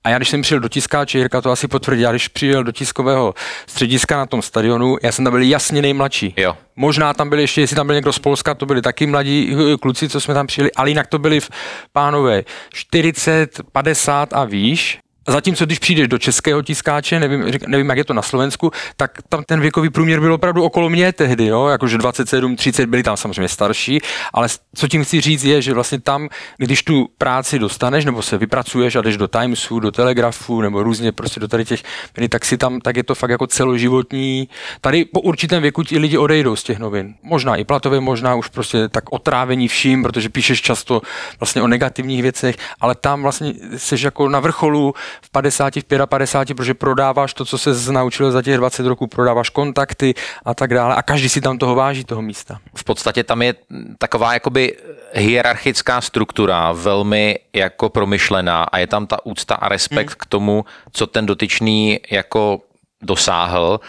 A 0.03 0.09
já, 0.09 0.17
když 0.17 0.29
jsem 0.29 0.41
přijel 0.41 0.59
do 0.59 0.69
tiskáče, 0.69 1.17
Jirka 1.17 1.41
to 1.41 1.51
asi 1.51 1.67
potvrdí, 1.67 2.01
já 2.01 2.11
když 2.11 2.27
přijel 2.27 2.63
do 2.63 2.71
tiskového 2.71 3.33
střediska 3.67 4.17
na 4.17 4.25
tom 4.25 4.41
stadionu, 4.41 4.97
já 5.03 5.11
jsem 5.11 5.25
tam 5.25 5.31
byl 5.31 5.41
jasně 5.41 5.81
nejmladší. 5.81 6.33
Jo. 6.37 6.57
Možná 6.75 7.13
tam 7.13 7.29
byli 7.29 7.41
ještě, 7.41 7.61
jestli 7.61 7.75
tam 7.75 7.87
byl 7.87 7.95
někdo 7.95 8.13
z 8.13 8.19
Polska, 8.19 8.53
to 8.55 8.65
byli 8.65 8.81
taky 8.81 9.05
mladí 9.07 9.55
eh, 9.73 9.77
kluci, 9.77 10.09
co 10.09 10.21
jsme 10.21 10.33
tam 10.33 10.47
přijeli, 10.47 10.71
ale 10.71 10.89
jinak 10.89 11.07
to 11.07 11.19
byli 11.19 11.39
v- 11.39 11.49
pánové 11.93 12.43
40, 12.73 13.61
50 13.71 14.33
a 14.33 14.43
výš. 14.45 14.99
Zatímco 15.27 15.65
když 15.65 15.79
přijdeš 15.79 16.07
do 16.07 16.17
českého 16.17 16.61
tiskáče, 16.61 17.19
nevím, 17.19 17.51
nevím, 17.67 17.89
jak 17.89 17.97
je 17.97 18.03
to 18.03 18.13
na 18.13 18.21
Slovensku, 18.21 18.71
tak 18.97 19.11
tam 19.29 19.43
ten 19.43 19.59
věkový 19.59 19.89
průměr 19.89 20.19
byl 20.19 20.33
opravdu 20.33 20.63
okolo 20.63 20.89
mě 20.89 21.13
tehdy, 21.13 21.45
jo? 21.45 21.67
jakože 21.67 21.97
27, 21.97 22.55
30, 22.55 22.85
byli 22.85 23.03
tam 23.03 23.17
samozřejmě 23.17 23.49
starší, 23.49 23.99
ale 24.33 24.47
co 24.75 24.87
tím 24.87 25.03
chci 25.03 25.21
říct 25.21 25.43
je, 25.43 25.61
že 25.61 25.73
vlastně 25.73 25.99
tam, 25.99 26.29
když 26.57 26.83
tu 26.83 27.07
práci 27.17 27.59
dostaneš, 27.59 28.05
nebo 28.05 28.21
se 28.21 28.37
vypracuješ 28.37 28.95
a 28.95 29.01
jdeš 29.01 29.17
do 29.17 29.27
Timesu, 29.27 29.79
do 29.79 29.91
Telegrafu, 29.91 30.61
nebo 30.61 30.83
různě 30.83 31.11
prostě 31.11 31.39
do 31.39 31.47
tady 31.47 31.65
těch, 31.65 31.83
tak 32.29 32.45
si 32.45 32.57
tam, 32.57 32.81
tak 32.81 32.97
je 32.97 33.03
to 33.03 33.15
fakt 33.15 33.29
jako 33.29 33.47
celoživotní. 33.47 34.49
Tady 34.81 35.05
po 35.05 35.21
určitém 35.21 35.61
věku 35.61 35.83
ti 35.83 35.99
lidi 35.99 36.17
odejdou 36.17 36.55
z 36.55 36.63
těch 36.63 36.79
novin. 36.79 37.15
Možná 37.23 37.55
i 37.55 37.63
platově, 37.63 37.99
možná 37.99 38.35
už 38.35 38.47
prostě 38.47 38.89
tak 38.89 39.03
otrávení 39.13 39.67
vším, 39.67 40.03
protože 40.03 40.29
píšeš 40.29 40.61
často 40.61 41.01
vlastně 41.39 41.61
o 41.61 41.67
negativních 41.67 42.21
věcech, 42.21 42.55
ale 42.81 42.95
tam 42.95 43.21
vlastně 43.21 43.53
jsi 43.77 43.95
jako 44.03 44.29
na 44.29 44.39
vrcholu 44.39 44.93
v 45.21 45.29
50, 45.29 45.73
v 45.75 45.83
55, 46.05 46.55
protože 46.55 46.73
prodáváš 46.73 47.33
to, 47.33 47.45
co 47.45 47.57
se 47.57 47.91
naučil 47.91 48.31
za 48.31 48.41
těch 48.41 48.57
20 48.57 48.85
roků, 48.85 49.07
prodáváš 49.07 49.49
kontakty 49.49 50.13
a 50.45 50.53
tak 50.53 50.73
dále 50.73 50.95
a 50.95 51.01
každý 51.01 51.29
si 51.29 51.41
tam 51.41 51.57
toho 51.57 51.75
váží, 51.75 52.03
toho 52.03 52.21
místa. 52.21 52.59
v 52.75 52.83
podstatě 52.83 53.23
tam 53.23 53.41
je 53.41 53.55
taková 53.97 54.33
jakoby 54.33 54.77
hierarchická 55.13 56.01
struktura, 56.01 56.71
velmi 56.71 57.39
jako 57.53 57.89
promyšlená 57.89 58.63
a 58.63 58.77
je 58.77 58.87
tam 58.87 59.07
ta 59.07 59.25
úcta 59.25 59.55
a 59.55 59.69
respekt 59.69 60.09
Hmm. 60.09 60.15
k 60.17 60.25
tomu, 60.25 60.65
co 60.91 61.07
ten 61.07 61.25
dotyčný 61.25 61.99
jako 62.11 62.59
dosáhl 63.01 63.79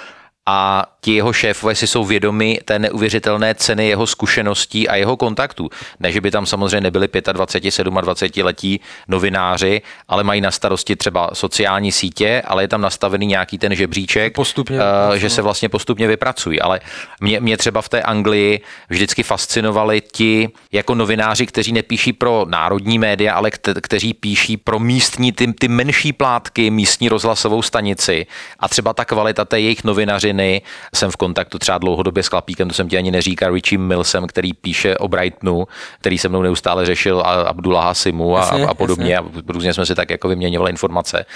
a 0.47 0.87
ti 1.05 1.15
jeho 1.15 1.33
šéfové 1.33 1.75
si 1.75 1.87
jsou 1.87 2.05
vědomi 2.05 2.61
té 2.65 2.79
neuvěřitelné 2.79 3.55
ceny 3.55 3.89
jeho 3.89 4.07
zkušeností 4.07 4.89
a 4.89 4.97
jeho 4.97 5.17
kontaktů. 5.17 5.71
Ne, 6.01 6.13
že 6.13 6.21
by 6.21 6.31
tam 6.31 6.47
samozřejmě 6.47 6.81
nebyli 6.81 7.09
25, 7.33 7.85
27 7.85 8.45
letí 8.45 8.81
novináři, 9.09 9.83
ale 10.09 10.25
mají 10.25 10.41
na 10.41 10.51
starosti 10.51 10.97
třeba 10.97 11.31
sociální 11.33 11.93
sítě, 11.93 12.43
ale 12.47 12.63
je 12.63 12.69
tam 12.69 12.81
nastavený 12.81 13.27
nějaký 13.27 13.59
ten 13.59 13.75
žebříček, 13.75 14.35
Postupně 14.35 14.79
eh, 15.15 15.19
že 15.19 15.31
se 15.31 15.43
vlastně 15.43 15.69
postupně 15.69 16.09
vypracují. 16.09 16.61
Ale 16.61 16.81
mě, 17.21 17.41
mě 17.41 17.57
třeba 17.57 17.83
v 17.83 17.89
té 17.89 18.03
Anglii 18.03 18.61
vždycky 18.89 19.23
fascinovali 19.23 20.01
ti 20.01 20.49
jako 20.73 20.95
novináři, 20.95 21.47
kteří 21.47 21.73
nepíší 21.73 22.13
pro 22.13 22.47
národní 22.49 22.99
média, 22.99 23.35
ale 23.35 23.51
kte, 23.51 23.75
kteří 23.81 24.15
píší 24.15 24.57
pro 24.57 24.79
místní, 24.79 25.33
ty, 25.33 25.53
ty 25.53 25.69
menší 25.69 26.13
plátky, 26.13 26.71
místní 26.71 27.09
rozhlasovou 27.09 27.63
stanici. 27.63 28.27
A 28.59 28.69
třeba 28.69 28.93
ta 28.93 29.05
kvalita 29.05 29.45
té 29.45 29.61
jejich 29.61 29.85
novinařiny, 29.85 30.63
jsem 30.95 31.11
v 31.11 31.17
kontaktu 31.17 31.59
třeba 31.59 31.79
dlouhodobě 31.79 32.23
s 32.23 32.29
Klapíkem, 32.29 32.69
to 32.69 32.75
jsem 32.75 32.89
ti 32.89 32.97
ani 32.97 33.11
neříkal, 33.11 33.55
Richie 33.55 33.79
Millsem, 33.79 34.27
který 34.27 34.55
píše 34.55 34.99
o 34.99 35.09
Brightonu, 35.09 35.69
který 36.01 36.19
se 36.19 36.29
mnou 36.29 36.43
neustále 36.43 36.87
řešil 36.87 37.21
a 37.21 37.33
Abdullah 37.33 37.85
Hasimu 37.85 38.37
a, 38.37 38.41
Jasně, 38.41 38.67
a 38.67 38.75
podobně. 38.75 39.19
A 39.19 39.25
různě 39.49 39.75
jsme 39.75 39.87
si 39.87 39.95
tak 39.95 40.11
jako 40.11 40.29
vyměňovali 40.29 40.71
informace. 40.71 41.27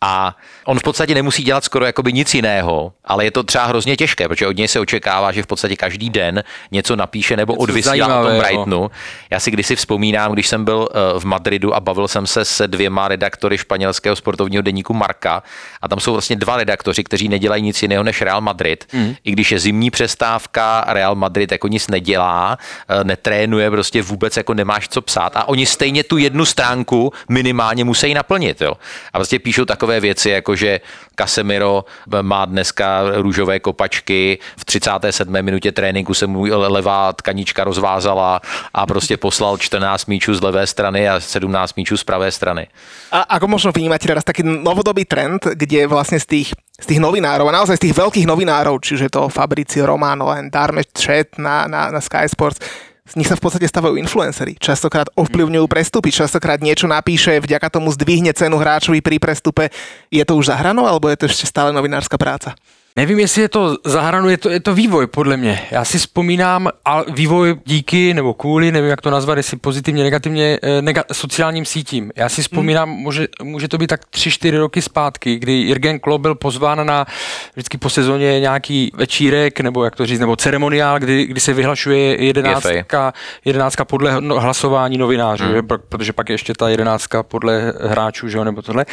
A 0.00 0.36
on 0.64 0.78
v 0.78 0.82
podstatě 0.82 1.14
nemusí 1.14 1.42
dělat 1.42 1.64
skoro 1.64 1.84
jakoby 1.84 2.12
nic 2.12 2.34
jiného, 2.34 2.92
ale 3.04 3.24
je 3.24 3.30
to 3.30 3.42
třeba 3.42 3.64
hrozně 3.64 3.96
těžké, 3.96 4.28
protože 4.28 4.46
od 4.46 4.56
něj 4.56 4.68
se 4.68 4.80
očekává, 4.80 5.32
že 5.32 5.42
v 5.42 5.46
podstatě 5.46 5.76
každý 5.76 6.10
den 6.10 6.42
něco 6.70 6.96
napíše 6.96 7.36
nebo 7.36 7.52
Něco 7.52 7.62
odvysílá 7.62 8.20
o 8.20 8.24
tom. 8.24 8.38
Brightonu. 8.38 8.90
Já 9.30 9.40
si 9.40 9.50
kdysi 9.50 9.76
vzpomínám, 9.76 10.32
když 10.32 10.48
jsem 10.48 10.64
byl 10.64 10.88
eh, 10.90 11.18
v 11.18 11.24
Madridu 11.24 11.74
a 11.74 11.80
bavil 11.80 12.08
jsem 12.08 12.26
se 12.26 12.44
se 12.44 12.68
dvěma 12.68 13.08
redaktory 13.08 13.58
španělského 13.58 14.16
sportovního 14.16 14.62
deníku 14.62 14.94
Marka 14.94 15.42
a 15.82 15.88
tam 15.88 16.00
jsou 16.00 16.12
vlastně 16.12 16.36
dva 16.36 16.56
redaktoři, 16.56 17.04
kteří 17.04 17.28
nedělají 17.28 17.62
nic 17.62 17.82
jiného 17.82 18.04
než 18.04 18.22
Real 18.22 18.40
Madrid. 18.40 18.86
Mm. 18.92 19.01
I 19.24 19.32
když 19.32 19.52
je 19.52 19.58
zimní 19.58 19.90
přestávka, 19.90 20.84
Real 20.88 21.14
Madrid 21.14 21.52
jako 21.52 21.68
nic 21.68 21.88
nedělá, 21.88 22.58
eh, 22.88 23.04
netrénuje, 23.04 23.70
prostě 23.70 24.02
vůbec 24.02 24.36
jako 24.36 24.54
nemáš 24.54 24.88
co 24.88 25.02
psát 25.02 25.36
a 25.36 25.48
oni 25.48 25.66
stejně 25.66 26.04
tu 26.04 26.18
jednu 26.18 26.44
stránku 26.44 27.12
minimálně 27.28 27.84
musí 27.84 28.14
naplnit. 28.14 28.60
Jo? 28.60 28.72
A 29.12 29.18
prostě 29.18 29.38
píšou 29.38 29.64
takové 29.64 30.00
věci, 30.00 30.30
jako 30.30 30.56
že 30.56 30.80
Casemiro 31.16 31.84
má 32.22 32.44
dneska 32.44 33.02
růžové 33.14 33.60
kopačky, 33.60 34.38
v 34.56 34.64
37. 34.64 35.42
minutě 35.42 35.72
tréninku 35.72 36.14
se 36.14 36.26
mu 36.26 36.42
levá 36.50 37.12
tkanička 37.12 37.64
rozvázala 37.64 38.40
a 38.74 38.86
prostě 38.86 39.16
poslal 39.16 39.58
14 39.58 40.06
míčů 40.06 40.34
z 40.34 40.40
levé 40.42 40.66
strany 40.66 41.08
a 41.08 41.20
17 41.20 41.76
míčů 41.76 41.96
z 41.96 42.04
pravé 42.04 42.32
strany. 42.32 42.66
A 43.12 43.28
ako 43.36 43.46
možno 43.48 43.70
vnímať 43.76 44.00
teraz 44.08 44.24
taký 44.24 44.40
novodobý 44.40 45.04
trend, 45.04 45.44
kde 45.44 45.84
vlastne 45.84 46.16
z 46.16 46.26
tých, 46.26 46.48
z 46.82 46.86
tých 46.90 47.00
novinárov, 47.00 47.46
a 47.46 47.56
naozaj 47.62 47.78
z 47.78 47.84
tých 47.88 47.96
veľkých 47.96 48.26
novinárov, 48.26 48.82
čiže 48.82 49.06
to 49.06 49.30
Fabricio 49.30 49.86
Romano, 49.86 50.34
len 50.34 50.50
Darme 50.50 50.82
Chat 50.90 51.38
na, 51.38 51.70
na, 51.70 51.94
na 51.94 52.02
Sky 52.02 52.26
Sports, 52.26 52.58
z 53.02 53.18
nich 53.18 53.26
sa 53.26 53.38
v 53.38 53.44
podstate 53.44 53.66
stavajú 53.66 53.98
influencery. 53.98 54.56
Častokrát 54.58 55.10
ovplyvňujú 55.14 55.66
prestupy, 55.66 56.10
častokrát 56.14 56.62
niečo 56.62 56.86
napíše, 56.90 57.38
vďaka 57.42 57.68
tomu 57.70 57.90
zdvihne 57.92 58.30
cenu 58.32 58.56
hráčovi 58.58 59.02
pri 59.04 59.18
prestupe. 59.18 59.68
Je 60.08 60.22
to 60.22 60.38
už 60.38 60.50
za 60.50 60.56
hranou, 60.56 60.86
alebo 60.86 61.10
je 61.10 61.18
to 61.18 61.26
ešte 61.28 61.50
stále 61.50 61.74
novinárska 61.74 62.14
práca? 62.16 62.54
Nevím, 62.96 63.18
jestli 63.18 63.42
je 63.42 63.48
to 63.48 63.76
za 63.84 64.00
hranu, 64.00 64.28
je 64.28 64.36
to, 64.36 64.50
je 64.50 64.60
to 64.60 64.74
vývoj, 64.74 65.06
podle 65.06 65.36
mě. 65.36 65.60
Já 65.70 65.84
si 65.84 65.98
vzpomínám, 65.98 66.68
a 66.84 67.02
vývoj 67.10 67.56
díky 67.64 68.14
nebo 68.14 68.34
kvůli, 68.34 68.72
nevím, 68.72 68.90
jak 68.90 69.00
to 69.00 69.10
nazvat, 69.10 69.36
jestli 69.36 69.56
pozitivně, 69.56 70.02
negativně, 70.02 70.58
eh, 70.62 70.82
nega, 70.82 71.04
sociálním 71.12 71.64
sítím. 71.64 72.12
Já 72.16 72.28
si 72.28 72.42
vzpomínám, 72.42 72.88
hmm. 72.88 72.98
může, 72.98 73.28
může 73.42 73.68
to 73.68 73.78
být 73.78 73.86
tak 73.86 74.00
3-4 74.10 74.58
roky 74.58 74.82
zpátky, 74.82 75.38
kdy 75.38 75.52
Jürgen 75.52 76.00
Klopp 76.00 76.22
byl 76.22 76.34
pozván 76.34 76.86
na 76.86 77.06
vždycky 77.52 77.78
po 77.78 77.90
sezóně 77.90 78.40
nějaký 78.40 78.92
večírek, 78.94 79.60
nebo 79.60 79.84
jak 79.84 79.96
to 79.96 80.06
říct, 80.06 80.20
nebo 80.20 80.36
ceremoniál, 80.36 80.98
kdy, 80.98 81.26
kdy 81.26 81.40
se 81.40 81.52
vyhlašuje 81.52 82.24
jedenáctka, 82.24 83.12
jedenáctka 83.44 83.84
podle 83.84 84.20
no, 84.20 84.40
hlasování 84.40 84.98
novinářů, 84.98 85.44
hmm. 85.44 85.66
Pro, 85.66 85.78
protože 85.78 86.12
pak 86.12 86.28
je 86.28 86.34
ještě 86.34 86.54
ta 86.54 86.68
jedenáctka 86.68 87.22
podle 87.22 87.72
hráčů, 87.80 88.28
že 88.28 88.38
jo, 88.38 88.44
nebo 88.44 88.62
tohle. 88.62 88.86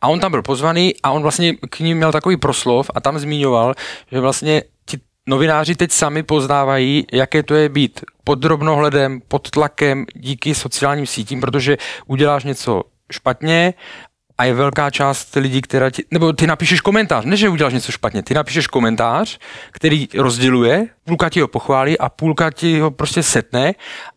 A 0.00 0.08
on 0.08 0.20
tam 0.20 0.30
byl 0.30 0.42
pozvaný 0.42 0.94
a 1.02 1.10
on 1.10 1.22
vlastně 1.22 1.54
k 1.70 1.80
ním 1.80 1.96
měl 1.96 2.12
takový 2.12 2.36
proslov 2.36 2.90
a 2.94 3.00
tam 3.00 3.18
zmínil 3.18 3.39
zmiňoval, 3.40 3.74
že 4.12 4.20
vlastně 4.20 4.62
ti 4.86 4.98
novináři 5.28 5.74
teď 5.74 5.92
sami 5.92 6.22
poznávají, 6.22 7.06
jaké 7.12 7.42
to 7.42 7.54
je 7.54 7.68
být 7.68 8.00
pod 8.24 8.38
drobnohledem, 8.38 9.20
pod 9.28 9.50
tlakem 9.50 10.04
díky 10.14 10.54
sociálním 10.54 11.06
sítím, 11.06 11.40
protože 11.40 11.76
uděláš 12.06 12.44
něco 12.44 12.82
špatně 13.12 13.74
a 14.38 14.44
je 14.44 14.54
velká 14.54 14.90
část 14.90 15.36
lidí, 15.36 15.60
která 15.60 15.90
ti, 15.90 16.04
nebo 16.10 16.32
ty 16.32 16.46
napíšeš 16.46 16.80
komentář, 16.80 17.24
ne, 17.24 17.36
že 17.36 17.48
uděláš 17.48 17.72
něco 17.72 17.92
špatně, 17.92 18.22
ty 18.22 18.34
napíšeš 18.34 18.66
komentář, 18.66 19.38
který 19.72 20.08
rozděluje, 20.16 20.86
půlka 21.04 21.28
ti 21.28 21.40
ho 21.40 21.48
pochválí 21.48 21.98
a 21.98 22.08
půlka 22.08 22.50
ti 22.50 22.80
ho 22.80 22.90
prostě 22.90 23.22
setne 23.22 23.72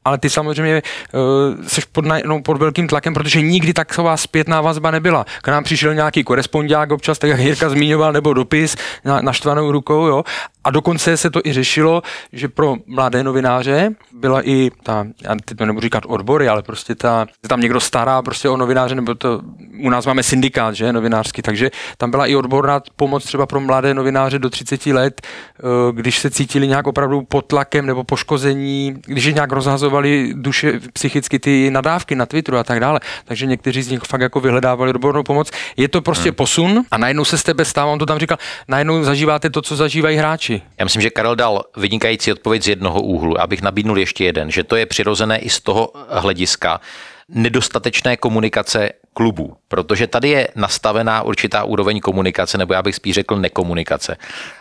ale 0.06 0.18
ty 0.18 0.30
samozřejmě 0.30 0.82
uh, 1.14 1.66
jsi 1.68 1.82
pod, 1.92 2.06
no, 2.26 2.42
pod 2.42 2.58
velkým 2.58 2.88
tlakem, 2.88 3.14
protože 3.14 3.42
nikdy 3.42 3.74
taková 3.74 4.18
zpětná 4.18 4.62
vazba 4.62 4.92
nebyla. 4.92 5.26
K 5.42 5.48
nám 5.48 5.64
přišel 5.64 5.96
nějaký 5.96 6.24
korespondák 6.24 6.92
občas, 6.92 7.20
tak 7.20 7.30
jak 7.30 7.40
Jirka 7.40 7.70
zmiňoval, 7.70 8.14
nebo 8.14 8.34
dopis 8.34 8.76
na, 9.06 9.22
naštvanou 9.22 9.72
rukou, 9.72 10.06
jo, 10.06 10.24
a 10.64 10.72
dokonce 10.72 11.18
se 11.18 11.30
to 11.30 11.40
i 11.46 11.54
řešilo, 11.54 12.02
že 12.34 12.48
pro 12.48 12.76
mladé 12.88 13.24
novináře 13.24 13.90
byla 14.12 14.48
i 14.48 14.72
ta, 14.84 15.06
já 15.22 15.36
teď 15.46 15.58
to 15.58 15.66
nebudu 15.66 15.82
říkat 15.82 16.04
odbory, 16.08 16.48
ale 16.48 16.62
prostě 16.62 16.96
ta, 16.96 17.26
tam 17.48 17.62
někdo 17.62 17.80
stará 17.80 18.22
prostě 18.22 18.50
o 18.50 18.58
novináře, 18.58 18.96
nebo 18.96 19.16
to, 19.16 19.42
u 19.84 19.90
nás 19.90 20.06
máme 20.06 20.24
syndikát, 20.24 20.76
že, 20.76 20.94
novinářský, 20.94 21.42
takže 21.42 21.72
tam 21.98 22.12
byla 22.12 22.26
i 22.26 22.36
odborná 22.36 22.82
pomoc 22.96 23.24
třeba 23.24 23.46
pro 23.46 23.60
mladé 23.60 23.94
novináře 23.94 24.40
do 24.40 24.50
30 24.50 24.86
let, 24.86 25.22
eh, 25.22 25.64
když 25.92 26.20
se 26.20 26.30
cítili 26.30 26.68
nějak 26.68 26.88
opravdu 26.88 27.22
pod 27.22 27.46
tlakem 27.46 27.86
nebo 27.86 28.04
poškození, 28.04 28.96
když 29.06 29.26
je 29.26 29.34
nějak 29.34 29.52
rozhazovali 29.52 29.93
duše 30.34 30.80
psychicky 30.94 31.40
ty 31.40 31.72
nadávky 31.72 32.16
na 32.16 32.26
Twitteru 32.26 32.58
a 32.58 32.64
tak 32.64 32.80
dále. 32.80 33.00
Takže 33.26 33.46
někteří 33.46 33.82
z 33.82 33.90
nich 33.90 34.00
fakt 34.08 34.22
jako 34.22 34.40
vyhledávali 34.40 34.90
odbornou 34.90 35.24
pomoc. 35.24 35.52
Je 35.78 35.88
to 35.88 36.02
prostě 36.02 36.30
hmm. 36.30 36.36
posun 36.36 36.84
a 36.92 36.98
najednou 36.98 37.26
se 37.26 37.38
z 37.38 37.44
tebe 37.44 37.66
stává, 37.66 37.92
on 37.92 38.00
to 38.00 38.06
tam 38.06 38.20
říkal, 38.20 38.38
najednou 38.68 39.04
zažíváte 39.04 39.50
to, 39.50 39.62
co 39.62 39.76
zažívají 39.76 40.18
hráči. 40.18 40.62
Já 40.78 40.86
myslím, 40.86 41.02
že 41.02 41.10
Karel 41.10 41.36
dal 41.36 41.64
vynikající 41.78 42.32
odpověď 42.32 42.64
z 42.64 42.68
jednoho 42.68 43.02
úhlu. 43.02 43.42
Abych 43.42 43.62
nabídnul 43.62 43.98
ještě 43.98 44.26
jeden, 44.26 44.52
že 44.52 44.64
to 44.64 44.76
je 44.76 44.86
přirozené 44.86 45.38
i 45.38 45.50
z 45.50 45.60
toho 45.60 45.92
hlediska, 46.10 46.80
nedostatečné 47.34 48.18
komunikace 48.18 48.90
klubů, 49.14 49.58
protože 49.68 50.08
tady 50.08 50.30
je 50.30 50.48
nastavená 50.56 51.22
určitá 51.22 51.64
úroveň 51.64 52.00
komunikace, 52.00 52.58
nebo 52.58 52.74
já 52.74 52.82
bych 52.82 52.96
spíš 52.96 53.16
řekl 53.16 53.36
nekomunikace. 53.36 54.18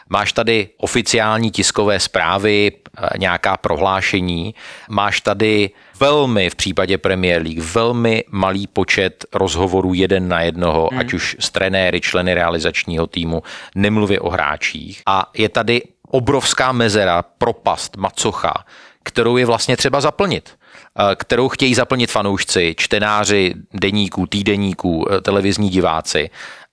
Máš 0.09 0.33
tady 0.33 0.69
oficiální 0.77 1.51
tiskové 1.51 2.01
zprávy, 2.01 2.73
eh, 2.73 3.09
nějaká 3.19 3.57
prohlášení, 3.57 4.55
máš 4.89 5.21
tady 5.21 5.71
velmi 6.01 6.51
v 6.51 6.55
případě 6.55 6.99
Premier 6.99 7.43
League 7.43 7.63
velmi 7.63 8.25
malý 8.31 8.67
počet 8.67 9.25
rozhovorů 9.33 9.95
jeden 9.95 10.29
na 10.29 10.41
jednoho, 10.41 10.89
hmm. 10.91 11.01
ať 11.01 11.13
už 11.13 11.37
s 11.41 11.51
trenéry, 11.51 12.01
členy 12.01 12.35
realizačního 12.35 13.07
týmu, 13.07 13.43
nemluvě 13.75 14.21
o 14.21 14.31
hráčích. 14.31 15.03
A 15.07 15.31
je 15.37 15.49
tady 15.49 15.83
obrovská 16.09 16.73
mezera, 16.73 17.23
propast, 17.23 17.97
macocha, 17.97 18.65
kterou 19.03 19.37
je 19.37 19.47
vlastně 19.47 19.77
třeba 19.77 20.01
zaplnit. 20.01 20.51
Eh, 20.99 21.17
kterou 21.17 21.49
chtějí 21.49 21.75
zaplnit 21.75 22.11
fanoušci, 22.11 22.75
čtenáři 22.79 23.55
deníků, 23.75 24.27
týdeníků, 24.27 25.13
eh, 25.13 25.21
televizní 25.21 25.69
diváci 25.71 26.31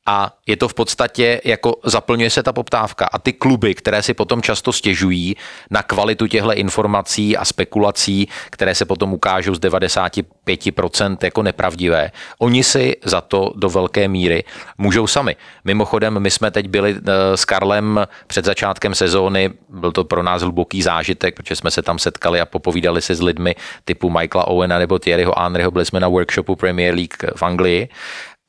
a 0.10 0.34
je 0.48 0.58
to 0.58 0.68
v 0.68 0.74
podstatě 0.74 1.42
jako 1.46 1.76
zaplňuje 1.84 2.30
se 2.30 2.44
ta 2.44 2.54
poptávka. 2.54 3.06
A 3.06 3.18
ty 3.18 3.34
kluby, 3.34 3.76
které 3.76 4.04
si 4.04 4.14
potom 4.14 4.42
často 4.42 4.74
stěžují 4.74 5.36
na 5.70 5.84
kvalitu 5.84 6.28
těchto 6.28 6.54
informací 6.54 7.38
a 7.38 7.46
spekulací, 7.46 8.28
které 8.50 8.76
se 8.76 8.86
potom 8.86 9.14
ukážou 9.14 9.56
z 9.56 9.60
95% 9.60 11.18
jako 11.22 11.44
nepravdivé, 11.44 12.12
oni 12.40 12.64
si 12.64 12.96
za 13.06 13.22
to 13.22 13.54
do 13.56 13.70
velké 13.70 14.08
míry 14.08 14.44
můžou 14.78 15.08
sami. 15.08 15.36
Mimochodem, 15.66 16.20
my 16.20 16.32
jsme 16.32 16.52
teď 16.52 16.68
byli 16.68 16.96
eh, 16.98 17.38
s 17.38 17.46
Karlem 17.46 18.08
před 18.28 18.46
začátkem 18.46 18.96
sezóny, 18.96 19.50
byl 19.70 19.92
to 19.92 20.04
pro 20.04 20.24
nás 20.24 20.42
hluboký 20.42 20.82
zážitek, 20.82 21.36
protože 21.36 21.56
jsme 21.56 21.72
se 21.72 21.82
tam 21.82 22.00
setkali 22.00 22.42
a 22.42 22.46
popovídali 22.46 23.02
si 23.02 23.16
s 23.16 23.22
lidmi 23.22 23.56
typu 23.86 24.10
Michaela 24.10 24.48
Owena 24.48 24.80
nebo 24.80 25.00
Thierryho 25.00 25.34
Henryho, 25.38 25.72
byli 25.72 25.86
jsme 25.86 26.00
na 26.00 26.08
workshopu 26.08 26.56
Premier 26.56 26.96
League 26.96 27.36
v 27.36 27.44
Anglii 27.44 27.90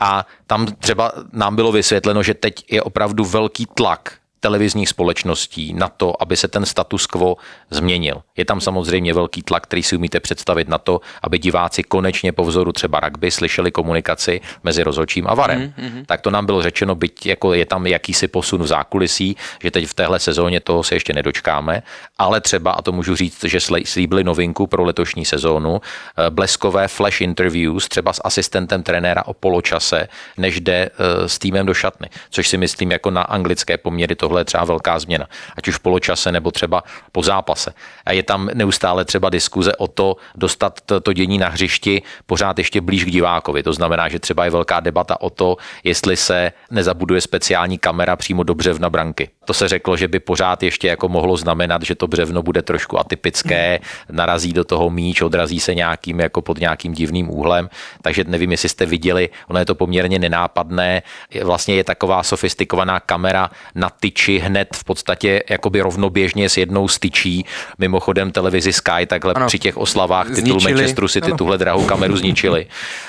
a 0.01 0.27
tam 0.47 0.67
třeba 0.67 1.13
nám 1.33 1.57
bylo 1.57 1.73
vysvětleno, 1.73 2.23
že 2.23 2.35
teď 2.35 2.73
je 2.73 2.83
opravdu 2.83 3.25
velký 3.25 3.67
tlak 3.75 4.20
televizních 4.41 4.89
společností 4.89 5.73
na 5.73 5.89
to, 5.89 6.23
aby 6.23 6.37
se 6.37 6.49
ten 6.49 6.67
status 6.67 7.07
quo 7.07 7.37
změnil. 7.71 8.23
Je 8.37 8.45
tam 8.45 8.61
samozřejmě 8.61 9.15
velký 9.15 9.43
tlak, 9.43 9.63
který 9.63 9.83
si 9.83 9.97
umíte 9.97 10.21
představit 10.21 10.69
na 10.69 10.79
to, 10.79 11.01
aby 11.23 11.39
diváci 11.39 11.83
konečně 11.83 12.33
po 12.33 12.45
vzoru 12.45 12.73
třeba 12.73 13.01
rugby 13.01 13.31
slyšeli 13.31 13.71
komunikaci 13.71 14.41
mezi 14.65 14.83
rozhodčím 14.83 15.27
a 15.29 15.35
varem. 15.35 15.75
Mm-hmm. 15.79 16.05
Tak 16.07 16.21
to 16.21 16.31
nám 16.31 16.47
bylo 16.47 16.63
řečeno, 16.63 16.95
byť 16.95 17.27
jako 17.27 17.55
je 17.55 17.67
tam 17.67 17.87
jakýsi 17.87 18.29
posun 18.29 18.63
v 18.63 18.67
zákulisí, 18.67 19.37
že 19.63 19.71
teď 19.71 19.87
v 19.87 19.95
téhle 19.95 20.19
sezóně 20.19 20.61
toho 20.61 20.83
se 20.83 20.95
ještě 20.95 21.13
nedočkáme, 21.13 21.83
ale 22.19 22.41
třeba, 22.41 22.73
a 22.73 22.83
to 22.83 22.93
můžu 22.93 23.17
říct, 23.17 23.45
že 23.45 23.61
slíbili 23.85 24.25
novinku 24.25 24.67
pro 24.67 24.85
letošní 24.85 25.25
sezónu, 25.25 25.81
eh, 25.81 26.31
bleskové 26.31 26.89
flash 26.89 27.21
interviews 27.21 27.89
třeba 27.89 28.13
s 28.13 28.21
asistentem 28.25 28.83
trenéra 28.83 29.27
o 29.27 29.35
poločase, 29.35 30.09
než 30.37 30.61
jde 30.61 30.91
eh, 30.91 31.29
s 31.29 31.39
týmem 31.39 31.67
do 31.67 31.75
šatny, 31.75 32.09
což 32.31 32.49
si 32.49 32.57
myslím 32.57 32.93
jako 32.93 33.11
na 33.11 33.23
anglické 33.23 33.79
poměry 33.79 34.15
to 34.15 34.30
tohle 34.31 34.41
je 34.41 34.45
třeba 34.45 34.65
velká 34.65 34.99
změna, 34.99 35.27
ať 35.57 35.69
už 35.69 35.75
v 35.75 35.81
poločase 35.81 36.33
nebo 36.33 36.51
třeba 36.51 36.83
po 37.13 37.23
zápase. 37.23 37.75
A 38.07 38.13
je 38.13 38.23
tam 38.23 38.51
neustále 38.55 39.05
třeba 39.05 39.31
diskuze 39.31 39.77
o 39.77 39.87
to 39.87 40.17
dostat 40.35 40.81
to, 41.03 41.13
dění 41.13 41.39
na 41.39 41.49
hřišti 41.49 42.03
pořád 42.27 42.59
ještě 42.59 42.81
blíž 42.81 43.05
k 43.05 43.11
divákovi. 43.11 43.63
To 43.63 43.73
znamená, 43.73 44.09
že 44.09 44.19
třeba 44.19 44.45
je 44.45 44.51
velká 44.51 44.81
debata 44.81 45.21
o 45.21 45.31
to, 45.31 45.57
jestli 45.85 46.17
se 46.17 46.53
nezabuduje 46.71 47.21
speciální 47.21 47.79
kamera 47.79 48.17
přímo 48.17 48.43
do 48.43 48.55
břevna 48.55 48.91
branky. 48.91 49.31
To 49.45 49.55
se 49.55 49.69
řeklo, 49.69 49.97
že 49.97 50.09
by 50.09 50.21
pořád 50.21 50.63
ještě 50.63 50.89
jako 50.89 51.09
mohlo 51.09 51.37
znamenat, 51.37 51.83
že 51.83 51.95
to 51.95 52.07
břevno 52.07 52.43
bude 52.43 52.63
trošku 52.63 52.99
atypické, 52.99 53.79
narazí 54.11 54.53
do 54.53 54.65
toho 54.65 54.91
míč, 54.91 55.23
odrazí 55.23 55.61
se 55.61 55.75
nějakým 55.75 56.21
jako 56.21 56.43
pod 56.43 56.61
nějakým 56.61 56.93
divným 56.93 57.31
úhlem. 57.31 57.71
Takže 58.03 58.25
nevím, 58.31 58.51
jestli 58.55 58.69
jste 58.69 58.87
viděli, 58.87 59.29
ono 59.49 59.59
je 59.59 59.65
to 59.65 59.75
poměrně 59.75 60.19
nenápadné. 60.19 61.03
Vlastně 61.43 61.75
je 61.75 61.85
taková 61.85 62.23
sofistikovaná 62.23 63.01
kamera 63.01 63.51
na 63.75 63.91
tyč 63.91 64.20
tyči 64.21 64.39
hned 64.39 64.77
v 64.77 64.85
podstatě 64.85 65.43
jakoby 65.51 65.81
rovnoběžně 65.81 66.49
s 66.49 66.57
jednou 66.57 66.89
styčí. 66.89 67.45
Mimochodem 67.79 68.31
televizi 68.31 68.73
Sky 68.73 69.07
takhle 69.07 69.35
ano. 69.35 69.47
při 69.47 69.59
těch 69.59 69.77
oslavách 69.77 70.27
titul 70.35 70.61
Manchesteru 70.61 71.09
City 71.09 71.27
ano. 71.27 71.37
tuhle 71.37 71.59
drahou 71.59 71.85
kameru 71.85 72.17
zničili. 72.17 72.67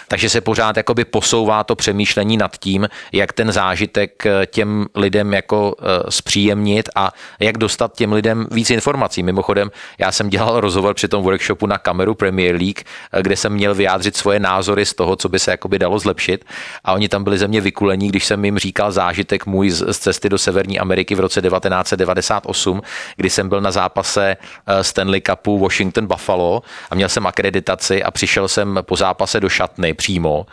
Takže 0.08 0.30
se 0.30 0.42
pořád 0.42 0.78
jakoby 0.78 1.06
posouvá 1.06 1.64
to 1.64 1.76
přemýšlení 1.76 2.38
nad 2.38 2.58
tím, 2.58 2.90
jak 3.12 3.34
ten 3.34 3.52
zážitek 3.52 4.26
eh, 4.26 4.46
těm 4.46 4.86
lidem 4.96 5.34
jako 5.34 5.76
eh, 5.80 5.84
zpříjemnit 6.10 6.90
a 6.96 7.12
jak 7.40 7.58
dostat 7.58 7.96
těm 7.96 8.14
lidem 8.14 8.48
víc 8.52 8.70
informací. 8.70 9.24
Mimochodem, 9.24 9.72
já 9.98 10.12
jsem 10.12 10.30
dělal 10.30 10.60
rozhovor 10.60 10.94
při 10.94 11.08
tom 11.08 11.24
workshopu 11.24 11.68
na 11.68 11.78
kameru 11.78 12.16
Premier 12.16 12.56
League, 12.56 12.80
eh, 13.14 13.22
kde 13.22 13.36
jsem 13.36 13.54
měl 13.54 13.76
vyjádřit 13.76 14.18
svoje 14.18 14.40
názory 14.40 14.86
z 14.86 14.94
toho, 14.94 15.16
co 15.16 15.30
by 15.30 15.40
se 15.40 15.52
jakoby 15.52 15.80
dalo 15.80 16.00
zlepšit 16.00 16.46
a 16.84 16.94
oni 16.94 17.10
tam 17.10 17.24
byli 17.24 17.38
ze 17.38 17.48
mě 17.48 17.62
vykulení, 17.62 18.08
když 18.08 18.26
jsem 18.26 18.46
jim 18.46 18.58
říkal 18.58 18.92
zážitek 18.92 19.46
můj 19.46 19.70
z 19.70 19.98
cesty 19.98 20.30
do 20.30 20.38
Severní 20.38 20.80
Ameriky 20.80 21.01
Ameriky 21.02 21.16
v 21.16 21.20
roce 21.20 21.42
1998, 21.42 22.82
kdy 23.16 23.30
jsem 23.30 23.50
byl 23.50 23.62
na 23.62 23.72
zápase 23.72 24.38
eh, 24.38 24.84
Stanley 24.84 25.22
Cupu 25.22 25.60
Washington 25.60 26.08
Buffalo 26.08 26.62
a 26.90 26.96
měl 26.96 27.10
jsem 27.10 27.28
akreditaci 27.28 28.04
a 28.04 28.12
přišel 28.12 28.48
jsem 28.48 28.80
po 28.82 28.96
zápase 28.96 29.40
do 29.40 29.50
šatny 29.50 29.94
přímo 29.94 30.46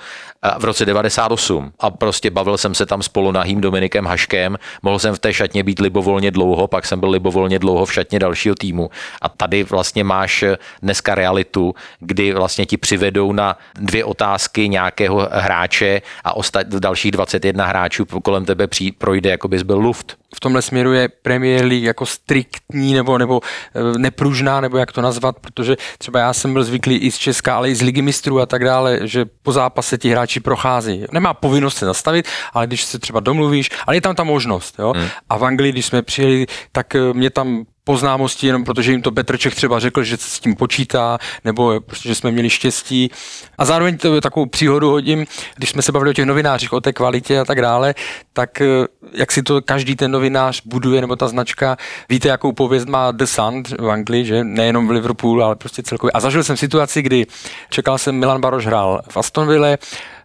v 0.59 0.65
roce 0.65 0.85
98 0.85 1.73
a 1.81 1.91
prostě 1.91 2.31
bavil 2.31 2.59
jsem 2.59 2.75
se 2.75 2.87
tam 2.87 3.03
s 3.03 3.09
polonahým 3.09 3.61
Dominikem 3.61 4.07
Haškem, 4.07 4.59
mohl 4.83 4.99
jsem 4.99 5.15
v 5.15 5.19
té 5.19 5.35
šatně 5.35 5.63
být 5.65 5.81
libovolně 5.81 6.31
dlouho, 6.31 6.69
pak 6.69 6.87
jsem 6.87 7.01
byl 7.01 7.11
libovolně 7.11 7.59
dlouho 7.59 7.85
v 7.85 7.93
šatně 7.93 8.19
dalšího 8.19 8.55
týmu. 8.55 8.91
A 9.23 9.29
tady 9.29 9.65
vlastně 9.65 10.05
máš 10.05 10.45
dneska 10.83 11.15
realitu, 11.15 11.75
kdy 12.01 12.33
vlastně 12.33 12.67
ti 12.67 12.77
přivedou 12.77 13.33
na 13.33 13.59
dvě 13.75 14.05
otázky 14.05 14.69
nějakého 14.69 15.29
hráče 15.33 16.03
a 16.25 16.37
ostat, 16.37 16.67
dalších 16.67 17.11
21 17.11 17.67
hráčů 17.67 18.05
kolem 18.05 18.45
tebe 18.45 18.69
projde, 18.99 19.31
jako 19.31 19.49
bys 19.49 19.63
byl 19.63 19.79
luft 19.79 20.17
v 20.39 20.41
tomhle 20.41 20.63
směru 20.63 20.93
je 20.93 21.09
Premier 21.09 21.65
League 21.65 21.85
jako 21.85 22.07
striktní 22.07 22.95
nebo, 22.95 23.19
nebo 23.19 23.41
eh, 23.75 23.99
nepružná, 23.99 24.61
nebo 24.61 24.79
jak 24.79 24.93
to 24.93 25.03
nazvat, 25.03 25.39
protože 25.39 25.77
třeba 25.99 26.21
já 26.21 26.33
jsem 26.33 26.53
byl 26.53 26.65
zvyklý 26.65 26.97
i 26.97 27.11
z 27.11 27.19
Česka, 27.19 27.57
ale 27.57 27.71
i 27.71 27.75
z 27.75 27.83
Ligy 27.83 28.03
mistrů 28.03 28.41
a 28.41 28.47
tak 28.47 28.65
dále, 28.65 28.99
že 29.03 29.25
po 29.43 29.53
zápase 29.53 29.99
ti 29.99 30.11
hráči 30.11 30.41
prochází. 30.41 31.05
Nemá 31.13 31.35
povinnost 31.35 31.77
se 31.77 31.87
zastavit, 31.87 32.29
ale 32.53 32.67
když 32.67 32.85
se 32.85 32.99
třeba 32.99 33.21
domluvíš, 33.21 33.71
ale 33.87 33.97
je 33.97 34.01
tam 34.01 34.15
ta 34.15 34.25
možnost. 34.25 34.75
Jo? 34.79 34.93
Hmm. 34.97 35.09
A 35.29 35.37
v 35.37 35.45
Anglii, 35.45 35.73
když 35.73 35.87
jsme 35.87 36.03
přijeli, 36.03 36.47
tak 36.73 36.95
eh, 36.95 37.13
mě 37.13 37.31
tam 37.31 37.65
poznámosti, 37.89 38.47
jenom 38.47 38.65
protože 38.65 38.93
jim 38.93 39.03
to 39.03 39.13
Petrček 39.13 39.55
třeba 39.55 39.79
řekl, 39.79 40.05
že 40.05 40.17
s 40.21 40.41
tím 40.41 40.57
počítá, 40.57 41.19
nebo 41.45 41.81
prostě, 41.81 42.09
že 42.09 42.15
jsme 42.15 42.31
měli 42.31 42.51
štěstí. 42.51 43.11
A 43.59 43.65
zároveň 43.65 43.99
to 43.99 44.21
takovou 44.21 44.47
příhodu 44.47 44.91
hodím, 44.91 45.25
když 45.57 45.71
jsme 45.71 45.83
se 45.83 45.93
bavili 45.93 46.11
o 46.11 46.13
těch 46.13 46.27
novinářích, 46.27 46.73
o 46.73 46.81
té 46.81 46.93
kvalitě 46.93 47.41
a 47.41 47.45
tak 47.45 47.61
dále, 47.61 47.95
tak 48.33 48.61
eh, 48.61 48.67
jak 49.13 49.33
si 49.33 49.43
to 49.43 49.63
každý 49.63 49.97
ten 49.97 50.11
novinář 50.11 50.63
buduje, 50.65 51.01
nebo 51.01 51.17
ta 51.17 51.29
značka, 51.29 51.77
víte, 52.09 52.29
jakou 52.29 52.53
pověst 52.53 52.89
má 52.89 53.11
The 53.11 53.25
Sun 53.25 53.63
v 53.81 53.91
Anglii, 53.91 54.25
že? 54.25 54.45
Nejenom 54.45 54.89
v 54.89 54.91
Liverpoolu, 54.91 55.43
ale 55.43 55.57
prostě 55.57 55.83
celkově. 55.83 56.13
A 56.13 56.21
zažil 56.21 56.45
jsem 56.45 56.57
situaci, 56.57 57.03
kdy 57.03 57.27
čekal 57.71 57.99
jsem 57.99 58.15
Milan 58.15 58.41
Baroš 58.41 58.67
hrál 58.67 59.01
v 59.09 59.17
Astonville, 59.17 59.79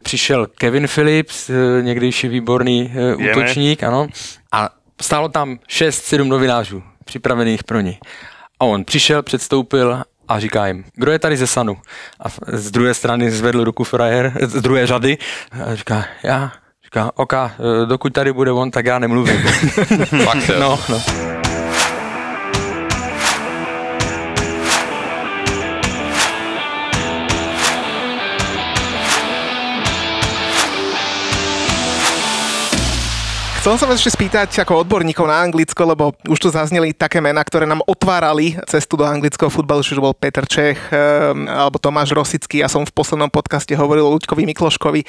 přišel 0.03 0.47
Kevin 0.57 0.87
Phillips, 0.87 1.49
eh, 1.49 1.81
někdejší 1.81 2.27
výborný 2.27 2.91
eh, 2.91 3.15
útočník, 3.15 3.83
ano, 3.83 4.07
a 4.51 4.69
stálo 5.01 5.29
tam 5.29 5.59
6-7 5.69 6.27
novinářů 6.27 6.83
připravených 7.05 7.63
pro 7.63 7.79
ní. 7.79 7.99
A 8.59 8.65
on 8.65 8.85
přišel, 8.85 9.23
předstoupil 9.23 10.03
a 10.27 10.39
říká 10.39 10.67
jim, 10.67 10.85
kdo 10.95 11.11
je 11.11 11.19
tady 11.19 11.37
ze 11.37 11.47
Sanu? 11.47 11.77
A 12.19 12.29
z 12.47 12.71
druhé 12.71 12.93
strany 12.93 13.31
zvedl 13.31 13.63
ruku 13.63 13.83
frajer, 13.83 14.33
z 14.41 14.61
druhé 14.61 14.87
řady 14.87 15.17
a 15.65 15.75
říká, 15.75 16.05
já. 16.23 16.51
Říká, 16.83 17.11
oka, 17.15 17.55
dokud 17.85 18.13
tady 18.13 18.33
bude 18.33 18.51
on, 18.51 18.71
tak 18.71 18.85
já 18.85 18.99
nemluvím. 18.99 19.41
Fakt, 20.25 20.49
no, 20.59 20.79
no. 20.89 21.32
Chcel 33.63 33.79
som 33.79 33.87
vás 33.87 34.03
ešte 34.03 34.19
spýtať 34.19 34.59
ako 34.59 34.83
odborníkov 34.83 35.23
na 35.23 35.39
Anglicko, 35.39 35.87
lebo 35.87 36.11
už 36.27 36.35
tu 36.35 36.51
zazneli 36.51 36.91
také 36.91 37.23
mená, 37.23 37.39
ktoré 37.39 37.63
nám 37.63 37.79
otvárali 37.87 38.59
cestu 38.67 38.99
do 38.99 39.07
anglického 39.07 39.47
futbalu, 39.47 39.79
čiže 39.79 40.03
bol 40.03 40.11
Peter 40.11 40.43
Čech 40.43 40.91
um, 40.91 41.47
alebo 41.47 41.79
Tomáš 41.79 42.11
Rosický. 42.11 42.59
Ja 42.59 42.67
som 42.67 42.83
v 42.83 42.91
poslednom 42.91 43.31
podcaste 43.31 43.71
hovoril 43.71 44.03
o 44.03 44.11
Luďkovi 44.19 44.43
Mikloškovi. 44.51 45.07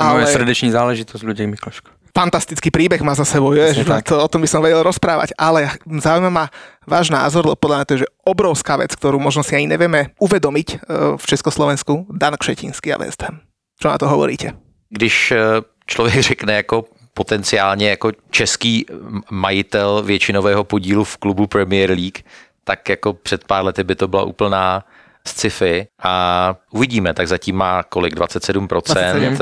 Ale... 0.00 0.24
Moje 0.24 0.32
srdeční 0.32 0.72
záležitosť 0.72 1.20
ľudí 1.28 1.44
Mikloško. 1.44 1.92
Fantastický 2.16 2.72
príbeh 2.72 3.04
má 3.04 3.12
za 3.12 3.28
sebou, 3.28 3.52
je, 3.52 3.84
že 3.84 3.84
to, 3.84 4.16
o 4.16 4.28
tom 4.32 4.40
by 4.40 4.48
som 4.48 4.64
vedel 4.64 4.80
rozprávať, 4.80 5.36
ale 5.36 5.68
zaujíma 5.84 6.32
ma 6.32 6.48
váš 6.88 7.12
názor, 7.12 7.44
lebo 7.44 7.60
podľa 7.60 7.76
mňa 7.76 7.84
to 7.84 7.94
je 8.00 8.02
že 8.08 8.12
obrovská 8.24 8.80
vec, 8.80 8.96
ktorú 8.96 9.20
možno 9.20 9.44
si 9.44 9.52
ani 9.60 9.68
nevieme 9.68 10.16
uvedomiť 10.16 10.68
uh, 10.72 10.80
v 11.20 11.24
Československu. 11.28 12.08
Dan 12.16 12.40
Kšetinský 12.40 12.96
a 12.96 13.00
West 13.04 13.20
Ham. 13.28 13.44
Čo 13.76 13.92
na 13.92 14.00
to 14.00 14.08
hovoríte? 14.08 14.56
Když 14.88 15.36
eh, 15.36 15.60
člověk 15.84 16.20
řekne 16.20 16.54
jako 16.64 16.84
potenciálně 17.14 17.90
jako 17.90 18.12
český 18.30 18.86
majitel 19.30 20.02
většinového 20.02 20.64
podílu 20.64 21.04
v 21.04 21.16
klubu 21.16 21.46
Premier 21.46 21.90
League, 21.90 22.18
tak 22.64 22.88
jako 22.88 23.12
před 23.12 23.44
pár 23.44 23.64
lety 23.64 23.84
by 23.84 23.94
to 23.94 24.08
byla 24.08 24.22
úplná 24.22 24.84
sci-fi 25.26 25.86
a 26.02 26.54
uvidíme, 26.70 27.14
tak 27.14 27.28
zatím 27.28 27.56
má 27.56 27.82
kolik, 27.82 28.14
27%. 28.14 28.68
27. 28.68 29.36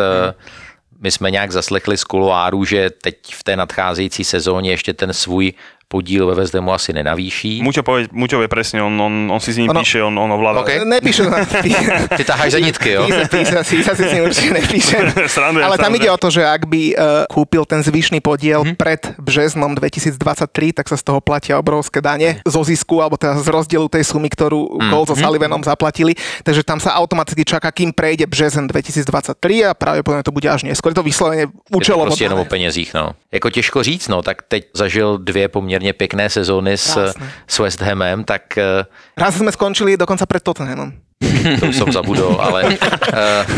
My 1.00 1.10
jsme 1.10 1.30
nějak 1.30 1.50
zaslechli 1.52 1.96
z 1.96 2.04
kuloáru, 2.04 2.64
že 2.64 2.90
teď 2.90 3.34
v 3.34 3.44
té 3.44 3.56
nadcházející 3.56 4.24
sezóně 4.24 4.70
ještě 4.70 4.94
ten 4.94 5.12
svůj 5.12 5.52
podíl 5.88 6.28
ve 6.28 6.44
Hamu 6.54 6.72
asi 6.72 6.92
nenavýší. 6.92 7.64
Muťo, 7.64 7.80
povie, 7.82 8.12
Muťo 8.12 8.44
vie 8.44 8.48
presne, 8.48 8.84
on, 8.84 8.92
on, 9.00 9.32
on 9.32 9.40
si 9.40 9.52
s 9.52 9.56
ním 9.56 9.72
ono, 9.72 9.80
píše, 9.80 10.04
on, 10.04 10.12
on 10.12 10.28
ovláda. 10.32 10.60
Okay. 10.60 10.84
Nepíše 10.84 11.24
na 11.24 11.44
Ty 12.16 12.24
taháš 12.24 12.52
za 12.52 12.60
nitky, 12.60 12.90
jo? 12.92 13.08
Píše, 13.08 13.24
píše, 13.32 13.58
píše, 13.64 13.92
si 13.96 14.04
s 14.04 14.12
ním 14.12 14.24
určite 14.28 14.52
nepíše. 14.54 14.96
srandujem, 15.26 15.64
Ale 15.64 15.80
tam 15.80 15.88
srandujem. 15.88 16.04
ide 16.04 16.08
o 16.12 16.18
to, 16.20 16.28
že 16.28 16.42
ak 16.44 16.62
by 16.68 16.82
uh, 16.92 17.24
kúpil 17.32 17.64
ten 17.64 17.80
zvyšný 17.80 18.20
podiel 18.20 18.60
hmm. 18.68 18.76
pred 18.76 19.00
březnom 19.16 19.72
2023, 19.72 20.76
tak 20.76 20.86
sa 20.92 20.96
z 21.00 21.02
toho 21.08 21.24
platia 21.24 21.56
obrovské 21.56 22.04
dane 22.04 22.44
zo 22.44 22.60
zisku, 22.60 23.00
alebo 23.00 23.16
teda 23.16 23.40
z 23.40 23.48
rozdielu 23.48 23.88
tej 23.88 24.04
sumy, 24.04 24.28
ktorú 24.28 24.76
hmm. 24.76 24.92
Cole 24.92 25.06
so 25.08 25.16
mhm. 25.16 25.22
Sullivanom 25.24 25.62
zaplatili. 25.64 26.12
Takže 26.44 26.68
tam 26.68 26.84
sa 26.84 27.00
automaticky 27.00 27.48
čaká, 27.48 27.72
kým 27.72 27.96
prejde 27.96 28.28
březen 28.28 28.68
2023 28.68 29.64
a 29.64 29.72
pravdepodobne 29.72 30.20
to 30.20 30.36
bude 30.36 30.52
až 30.52 30.68
neskôr. 30.68 30.92
Je 30.92 31.00
to 31.00 31.06
vyslovene 31.06 31.48
účelovo. 31.72 32.04
Je 32.04 32.06
to 32.06 32.12
prostě 32.12 32.24
jenom 32.24 32.40
o 32.40 32.44
penězích, 32.44 32.94
no. 32.94 33.16
Jako 33.32 33.50
těžko 33.50 33.82
říct, 33.82 34.08
no, 34.08 34.22
tak 34.22 34.42
teď 34.48 34.62
zažil 34.74 35.18
dvě 35.18 35.48
poměrně 35.48 35.77
poměrně 35.78 35.92
pěkné 35.92 36.30
sezóny 36.30 36.78
s, 36.78 37.12
s 37.46 37.58
West 37.58 37.80
Hamem, 37.80 38.24
tak... 38.24 38.58
Eh, 38.58 38.84
Raz 39.16 39.36
jsme 39.36 39.52
skončili 39.52 39.96
dokonce 39.96 40.26
před 40.26 40.42
Tottenhamem. 40.42 40.92
To 41.60 41.66
už 41.66 41.76
jsem 41.76 41.92
zabudol, 41.92 42.40
ale... 42.40 42.64
Uh, 42.64 43.56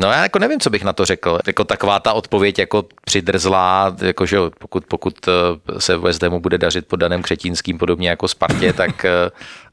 No 0.00 0.08
já 0.08 0.22
jako 0.22 0.38
nevím, 0.38 0.60
co 0.60 0.70
bych 0.70 0.84
na 0.84 0.92
to 0.92 1.04
řekl. 1.04 1.38
Jako 1.46 1.64
taková 1.64 2.00
ta 2.00 2.12
odpověď 2.12 2.58
jako 2.58 2.84
přidrzlá, 3.04 3.96
jako 4.02 4.26
že 4.26 4.38
pokud, 4.58 4.84
pokud 4.86 5.14
eh, 5.28 5.80
se 5.80 5.96
West 5.96 6.22
Hamu 6.22 6.40
bude 6.40 6.58
dařit 6.58 6.86
pod 6.86 6.96
Danem 6.96 7.22
Křetínským, 7.22 7.78
podobně 7.78 8.08
jako 8.08 8.28
Spartě, 8.28 8.72
tak 8.72 9.06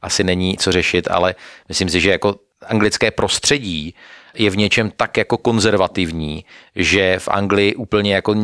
asi 0.02 0.24
není 0.24 0.56
co 0.56 0.72
řešit, 0.72 1.08
ale 1.10 1.34
myslím 1.68 1.88
si, 1.88 2.00
že 2.00 2.10
jako 2.10 2.34
anglické 2.66 3.10
prostředí 3.10 3.94
je 4.38 4.50
v 4.50 4.56
něčem 4.56 4.92
tak 4.96 5.16
jako 5.16 5.38
konzervativní, 5.38 6.44
že 6.76 7.18
v 7.18 7.28
Anglii 7.28 7.74
úplně 7.74 8.14
jako 8.14 8.34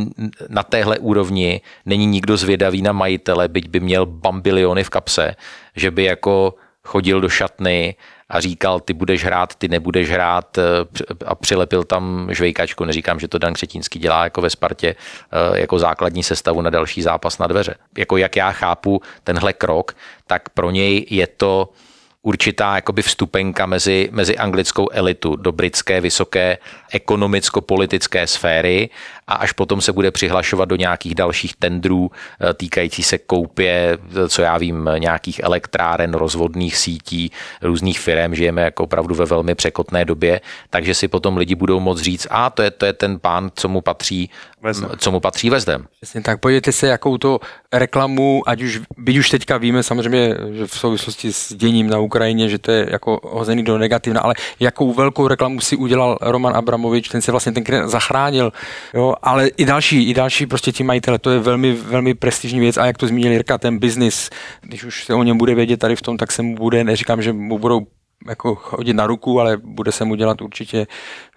na 0.49 0.63
téhle 0.63 0.99
úrovni 0.99 1.61
není 1.87 2.07
nikdo 2.07 2.37
zvědavý 2.37 2.83
na 2.83 2.93
majitele, 2.93 3.49
byť 3.49 3.69
by 3.69 3.81
měl 3.81 4.07
bambiliony 4.07 4.85
v 4.85 4.91
kapse, 4.91 5.37
že 5.77 5.91
by 5.91 6.05
jako 6.05 6.55
chodil 6.85 7.21
do 7.21 7.29
šatny 7.29 7.95
a 8.29 8.41
říkal, 8.41 8.81
ty 8.81 8.93
budeš 8.93 9.25
hrát, 9.25 9.55
ty 9.55 9.69
nebudeš 9.69 10.11
hrát 10.11 10.59
eh, 10.59 10.63
a 11.27 11.35
přilepil 11.35 11.85
tam 11.85 12.29
žvejkačku. 12.31 12.85
Neříkám, 12.85 13.21
že 13.21 13.29
to 13.29 13.39
Dan 13.39 13.53
Křetínský 13.53 13.99
dělá 13.99 14.25
jako 14.25 14.41
ve 14.41 14.51
Spartě 14.51 14.89
eh, 14.95 15.61
jako 15.61 15.79
základní 15.79 16.23
sestavu 16.23 16.63
na 16.63 16.71
další 16.71 17.03
zápas 17.03 17.39
na 17.39 17.47
dveře. 17.47 17.75
Jako 17.99 18.17
jak 18.17 18.37
já 18.37 18.53
chápu 18.53 19.03
tenhle 19.25 19.53
krok, 19.53 19.97
tak 20.27 20.49
pro 20.49 20.71
něj 20.71 21.07
je 21.11 21.27
to 21.27 21.69
určitá 22.23 22.75
jakoby 22.75 23.03
vstupenka 23.03 23.67
mezi, 23.67 24.09
mezi 24.13 24.37
anglickou 24.37 24.89
elitu 24.93 25.37
do 25.37 25.53
britské 25.53 26.01
vysoké 26.01 26.59
ekonomicko-politické 26.93 28.27
sféry 28.27 28.91
a 29.27 29.35
až 29.35 29.53
potom 29.53 29.81
se 29.81 29.93
bude 29.93 30.11
přihlašovat 30.11 30.69
do 30.69 30.77
nějakých 30.77 31.15
dalších 31.15 31.57
tendrů 31.57 32.11
eh, 32.11 32.55
týkající 32.55 33.03
se 33.03 33.19
koupě, 33.19 33.99
eh, 34.25 34.29
co 34.29 34.43
já 34.43 34.59
vím, 34.59 34.91
nějakých 34.99 35.41
elektráren, 35.45 36.15
rozvodných 36.15 36.77
sítí, 36.77 37.33
různých 37.63 38.01
firm, 38.01 38.35
žijeme 38.35 38.63
jako 38.63 38.85
opravdu 38.85 39.15
ve 39.15 39.25
velmi 39.25 39.55
překotné 39.55 40.05
době, 40.05 40.41
takže 40.71 40.95
si 40.95 41.09
potom 41.09 41.37
lidi 41.37 41.55
budou 41.55 41.81
moct 41.81 42.01
říct, 42.01 42.27
a 42.31 42.51
to 42.51 42.63
je, 42.63 42.71
to 42.71 42.87
je 42.87 42.93
ten 42.93 43.19
pán, 43.19 43.51
co 43.55 43.69
mu 43.69 43.81
patří, 43.81 44.31
Vezdem. 44.63 44.91
co 44.99 45.11
mu 45.11 45.21
patří 45.21 45.51
Vezdem. 45.51 45.87
Přesně 46.01 46.21
tak, 46.21 46.41
podívejte 46.41 46.73
se, 46.73 46.87
jakou 46.87 47.19
to 47.19 47.41
reklamu, 47.73 48.43
ať 48.47 48.63
už, 48.63 48.81
byť 48.99 49.17
už 49.19 49.31
teďka 49.31 49.57
víme 49.57 49.83
samozřejmě, 49.83 50.37
že 50.53 50.67
v 50.67 50.79
souvislosti 50.79 51.33
s 51.33 51.55
děním 51.55 51.91
na 51.91 51.99
Ukrajině, 51.99 52.12
že 52.47 52.59
to 52.59 52.71
je 52.71 52.87
jako 52.91 53.21
hozený 53.23 53.63
do 53.63 53.79
negativna, 53.79 54.21
ale 54.21 54.35
jakou 54.61 54.93
velkou 54.93 55.29
reklamu 55.29 55.61
si 55.61 55.77
udělal 55.77 56.19
Roman 56.21 56.57
Abramovič, 56.57 57.09
ten 57.09 57.23
se 57.23 57.31
vlastně 57.31 57.53
ten 57.53 57.89
zachránil, 57.89 58.53
jo, 58.95 59.15
ale 59.23 59.49
i 59.49 59.65
další, 59.65 60.11
i 60.11 60.15
další 60.15 60.47
prostě 60.47 60.73
ti 60.73 60.85
majitele, 60.85 61.19
to 61.19 61.31
je 61.31 61.39
velmi, 61.39 61.73
velmi 61.73 62.15
prestižní 62.15 62.61
věc 62.61 62.77
a 62.77 62.87
jak 62.87 62.99
to 62.99 63.07
zmínil 63.07 63.33
Jirka, 63.33 63.59
ten 63.59 63.79
biznis, 63.79 64.31
když 64.61 64.85
už 64.85 65.05
se 65.05 65.15
o 65.15 65.23
něm 65.23 65.39
bude 65.39 65.55
vědět 65.55 65.77
tady 65.77 65.97
v 65.97 66.03
tom, 66.03 66.17
tak 66.17 66.33
se 66.33 66.43
mu 66.43 66.57
bude, 66.57 66.85
neříkám, 66.85 67.23
že 67.23 67.33
mu 67.33 67.59
budou 67.59 67.87
jako 68.29 68.55
chodit 68.55 68.95
na 68.95 69.07
ruku, 69.07 69.41
ale 69.41 69.57
bude 69.57 69.93
se 69.93 70.05
mu 70.05 70.15
dělat 70.15 70.43
určitě 70.43 70.87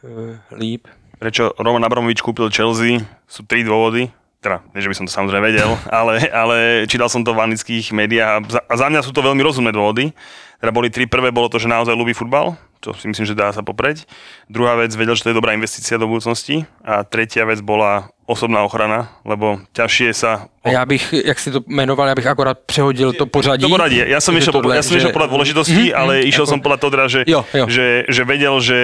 uh, 0.03 0.09
líp. 0.57 0.87
Prečo 1.19 1.51
Roman 1.59 1.85
Abramovič 1.85 2.21
kúpil 2.21 2.51
Chelsea? 2.51 2.99
Sú 3.25 3.47
tri 3.47 3.63
dôvody 3.63 4.11
teda, 4.45 4.61
nie 4.77 4.85
že 4.85 4.89
by 4.93 4.97
som 5.01 5.05
to 5.09 5.13
samozrejme 5.17 5.49
vedel, 5.49 5.73
ale, 5.99 6.29
ale 6.29 6.57
čítal 6.85 7.09
som 7.09 7.25
to 7.25 7.33
v 7.33 7.49
anglických 7.49 7.89
médiách 7.89 8.29
a 8.29 8.37
za, 8.45 8.61
a 8.61 8.73
za 8.77 8.87
mňa 8.93 9.01
sú 9.01 9.09
to 9.09 9.25
veľmi 9.25 9.41
rozumné 9.41 9.73
dôvody. 9.73 10.13
Teda 10.61 10.71
boli 10.71 10.93
tri 10.93 11.09
prvé, 11.09 11.33
bolo 11.33 11.49
to, 11.49 11.57
že 11.57 11.67
naozaj 11.67 11.97
ľúbi 11.97 12.13
futbal, 12.13 12.53
to 12.85 12.93
si 12.93 13.09
myslím, 13.09 13.25
že 13.25 13.33
dá 13.33 13.49
sa 13.49 13.65
popreť. 13.65 14.05
Druhá 14.45 14.77
vec, 14.77 14.93
vedel, 14.93 15.17
že 15.17 15.25
to 15.25 15.29
je 15.33 15.39
dobrá 15.41 15.57
investícia 15.57 15.97
do 15.97 16.05
budúcnosti. 16.05 16.69
A 16.85 17.01
tretia 17.01 17.49
vec 17.49 17.65
bola 17.65 18.13
osobná 18.29 18.61
ochrana, 18.65 19.09
lebo 19.25 19.61
ťažšie 19.73 20.09
sa... 20.13 20.49
O... 20.61 20.69
Já 20.69 20.85
bych, 20.85 21.13
jak 21.13 21.39
si 21.39 21.51
to 21.51 21.61
jmenoval, 21.67 22.07
já 22.07 22.15
bych 22.15 22.27
akorát 22.27 22.57
přehodil 22.65 23.13
to 23.13 23.25
pořadí. 23.25 23.61
To 23.61 23.69
poradí. 23.69 24.01
Ja 24.01 24.17
som 24.17 24.33
išiel 24.33 24.49
podľa, 24.49 24.81
ja 24.81 24.83
som 24.85 24.97
že... 24.97 25.13
podľa 25.13 25.29
dôležitosti, 25.29 25.93
mm-hmm, 25.93 25.97
ale 25.97 26.25
išiel 26.25 26.49
ako... 26.49 26.51
som 26.57 26.59
podľa 26.61 26.77
toho, 26.81 26.91
teda, 26.97 27.05
že, 27.05 27.21
jo, 27.29 27.45
jo. 27.53 27.65
Že, 27.69 27.87
že 28.09 28.21
vedel, 28.25 28.55
že 28.65 28.79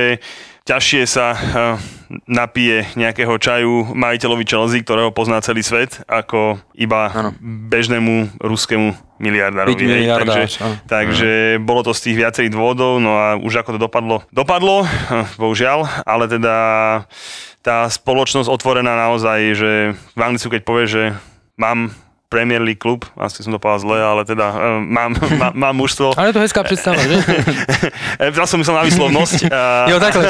ťažšie 0.62 1.04
sa 1.10 1.34
uh, 1.34 1.42
napije 2.30 2.94
nejakého 2.94 3.34
čaju 3.42 3.98
majiteľovi 3.98 4.46
Chelsea, 4.46 4.86
ktorého 4.86 5.10
pozná 5.10 5.42
celý 5.42 5.66
svet, 5.66 6.06
ako 6.06 6.62
iba 6.78 7.10
ano. 7.10 7.34
bežnému 7.42 8.38
ruskému 8.38 8.94
miliardárovi. 9.18 10.06
Takže, 10.06 10.42
takže 10.86 11.32
bolo 11.66 11.82
to 11.82 11.98
z 11.98 12.14
tých 12.14 12.18
viacerých 12.22 12.54
dôvodov, 12.54 13.02
no 13.02 13.18
a 13.18 13.42
už 13.42 13.66
ako 13.66 13.82
to 13.82 13.90
dopadlo, 13.92 14.24
dopadlo, 14.32 14.88
bohužiaľ, 15.42 16.08
ale 16.08 16.32
teda 16.32 16.56
tá 17.60 17.92
spoločnosť 17.92 18.48
otvorená 18.48 18.96
naozaj, 18.96 19.40
že 19.52 19.72
v 20.16 20.22
Anglicku 20.24 20.48
keď 20.48 20.64
povie, 20.64 20.86
že 20.88 21.04
mám 21.60 21.92
Premier 22.32 22.64
League 22.64 22.80
klub, 22.80 23.04
asi 23.20 23.44
som 23.44 23.52
to 23.52 23.60
povedal 23.60 23.84
zle, 23.84 23.98
ale 24.00 24.24
teda 24.24 24.48
uh, 24.56 24.80
mám, 24.80 25.12
má, 25.42 25.52
mám 25.52 25.76
mužstvo. 25.76 26.16
Ale 26.16 26.32
je 26.32 26.36
to 26.40 26.44
hezká 26.48 26.64
predstava, 26.64 27.04
že? 27.04 27.20
Teraz 28.40 28.48
som 28.48 28.56
myslel 28.64 28.80
na 28.80 28.88
výslovnosť. 28.88 29.52
jo, 29.92 30.00
takhle. 30.00 30.24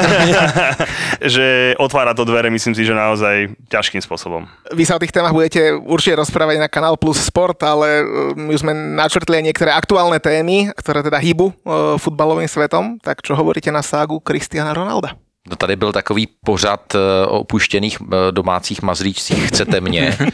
že 1.22 1.78
otvára 1.78 2.10
to 2.18 2.26
dvere, 2.26 2.50
myslím 2.50 2.74
si, 2.74 2.82
že 2.82 2.90
naozaj 2.90 3.54
ťažkým 3.70 4.02
spôsobom. 4.02 4.50
Vy 4.74 4.82
sa 4.82 4.98
o 4.98 5.02
tých 5.02 5.14
témach 5.14 5.30
budete 5.30 5.78
určite 5.78 6.18
rozprávať 6.18 6.58
na 6.58 6.66
Kanál 6.66 6.98
Plus 6.98 7.22
Sport, 7.22 7.62
ale 7.62 8.02
my 8.34 8.50
už 8.50 8.66
sme 8.66 8.74
načrtli 8.74 9.38
aj 9.38 9.44
niektoré 9.46 9.70
aktuálne 9.70 10.18
témy, 10.18 10.74
ktoré 10.74 11.06
teda 11.06 11.22
hýbu 11.22 11.46
uh, 11.46 11.54
futbalovým 12.02 12.50
svetom. 12.50 12.98
Tak 12.98 13.22
čo 13.22 13.38
hovoríte 13.38 13.70
na 13.70 13.86
ságu 13.86 14.18
Cristiana 14.18 14.74
Ronalda? 14.74 15.14
No 15.48 15.56
tady 15.56 15.76
byl 15.76 15.92
takový 15.92 16.28
pořad 16.44 16.94
eh, 16.94 17.26
o 17.26 17.40
opuštěných 17.40 17.98
eh, 18.00 18.32
domácích 18.32 18.82
mazlíčcích 18.82 19.48
Chcete 19.48 19.80
mě, 19.80 20.16
eh, 20.20 20.26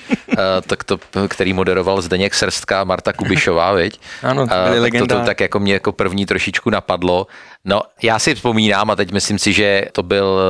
tak 0.67 0.85
to, 0.85 0.99
který 1.29 1.53
moderoval 1.53 2.03
Zdeněk 2.03 2.35
Srstka 2.35 2.81
a 2.81 2.85
Marta 2.85 3.13
Kubišová, 3.13 3.73
viď? 3.83 4.01
Ano, 4.23 4.47
to 4.47 4.55
byly 4.71 4.91
tak 4.91 5.01
to, 5.01 5.07
to 5.07 5.21
tak 5.25 5.41
jako 5.41 5.61
mě 5.61 5.73
jako 5.73 5.93
první 5.93 6.27
trošičku 6.27 6.71
napadlo. 6.71 7.27
No, 7.65 7.83
já 8.03 8.19
si 8.19 8.35
vzpomínám 8.35 8.91
a 8.91 8.97
teď 8.97 9.13
myslím 9.13 9.39
si, 9.39 9.53
že 9.53 9.85
to 9.93 10.03
byl 10.03 10.41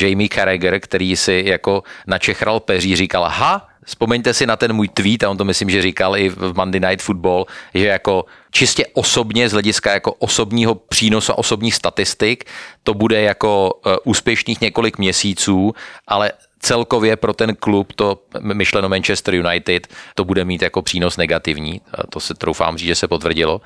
Jamie 0.00 0.28
Carragher, 0.28 0.80
který 0.80 1.16
si 1.16 1.42
jako 1.46 1.82
načechral 2.06 2.60
peří, 2.60 2.96
říkal, 2.96 3.24
ha, 3.28 3.68
Vzpomeňte 3.86 4.34
si 4.34 4.46
na 4.46 4.56
ten 4.56 4.72
můj 4.72 4.88
tweet, 4.88 5.22
a 5.22 5.30
on 5.30 5.36
to 5.36 5.44
myslím, 5.44 5.70
že 5.70 5.82
říkal 5.82 6.16
i 6.16 6.28
v 6.28 6.52
Monday 6.56 6.80
Night 6.80 7.02
Football, 7.02 7.46
že 7.74 7.86
jako 7.86 8.24
čistě 8.50 8.86
osobně 8.92 9.48
z 9.48 9.52
hlediska 9.52 9.92
jako 9.92 10.12
osobního 10.12 10.74
přínosu 10.74 11.32
a 11.32 11.38
osobních 11.38 11.74
statistik 11.74 12.44
to 12.82 12.94
bude 12.94 13.20
jako 13.20 13.80
úspěšných 14.04 14.60
několik 14.60 14.98
měsíců, 14.98 15.74
ale 16.06 16.32
celkově 16.58 17.16
pro 17.16 17.32
ten 17.32 17.54
klub, 17.54 17.92
to 17.92 18.22
myšleno 18.40 18.88
Manchester 18.88 19.34
United, 19.34 19.86
to 20.14 20.24
bude 20.24 20.44
mít 20.44 20.62
jako 20.62 20.82
přínos 20.82 21.16
negativní. 21.16 21.80
To 22.10 22.20
se 22.20 22.34
troufám 22.34 22.78
říct, 22.78 22.86
že 22.86 22.94
se 22.94 23.08
potvrdilo. 23.08 23.60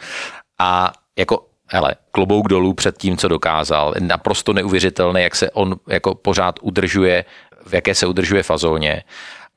A 0.58 0.92
jako 1.18 1.46
hele, 1.66 1.94
klobouk 2.10 2.48
dolů 2.48 2.74
před 2.74 2.98
tím, 2.98 3.16
co 3.16 3.28
dokázal. 3.28 3.94
Naprosto 3.98 4.52
neuvěřitelné, 4.52 5.22
jak 5.22 5.36
se 5.36 5.50
on 5.50 5.76
jako 5.88 6.14
pořád 6.14 6.58
udržuje, 6.62 7.24
v 7.66 7.74
jaké 7.74 7.94
se 7.94 8.06
udržuje 8.06 8.42
fazóně 8.42 9.02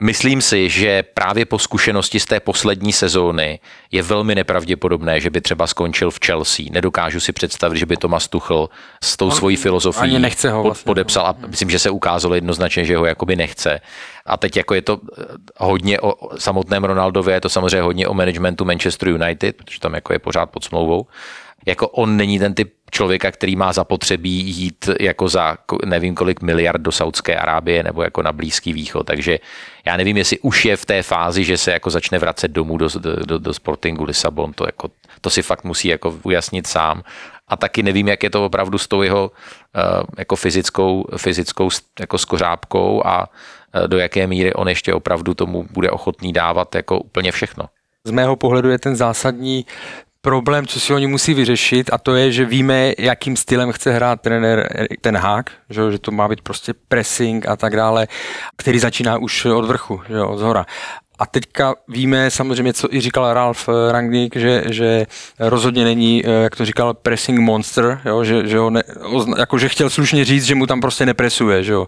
Myslím 0.03 0.41
si, 0.41 0.69
že 0.69 1.03
právě 1.03 1.45
po 1.45 1.59
zkušenosti 1.59 2.19
z 2.19 2.25
té 2.25 2.39
poslední 2.39 2.93
sezóny 2.93 3.59
je 3.91 4.03
velmi 4.03 4.35
nepravděpodobné, 4.35 5.19
že 5.19 5.29
by 5.29 5.41
třeba 5.41 5.67
skončil 5.67 6.11
v 6.11 6.19
Chelsea. 6.25 6.65
Nedokážu 6.71 7.19
si 7.19 7.31
představit, 7.31 7.77
že 7.77 7.85
by 7.85 7.97
Thomas 7.97 8.27
Tuchel 8.27 8.69
s 9.03 9.17
tou 9.17 9.31
svojí 9.31 9.55
filozofií 9.55 10.03
ani 10.03 10.19
nechce 10.19 10.51
ho 10.51 10.63
vlastně. 10.63 10.85
podepsal 10.85 11.27
a 11.27 11.35
myslím, 11.47 11.69
že 11.69 11.79
se 11.79 11.89
ukázalo 11.89 12.35
jednoznačně, 12.35 12.85
že 12.85 12.97
ho 12.97 13.05
jakoby 13.05 13.35
nechce. 13.35 13.79
A 14.25 14.37
teď 14.37 14.57
jako 14.57 14.73
je 14.73 14.81
to 14.81 14.99
eh, 15.19 15.23
hodně 15.57 15.99
o 15.99 16.37
samotném 16.37 16.83
Ronaldově, 16.83 17.35
je 17.35 17.41
to 17.41 17.49
samozřejmě 17.49 17.81
hodně 17.81 18.07
o 18.07 18.13
managementu 18.13 18.65
Manchester 18.65 19.09
United, 19.09 19.55
protože 19.55 19.79
tam 19.79 19.93
jako 19.93 20.13
je 20.13 20.19
pořád 20.19 20.45
pod 20.45 20.63
smlouvou. 20.63 21.07
Jako 21.65 21.87
on 21.87 22.17
není 22.17 22.39
ten 22.39 22.53
typ 22.53 22.73
člověka, 22.93 23.31
který 23.31 23.55
má 23.55 23.73
zapotřebí 23.73 24.31
jít 24.31 24.89
jako 24.99 25.27
za 25.27 25.57
nevím 25.85 26.15
kolik 26.15 26.41
miliard 26.41 26.81
do 26.81 26.91
Saudské 26.91 27.35
Arábie 27.35 27.83
nebo 27.83 28.03
jako 28.03 28.21
na 28.21 28.31
Blízký 28.31 28.73
východ, 28.73 29.03
takže 29.03 29.39
já 29.85 29.97
nevím, 29.97 30.17
jestli 30.17 30.39
už 30.39 30.65
je 30.65 30.77
v 30.77 30.85
té 30.85 31.03
fázi, 31.03 31.43
že 31.43 31.57
se 31.57 31.71
jako 31.71 31.89
začne 31.89 32.19
vracet 32.19 32.51
domů 32.51 32.77
do, 32.77 32.87
do, 33.25 33.37
do 33.39 33.53
Sportingu 33.53 34.03
Lisabon, 34.03 34.53
to, 34.53 34.65
jako, 34.65 34.89
to 35.21 35.29
si 35.29 35.41
fakt 35.41 35.63
musí 35.63 35.87
jako 35.87 36.19
ujasnit 36.23 36.67
sám. 36.67 37.03
A 37.47 37.57
taky 37.57 37.83
nevím, 37.83 38.07
jak 38.07 38.23
je 38.23 38.29
to 38.29 38.45
opravdu 38.45 38.77
s 38.77 38.87
tou 38.87 39.01
jeho 39.01 39.31
uh, 39.31 40.03
jako 40.17 40.35
fyzickou, 40.35 41.05
fyzickou 41.17 41.69
jako 41.99 42.17
skořápkou 42.17 43.05
a 43.05 43.27
uh, 43.27 43.87
do 43.87 43.97
jaké 43.97 44.27
míry 44.27 44.53
on 44.53 44.69
ještě 44.69 44.93
opravdu 44.93 45.33
tomu 45.33 45.67
bude 45.71 45.91
ochotný 45.91 46.33
dávat 46.33 46.75
jako 46.75 46.99
úplně 46.99 47.31
všechno. 47.31 47.65
Z 48.03 48.11
mého 48.11 48.35
pohledu 48.35 48.69
je 48.69 48.79
ten 48.79 48.95
zásadní 48.95 49.65
problém, 50.25 50.67
co 50.67 50.79
si 50.79 50.93
oni 50.93 51.07
musí 51.07 51.33
vyřešit 51.33 51.89
a 51.93 51.97
to 51.97 52.15
je, 52.15 52.31
že 52.31 52.45
víme, 52.45 52.93
jakým 52.97 53.35
stylem 53.35 53.71
chce 53.71 53.91
hrát 53.91 54.21
trenér 54.21 54.87
ten 55.01 55.17
hák, 55.17 55.51
že, 55.69 55.91
že 55.91 55.99
to 55.99 56.11
má 56.11 56.27
být 56.27 56.41
prostě 56.41 56.73
pressing 56.87 57.47
a 57.47 57.55
tak 57.55 57.75
dále, 57.75 58.07
který 58.57 58.79
začíná 58.79 59.17
už 59.17 59.45
od 59.45 59.65
vrchu, 59.65 60.01
že, 60.09 60.21
od 60.21 60.37
zhora. 60.37 60.65
A 61.19 61.25
teďka 61.25 61.75
víme 61.87 62.31
samozřejmě, 62.31 62.73
co 62.73 62.93
i 62.93 63.01
říkal 63.01 63.33
Ralf 63.33 63.69
Rangnick, 63.91 64.35
že, 64.35 64.63
že 64.69 65.05
rozhodně 65.39 65.83
není, 65.83 66.23
eh, 66.25 66.43
jak 66.43 66.55
to 66.55 66.65
říkal, 66.65 66.93
pressing 66.93 67.39
monster, 67.39 68.01
jo, 68.05 68.23
že, 68.23 68.47
že, 68.47 68.57
ho 68.57 68.69
ne, 68.69 68.83
jako, 69.37 69.57
že 69.57 69.69
chtěl 69.69 69.89
slušně 69.89 70.25
říct, 70.25 70.45
že 70.45 70.55
mu 70.55 70.67
tam 70.67 70.81
prostě 70.81 71.05
nepresuje. 71.05 71.63
Že 71.63 71.73
jo. 71.73 71.87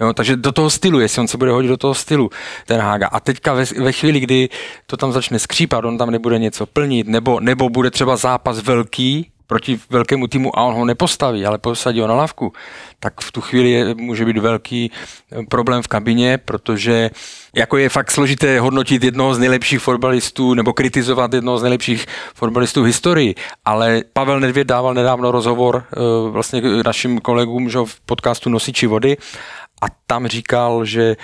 Jo, 0.00 0.12
takže 0.12 0.36
do 0.36 0.52
toho 0.52 0.70
stylu, 0.70 1.00
jestli 1.00 1.20
on 1.20 1.28
se 1.28 1.38
bude 1.38 1.50
hodit 1.50 1.68
do 1.68 1.76
toho 1.76 1.94
stylu, 1.94 2.30
ten 2.66 2.80
Hága. 2.80 3.06
A 3.06 3.20
teďka 3.20 3.54
ve, 3.54 3.64
ve 3.78 3.92
chvíli, 3.92 4.20
kdy 4.20 4.48
to 4.86 4.96
tam 4.96 5.12
začne 5.12 5.38
skřípat, 5.38 5.84
on 5.84 5.98
tam 5.98 6.10
nebude 6.10 6.38
něco 6.38 6.66
plnit, 6.66 7.08
nebo, 7.08 7.40
nebo 7.40 7.68
bude 7.68 7.90
třeba 7.90 8.16
zápas 8.16 8.60
velký, 8.60 9.30
proti 9.50 9.80
velkému 9.90 10.26
týmu 10.26 10.58
a 10.58 10.62
on 10.62 10.74
ho 10.74 10.84
nepostaví, 10.84 11.46
ale 11.46 11.58
posadí 11.58 12.00
ho 12.00 12.06
na 12.06 12.14
lavku, 12.14 12.52
tak 13.00 13.20
v 13.20 13.32
tu 13.32 13.40
chvíli 13.40 13.70
je, 13.70 13.94
může 13.94 14.24
být 14.24 14.38
velký 14.38 14.90
eh, 14.94 15.42
problém 15.50 15.82
v 15.82 15.88
kabině, 15.88 16.38
protože 16.38 17.10
jako 17.54 17.76
je 17.76 17.88
fakt 17.88 18.10
složité 18.10 18.60
hodnotit 18.60 19.04
jednoho 19.04 19.34
z 19.34 19.38
nejlepších 19.38 19.80
fotbalistů 19.80 20.54
nebo 20.54 20.72
kritizovat 20.72 21.34
jednoho 21.34 21.58
z 21.58 21.62
nejlepších 21.62 22.06
fotbalistů 22.34 22.82
v 22.82 22.86
historii, 22.86 23.34
ale 23.64 24.02
Pavel 24.12 24.40
Nedvěd 24.40 24.66
dával 24.66 24.94
nedávno 24.94 25.30
rozhovor 25.30 25.82
eh, 25.82 25.98
vlastně 26.30 26.62
našim 26.86 27.18
kolegům 27.18 27.70
že 27.70 27.78
v 27.84 28.00
podcastu 28.06 28.50
Nosiči 28.50 28.86
vody 28.86 29.16
a 29.82 29.86
tam 30.06 30.26
říkal, 30.26 30.84
že 30.84 31.16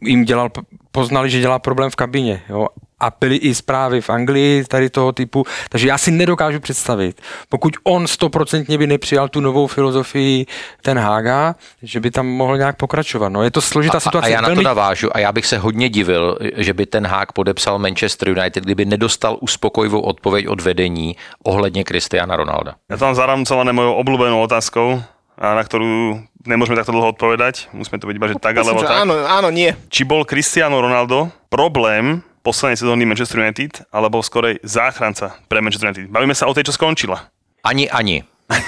jim 0.00 0.24
dělal, 0.24 0.50
poznali, 0.92 1.30
že 1.30 1.40
dělá 1.40 1.58
problém 1.58 1.90
v 1.90 1.96
kabině. 1.96 2.42
Jo? 2.48 2.68
A 3.00 3.12
byly 3.20 3.36
i 3.36 3.54
zprávy 3.54 4.00
v 4.00 4.10
Anglii 4.10 4.64
tady 4.64 4.90
toho 4.90 5.12
typu, 5.12 5.44
takže 5.68 5.88
já 5.88 5.98
si 5.98 6.10
nedokážu 6.10 6.60
představit, 6.60 7.20
pokud 7.48 7.76
on 7.84 8.06
stoprocentně 8.06 8.78
by 8.78 8.86
nepřijal 8.86 9.28
tu 9.28 9.40
novou 9.40 9.66
filozofii 9.66 10.46
ten 10.82 10.98
Haga, 10.98 11.54
že 11.82 12.00
by 12.00 12.10
tam 12.10 12.26
mohl 12.26 12.58
nějak 12.58 12.76
pokračovat. 12.76 13.28
No, 13.28 13.42
je 13.42 13.50
to 13.50 13.60
složitá 13.60 13.96
a, 13.96 14.00
situace. 14.00 14.28
A 14.28 14.30
já 14.30 14.40
na 14.40 14.54
to 14.54 14.62
navážu 14.62 15.16
a 15.16 15.18
já 15.18 15.32
bych 15.32 15.46
se 15.46 15.58
hodně 15.58 15.88
divil, 15.88 16.38
že 16.56 16.72
by 16.72 16.86
ten 16.86 17.06
Hák 17.06 17.32
podepsal 17.32 17.78
Manchester 17.78 18.28
United, 18.28 18.64
kdyby 18.64 18.84
nedostal 18.84 19.38
uspokojivou 19.40 20.00
odpověď 20.00 20.48
od 20.48 20.60
vedení 20.60 21.16
ohledně 21.44 21.84
Cristiana 21.84 22.36
Ronalda. 22.36 22.74
Já 22.90 22.96
mám 22.96 23.14
zaramcované 23.14 23.72
mojou 23.72 23.94
obľúbenou 23.94 24.42
otázkou, 24.42 25.02
a 25.38 25.54
na 25.54 25.62
ktorú 25.62 26.18
nemôžeme 26.42 26.74
takto 26.74 26.90
dlho 26.90 27.14
odpovedať. 27.14 27.70
Musíme 27.70 28.02
to 28.02 28.10
byť 28.10 28.16
iba, 28.18 28.26
že 28.26 28.42
tak 28.42 28.58
alebo 28.58 28.82
že 28.82 28.90
tak. 28.90 29.06
áno, 29.06 29.14
áno, 29.22 29.48
nie. 29.54 29.70
Či 29.86 30.02
bol 30.02 30.26
Cristiano 30.26 30.82
Ronaldo 30.82 31.30
problém 31.46 32.26
poslednej 32.48 32.80
sezóny 32.80 33.04
Manchester 33.04 33.44
United, 33.44 33.84
alebo 33.92 34.24
skorej 34.24 34.56
záchranca 34.64 35.36
pre 35.52 35.60
Manchester 35.60 35.92
United. 35.92 36.08
Bavíme 36.08 36.32
sa 36.32 36.48
o 36.48 36.56
tej, 36.56 36.64
čo 36.64 36.72
skončila. 36.72 37.28
Ani, 37.60 37.84
ani. 37.92 38.24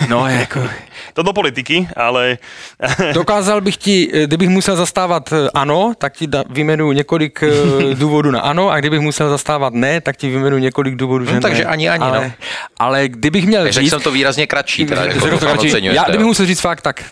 No, 0.09 0.29
jako... 0.29 0.61
To 1.17 1.23
do 1.23 1.33
politiky, 1.33 1.89
ale... 1.97 2.39
Dokázal 3.13 3.61
bych 3.61 3.77
ti, 3.77 3.97
eh, 4.13 4.27
kdybych 4.27 4.49
musel 4.49 4.77
zastávat 4.77 5.33
eh, 5.33 5.49
ano, 5.55 5.93
tak 5.99 6.13
ti 6.13 6.27
da, 6.27 6.45
vyjmenuji 6.51 6.93
několik 6.93 7.43
eh, 7.43 7.51
důvodů 7.95 8.31
na 8.31 8.41
ano, 8.41 8.69
a 8.71 8.77
kdybych 8.81 9.01
musel 9.01 9.31
zastávat 9.31 9.75
ne, 9.75 10.01
tak 10.01 10.17
ti 10.17 10.29
vyjmenuji 10.29 10.63
několik 10.63 10.95
důvodů, 10.97 11.25
že 11.25 11.35
No, 11.35 11.41
takže 11.41 11.65
ne. 11.65 11.71
ani, 11.71 11.89
ani, 11.89 12.05
ale, 12.05 12.25
no. 12.25 12.33
ale 12.79 13.09
kdybych 13.09 13.47
měl 13.47 13.65
Řekl 13.65 13.81
říct... 13.81 13.91
jsem 13.91 14.01
to 14.01 14.11
výrazně 14.11 14.47
kratší, 14.47 14.87
teda, 14.87 15.05
jako 15.05 15.21
Řekl 15.21 15.39
to 15.39 15.53
oceňujete, 15.53 15.97
já, 15.97 16.05
kdybych 16.09 16.27
musel 16.27 16.47
říct 16.47 16.61
fakt, 16.61 16.81
tak 16.81 17.05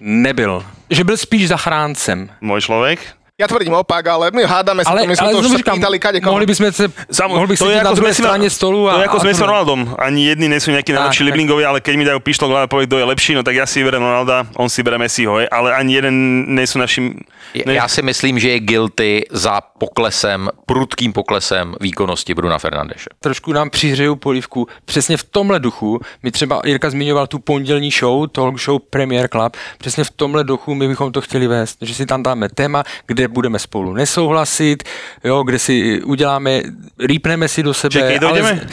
nebyl. 0.00 0.64
Že 0.90 1.04
byl 1.04 1.16
spíš 1.16 1.48
zachráncem. 1.48 2.30
Môj 2.42 2.60
človek. 2.60 2.98
Ja 3.42 3.50
tvrdím 3.50 3.74
opak, 3.74 4.06
ale 4.06 4.30
my 4.30 4.46
hádame 4.46 4.86
sa, 4.86 4.94
Ale, 4.94 5.02
to 5.02 5.10
my 5.10 5.14
sme 5.18 5.26
ale 5.26 5.32
to 5.34 5.38
už 5.42 5.50
sa 5.50 5.58
říkám, 5.58 5.76
pýtali 5.82 5.98
kade 5.98 6.18
koho. 6.22 6.30
mohli 6.32 6.46
bychom 6.46 6.70
se, 6.72 6.86
Samo, 7.10 7.34
mohl 7.34 7.46
bych 7.50 7.58
to 7.58 7.66
je 7.66 7.74
sedět 7.74 7.90
na 7.90 7.96
sme 7.98 8.10
si 8.14 8.22
straně 8.22 8.46
stolu 8.50 8.86
a... 8.86 8.92
To 8.94 9.00
je 9.02 9.08
ako 9.10 9.18
sme 9.18 9.32
s 9.34 9.38
to- 9.42 9.46
Ronaldom. 9.50 9.80
Ani 9.98 10.20
jedni 10.30 10.46
nie 10.46 10.60
sú 10.62 10.70
nejakí 10.70 10.94
najlepší 10.94 11.26
liblingovi, 11.26 11.66
ale 11.66 11.82
keď 11.82 11.94
mi 11.98 12.04
dajú 12.06 12.20
pištol 12.22 12.54
a 12.54 12.70
povedať, 12.70 12.86
kto 12.86 12.98
je 13.02 13.06
lepší, 13.10 13.32
no 13.34 13.42
tak 13.42 13.58
ja 13.58 13.66
si 13.66 13.82
vyberem 13.82 13.98
Ronalda, 13.98 14.46
on 14.54 14.70
si 14.70 14.86
bere 14.86 14.94
Messiho, 14.94 15.42
ale 15.50 15.68
ani 15.74 15.90
jeden 15.98 16.14
nie 16.54 16.62
sú 16.62 16.78
našim... 16.78 17.18
Ne, 17.66 17.74
Já 17.74 17.88
si 17.88 18.02
myslím, 18.02 18.38
že 18.38 18.48
je 18.48 18.60
guilty 18.60 19.10
za 19.30 19.60
poklesem, 19.60 20.48
prudkým 20.66 21.12
poklesem 21.12 21.74
výkonnosti 21.80 22.34
Bruna 22.34 22.58
Fernandeše. 22.58 23.10
trošku 23.20 23.52
nám 23.52 23.70
přihřejou 23.70 24.16
polivku. 24.16 24.68
Přesně 24.84 25.16
v 25.16 25.24
tomhle 25.24 25.60
duchu, 25.60 26.00
my 26.22 26.30
třeba 26.30 26.60
Jirka 26.64 26.90
zmiňoval 26.90 27.26
tu 27.26 27.38
pondělní 27.38 27.90
show, 27.90 28.26
talk 28.30 28.60
show 28.60 28.78
Premier 28.90 29.28
Club, 29.28 29.56
přesně 29.78 30.04
v 30.04 30.10
tomhle 30.10 30.44
duchu 30.44 30.74
my 30.74 30.88
bychom 30.88 31.12
to 31.12 31.20
chtěli 31.20 31.46
vést, 31.46 31.78
že 31.80 31.94
si 31.94 32.06
tam 32.06 32.22
dáme 32.22 32.48
téma, 32.48 32.84
kde 33.06 33.28
budeme 33.32 33.58
spolu 33.58 33.92
nesouhlasit, 33.92 34.82
jo, 35.24 35.42
kde 35.42 35.58
si 35.58 36.02
uděláme, 36.02 36.62
rýpneme 36.98 37.48
si 37.48 37.62
do 37.62 37.74
sebe. 37.74 38.20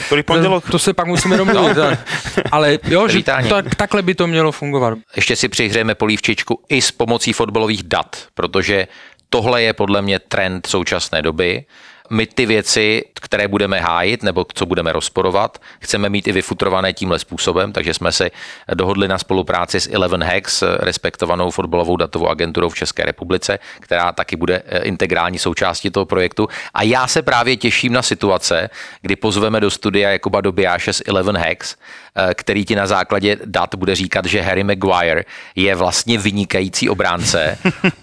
Ktorý 0.06 0.22
pondelok? 0.22 0.64
To, 0.68 0.76
to 0.76 0.78
se 0.78 0.92
pak 0.92 1.06
musíme 1.06 1.36
domluvit. 1.36 1.76
no. 1.76 1.96
ale 2.52 2.78
jo, 2.84 3.08
že 3.08 3.22
tak, 3.22 3.74
takhle 3.74 4.02
by 4.02 4.14
to 4.14 4.26
mělo 4.26 4.52
fungovat. 4.52 4.98
Ještě 5.16 5.36
si 5.36 5.48
přihřejeme 5.48 5.94
polívčičku 5.94 6.60
i 6.68 6.82
s 6.82 6.92
pomocí 6.92 7.32
fotbalových 7.32 7.82
dat, 7.82 8.16
protože 8.34 8.88
tohle 9.30 9.62
je 9.62 9.72
podle 9.72 10.02
mě 10.02 10.18
trend 10.18 10.66
současné 10.66 11.22
doby. 11.22 11.64
My 12.12 12.26
ty 12.26 12.46
věci, 12.46 13.04
které 13.14 13.48
budeme 13.48 13.80
hájit 13.80 14.22
nebo 14.22 14.46
co 14.54 14.66
budeme 14.66 14.92
rozporovat, 14.92 15.58
chceme 15.80 16.08
mít 16.08 16.28
i 16.28 16.32
vyfutrované 16.32 16.92
tímhle 16.92 17.18
způsobem, 17.18 17.72
takže 17.72 17.94
jsme 17.94 18.12
se 18.12 18.30
dohodli 18.74 19.08
na 19.08 19.18
spolupráci 19.18 19.80
s 19.80 19.88
Eleven 19.92 20.22
Hex, 20.22 20.62
respektovanou 20.78 21.50
fotbalovou 21.50 21.96
datovou 21.96 22.28
agenturou 22.28 22.68
v 22.68 22.74
České 22.74 23.04
republice, 23.04 23.58
která 23.80 24.12
taky 24.12 24.36
bude 24.36 24.62
eh, 24.66 24.78
integrální 24.78 25.38
součástí 25.38 25.90
toho 25.90 26.06
projektu. 26.06 26.48
A 26.74 26.82
já 26.82 27.06
se 27.06 27.22
právě 27.22 27.56
těším 27.56 27.92
na 27.92 28.02
situace, 28.02 28.70
kdy 29.02 29.16
pozveme 29.16 29.60
do 29.60 29.70
studia 29.70 30.10
Jakuba 30.10 30.40
Dobijáše 30.40 30.92
z 30.92 31.02
Eleven 31.06 31.36
Hex, 31.36 31.76
který 32.34 32.64
ti 32.64 32.74
na 32.76 32.86
základě 32.86 33.36
dat 33.44 33.74
bude 33.74 33.94
říkat, 33.94 34.24
že 34.24 34.40
Harry 34.42 34.64
Maguire 34.64 35.24
je 35.56 35.74
vlastně 35.74 36.18
vynikající 36.18 36.88
obránce 36.88 37.58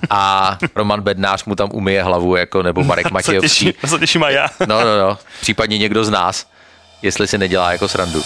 a 0.09 0.57
Roman 0.75 1.01
Bednář 1.01 1.45
mu 1.45 1.55
tam 1.55 1.69
umyje 1.73 2.03
hlavu, 2.03 2.35
jako 2.35 2.63
nebo 2.63 2.83
Marek 2.83 3.11
Matějovský. 3.15 3.73
sa 3.85 3.97
teším 3.97 4.23
aj 4.23 4.33
ja. 4.33 4.45
No, 4.67 4.83
no, 4.83 4.93
no. 4.99 5.17
Případně 5.41 5.77
někdo 5.77 6.05
z 6.05 6.09
nás, 6.09 6.47
jestli 7.01 7.27
si 7.27 7.37
nedělá 7.37 7.71
jako 7.71 7.87
srandu. 7.87 8.23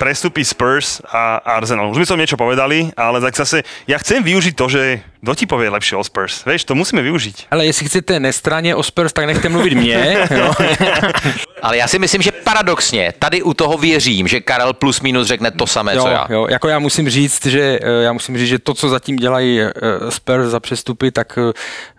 prestupy 0.00 0.44
Spurs 0.44 1.04
a 1.12 1.36
Arsenal. 1.44 1.92
Už 1.92 2.00
by 2.00 2.06
som 2.08 2.16
niečo 2.16 2.40
povedali, 2.40 2.88
ale 2.96 3.20
tak 3.20 3.36
zase 3.36 3.68
ja 3.84 4.00
chcem 4.00 4.24
využiť 4.24 4.56
to, 4.56 4.64
že 4.72 5.04
kto 5.20 5.32
ti 5.36 5.44
povie 5.44 5.68
lepšie 5.68 6.00
o 6.00 6.00
Spurs. 6.00 6.40
Vieš, 6.48 6.64
to 6.64 6.72
musíme 6.72 7.04
využiť. 7.04 7.52
Ale 7.52 7.68
jestli 7.68 7.92
chcete 7.92 8.16
nestraně 8.16 8.72
o 8.72 8.80
Spurs, 8.80 9.12
tak 9.12 9.28
nechte 9.28 9.52
mluvit 9.52 9.76
mě. 9.76 10.24
Jo. 10.32 10.56
Ale 11.62 11.76
já 11.76 11.88
si 11.88 11.98
myslím, 11.98 12.22
že 12.22 12.32
paradoxně 12.32 13.12
tady 13.18 13.42
u 13.42 13.54
toho 13.54 13.78
věřím, 13.78 14.28
že 14.28 14.40
Karel 14.40 14.72
plus 14.72 15.00
minus 15.00 15.26
řekne 15.26 15.50
to 15.50 15.66
samé, 15.66 15.94
jo, 15.94 16.02
co 16.02 16.08
já. 16.08 16.26
Jo, 16.30 16.46
jako 16.50 16.68
já 16.68 16.78
musím 16.78 17.10
říct, 17.10 17.46
že 17.46 17.78
eh, 17.82 18.02
já 18.02 18.12
musím 18.12 18.38
říct, 18.38 18.48
že 18.48 18.58
to, 18.58 18.74
co 18.74 18.88
zatím 18.88 19.16
dělají 19.16 19.60
eh, 19.60 19.72
Spurs 20.08 20.46
za 20.46 20.60
přestupy, 20.60 21.10
tak 21.10 21.38
eh, 21.38 21.52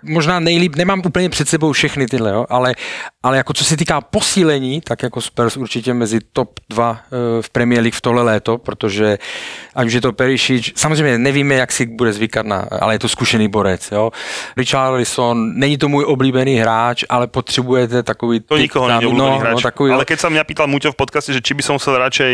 možná 0.04 0.40
nejlíp, 0.40 0.76
nemám 0.76 1.02
úplně 1.06 1.30
před 1.30 1.50
sebou 1.50 1.72
všechny 1.72 2.08
tyhle, 2.08 2.32
jo, 2.32 2.46
ale, 2.50 2.74
ale 3.24 3.38
jako 3.38 3.54
co 3.54 3.64
se 3.66 3.78
týká 3.78 4.02
posílení, 4.02 4.82
tak 4.82 5.04
jako 5.04 5.22
Spurs 5.22 5.58
určitě 5.58 5.94
mezi 5.94 6.20
top 6.34 6.60
2 6.70 7.00
v 7.42 7.50
Premier 7.50 7.82
League 7.82 7.96
v 7.96 8.02
tohle 8.02 8.24
léto, 8.24 8.58
protože 8.58 9.18
ať 9.76 9.88
už 9.88 9.94
je 9.94 10.02
to 10.02 10.14
Perisic, 10.14 10.72
samozřejmě 10.76 11.18
nevíme, 11.18 11.56
jak 11.56 11.72
si 11.72 11.86
bude 11.86 12.14
zvykat 12.14 12.46
na, 12.46 12.68
ale 12.82 12.96
je 12.96 13.00
to 13.00 13.10
zkušený 13.10 13.48
borec, 13.48 13.92
jo. 13.92 14.12
Richarlison, 14.58 15.52
není 15.60 15.78
to 15.78 15.90
můj 15.90 16.06
oblíbený 16.08 16.56
hráč, 16.56 17.04
ale 17.10 17.28
potřebujete 17.28 18.04
takový... 18.04 18.40
To 18.40 18.56
typ 18.56 18.62
nikoho 18.62 18.88
tam- 18.88 19.04
není 19.04 19.14
obľúbený 19.14 19.40
hráč. 19.40 19.51
No, 19.56 19.64
takový, 19.64 19.90
ale 19.92 20.06
keď 20.08 20.18
sa 20.24 20.30
mňa 20.32 20.44
pýtal 20.48 20.68
Muťo 20.72 20.94
v 20.94 21.00
podcaste, 21.00 21.32
že 21.36 21.42
či 21.44 21.52
by 21.58 21.64
som 21.66 21.76
chcel 21.82 22.00
radšej 22.00 22.34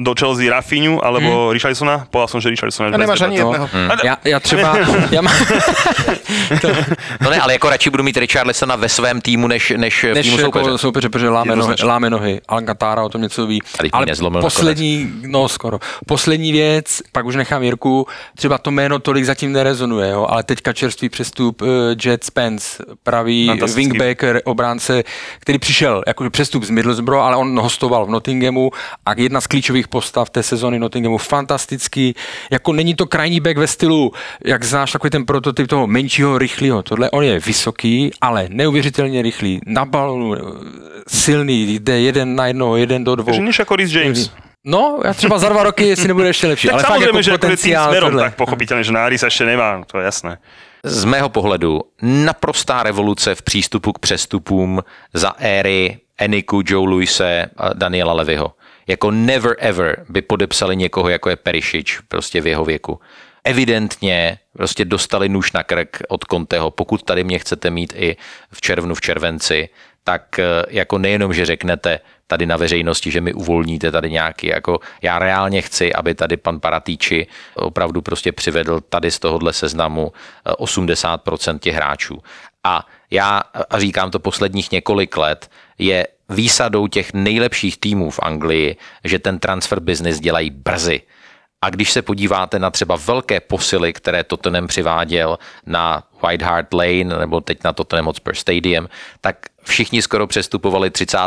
do 0.00 0.14
Chelsea 0.18 0.50
Rafinhu 0.50 1.04
alebo 1.04 1.46
hmm. 1.46 1.52
Richarlisona? 1.52 2.06
Povedal 2.10 2.28
som, 2.28 2.40
že 2.40 2.50
Richarlisona. 2.50 2.94
A 2.94 2.96
nemáš 2.96 3.20
ani 3.20 3.36
jedného. 3.36 3.68
No, 3.72 3.94
já, 4.04 4.16
já 4.24 4.40
třeba, 4.40 4.76
já 5.10 5.22
mám, 5.22 5.34
No 7.20 7.30
ne, 7.30 7.40
ale 7.40 7.52
jako 7.52 7.70
radši 7.70 7.90
budu 7.90 8.02
mít 8.02 8.16
Richarlisona 8.16 8.76
ve 8.76 8.88
svém 8.88 9.20
týmu, 9.20 9.48
než, 9.48 9.72
než, 9.76 10.04
v 10.04 10.14
než 10.14 10.26
týmu 10.26 10.38
soupeře. 10.38 10.64
jako 10.64 10.78
soupeře, 10.78 11.08
protože 11.08 11.28
láme 11.28 11.56
nohy, 11.56 11.74
láme 11.82 12.10
nohy. 12.10 12.40
Alcantara 12.48 13.02
o 13.02 13.08
tom 13.08 13.22
něco 13.22 13.46
ví. 13.46 13.62
Ale 13.92 14.06
poslední, 14.40 15.12
no 15.26 15.48
skoro, 15.48 15.78
poslední 16.06 16.52
věc, 16.52 17.02
pak 17.12 17.26
už 17.26 17.36
nechám 17.36 17.62
Jirku, 17.62 18.06
třeba 18.36 18.58
to 18.58 18.70
jméno 18.70 18.98
tolik 18.98 19.24
zatím 19.24 19.52
nerezonuje, 19.52 20.10
jo, 20.10 20.26
ale 20.30 20.42
teďka 20.42 20.72
čerstvý 20.72 21.08
přestup 21.08 21.62
uh, 21.62 21.68
Jet 22.04 22.24
Spence, 22.24 22.84
pravý 23.02 23.50
wingbacker, 23.74 24.42
obránce, 24.44 25.02
který 25.38 25.58
přišel 25.58 26.02
jako 26.06 26.30
přestup 26.30 26.64
z 26.64 26.70
Middlesbrough, 26.70 27.22
ale 27.22 27.36
on 27.36 27.60
hostoval 27.60 28.06
v 28.06 28.10
Nottinghamu 28.10 28.70
a 29.06 29.12
jedna 29.16 29.40
z 29.40 29.46
klíčových 29.46 29.88
postav 29.90 30.30
té 30.30 30.42
sezony 30.42 30.78
Nottinghamu, 30.78 31.18
fantastický, 31.18 32.14
jako 32.50 32.72
není 32.72 32.94
to 32.94 33.06
krajní 33.06 33.40
back 33.40 33.58
ve 33.58 33.66
stylu, 33.66 34.12
jak 34.44 34.64
znáš 34.64 34.92
takový 34.92 35.10
ten 35.10 35.26
prototyp 35.26 35.66
toho 35.66 35.86
menšího, 35.86 36.38
rychlého, 36.38 36.82
tohle 36.82 37.10
on 37.10 37.24
je 37.24 37.40
vysoký, 37.40 38.10
ale 38.20 38.46
neuvěřitelně 38.48 39.22
rychlý, 39.22 39.60
na 39.66 39.84
balonu, 39.84 40.34
eh, 40.34 40.40
silný, 41.08 41.74
jde 41.74 42.00
jeden 42.00 42.34
na 42.34 42.46
jednoho, 42.46 42.76
jeden 42.76 43.04
do 43.04 43.16
dvou. 43.16 43.32
Že 43.32 43.40
než 43.42 43.60
ako 43.60 43.76
Rhys 43.76 43.92
James. 43.92 44.30
No, 44.64 45.00
já 45.04 45.14
třeba 45.14 45.38
za 45.38 45.48
dva 45.48 45.62
roky, 45.62 45.86
jestli 45.86 46.08
nebude 46.08 46.26
ještě 46.26 46.46
lepší. 46.46 46.68
Tak 46.68 46.74
ale 46.74 46.82
fakt 46.82 46.90
samozrejme, 46.90 47.18
jako 47.18 47.22
že 47.22 47.30
ako 47.32 47.34
je 47.34 47.38
tým 47.38 47.48
potenciál 47.48 47.90
tohle. 48.00 48.22
tak 48.22 48.36
pochopiteľne, 48.36 48.84
že 48.84 48.92
Nári 48.92 49.16
sa 49.16 49.26
ešte 49.32 49.44
nemá, 49.48 49.80
to 49.88 49.96
je 49.98 50.04
jasné. 50.04 50.32
Z 50.84 51.04
mého 51.04 51.28
pohledu 51.28 51.80
naprostá 52.02 52.82
revoluce 52.82 53.34
v 53.34 53.42
přístupu 53.42 53.92
k 53.92 53.98
přestupům 53.98 54.84
za 55.14 55.32
éry 55.38 55.98
Eniku, 56.18 56.60
Joe 56.60 56.88
Luise 56.88 57.48
a 57.56 57.72
Daniela 57.72 58.12
Levyho. 58.12 58.52
Jako 58.90 59.10
never 59.10 59.56
ever 59.58 60.04
by 60.08 60.22
podepsali 60.22 60.76
někoho, 60.76 61.08
jako 61.08 61.30
je 61.30 61.36
Perišič, 61.36 62.00
prostě 62.08 62.40
v 62.40 62.46
jeho 62.46 62.64
věku. 62.64 63.00
Evidentně 63.44 64.38
prostě 64.52 64.84
dostali 64.84 65.28
nůž 65.28 65.52
na 65.52 65.62
krk 65.62 66.02
od 66.08 66.24
Conteho. 66.30 66.70
Pokud 66.70 67.02
tady 67.02 67.24
mě 67.24 67.38
chcete 67.38 67.70
mít 67.70 67.92
i 67.96 68.16
v 68.52 68.60
červnu, 68.60 68.94
v 68.94 69.00
červenci, 69.00 69.68
tak 70.04 70.38
eh, 70.38 70.44
jako 70.68 70.98
nejenom, 70.98 71.32
že 71.32 71.46
řeknete 71.46 72.00
tady 72.26 72.46
na 72.46 72.56
veřejnosti, 72.56 73.10
že 73.10 73.20
mi 73.20 73.32
uvolníte 73.32 73.90
tady 73.90 74.10
nějaký, 74.10 74.46
jako 74.46 74.80
já 75.02 75.18
reálně 75.18 75.62
chci, 75.62 75.92
aby 75.92 76.14
tady 76.14 76.36
pan 76.36 76.60
Paratýči 76.60 77.26
opravdu 77.54 78.02
prostě 78.02 78.32
přivedl 78.32 78.80
tady 78.80 79.10
z 79.10 79.18
tohohle 79.18 79.52
seznamu 79.52 80.12
eh, 80.46 80.52
80% 80.52 81.58
těch 81.58 81.74
hráčů. 81.74 82.18
A 82.64 82.86
já, 83.10 83.42
a 83.70 83.78
říkám 83.78 84.10
to 84.10 84.18
posledních 84.18 84.72
několik 84.72 85.16
let, 85.16 85.50
je 85.80 86.06
výsadou 86.28 86.86
těch 86.86 87.12
nejlepších 87.14 87.78
týmů 87.78 88.10
v 88.10 88.20
Anglii, 88.22 88.76
že 89.04 89.18
ten 89.18 89.38
transfer 89.38 89.80
business 89.80 90.20
dělají 90.20 90.50
brzy. 90.50 91.02
A 91.62 91.70
když 91.70 91.90
se 91.92 92.02
podíváte 92.02 92.58
na 92.58 92.70
třeba 92.70 92.96
velké 92.96 93.40
posily, 93.40 93.92
které 93.92 94.24
Tottenham 94.24 94.66
přiváděl 94.66 95.38
na 95.66 96.02
White 96.22 96.42
Hart 96.42 96.74
Lane 96.74 97.04
nebo 97.04 97.40
teď 97.40 97.58
na 97.64 97.72
Tottenham 97.72 98.06
Hotspur 98.06 98.34
Stadium, 98.34 98.88
tak 99.20 99.36
všichni 99.62 100.02
skoro 100.02 100.26
přestupovali 100.26 100.90
30. 100.90 101.18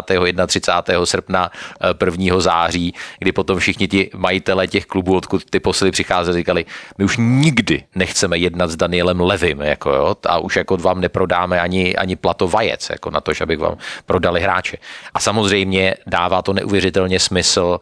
31. 0.48 1.06
srpna, 1.06 1.52
eh, 1.82 1.94
1. 1.94 2.42
září, 2.42 2.94
kdy 3.20 3.32
potom 3.32 3.60
všichni 3.60 3.88
ti 3.88 4.10
majitele 4.16 4.68
těch 4.68 4.86
klubů, 4.86 5.16
odkud 5.16 5.46
ty 5.50 5.60
posily 5.60 5.92
přicházely, 5.92 6.38
říkali, 6.38 6.66
my 6.98 7.06
už 7.06 7.18
nikdy 7.20 7.84
nechceme 7.96 8.38
jednat 8.38 8.70
s 8.70 8.76
Danielem 8.76 9.22
Levim, 9.22 9.62
jako 9.62 9.90
jo, 9.90 10.16
a 10.28 10.38
už 10.38 10.56
jako 10.56 10.78
vám 10.78 11.02
neprodáme 11.02 11.62
ani, 11.62 11.96
ani 11.96 12.16
plato 12.16 12.48
vajec, 12.48 12.90
jako 12.90 13.12
na 13.12 13.22
to, 13.22 13.32
abych 13.42 13.60
vám 13.60 13.78
prodali 14.06 14.42
hráče. 14.42 14.78
A 15.14 15.20
samozřejmě 15.20 15.96
dává 16.08 16.42
to 16.42 16.54
neuvěřitelně 16.54 17.20
smysl 17.20 17.80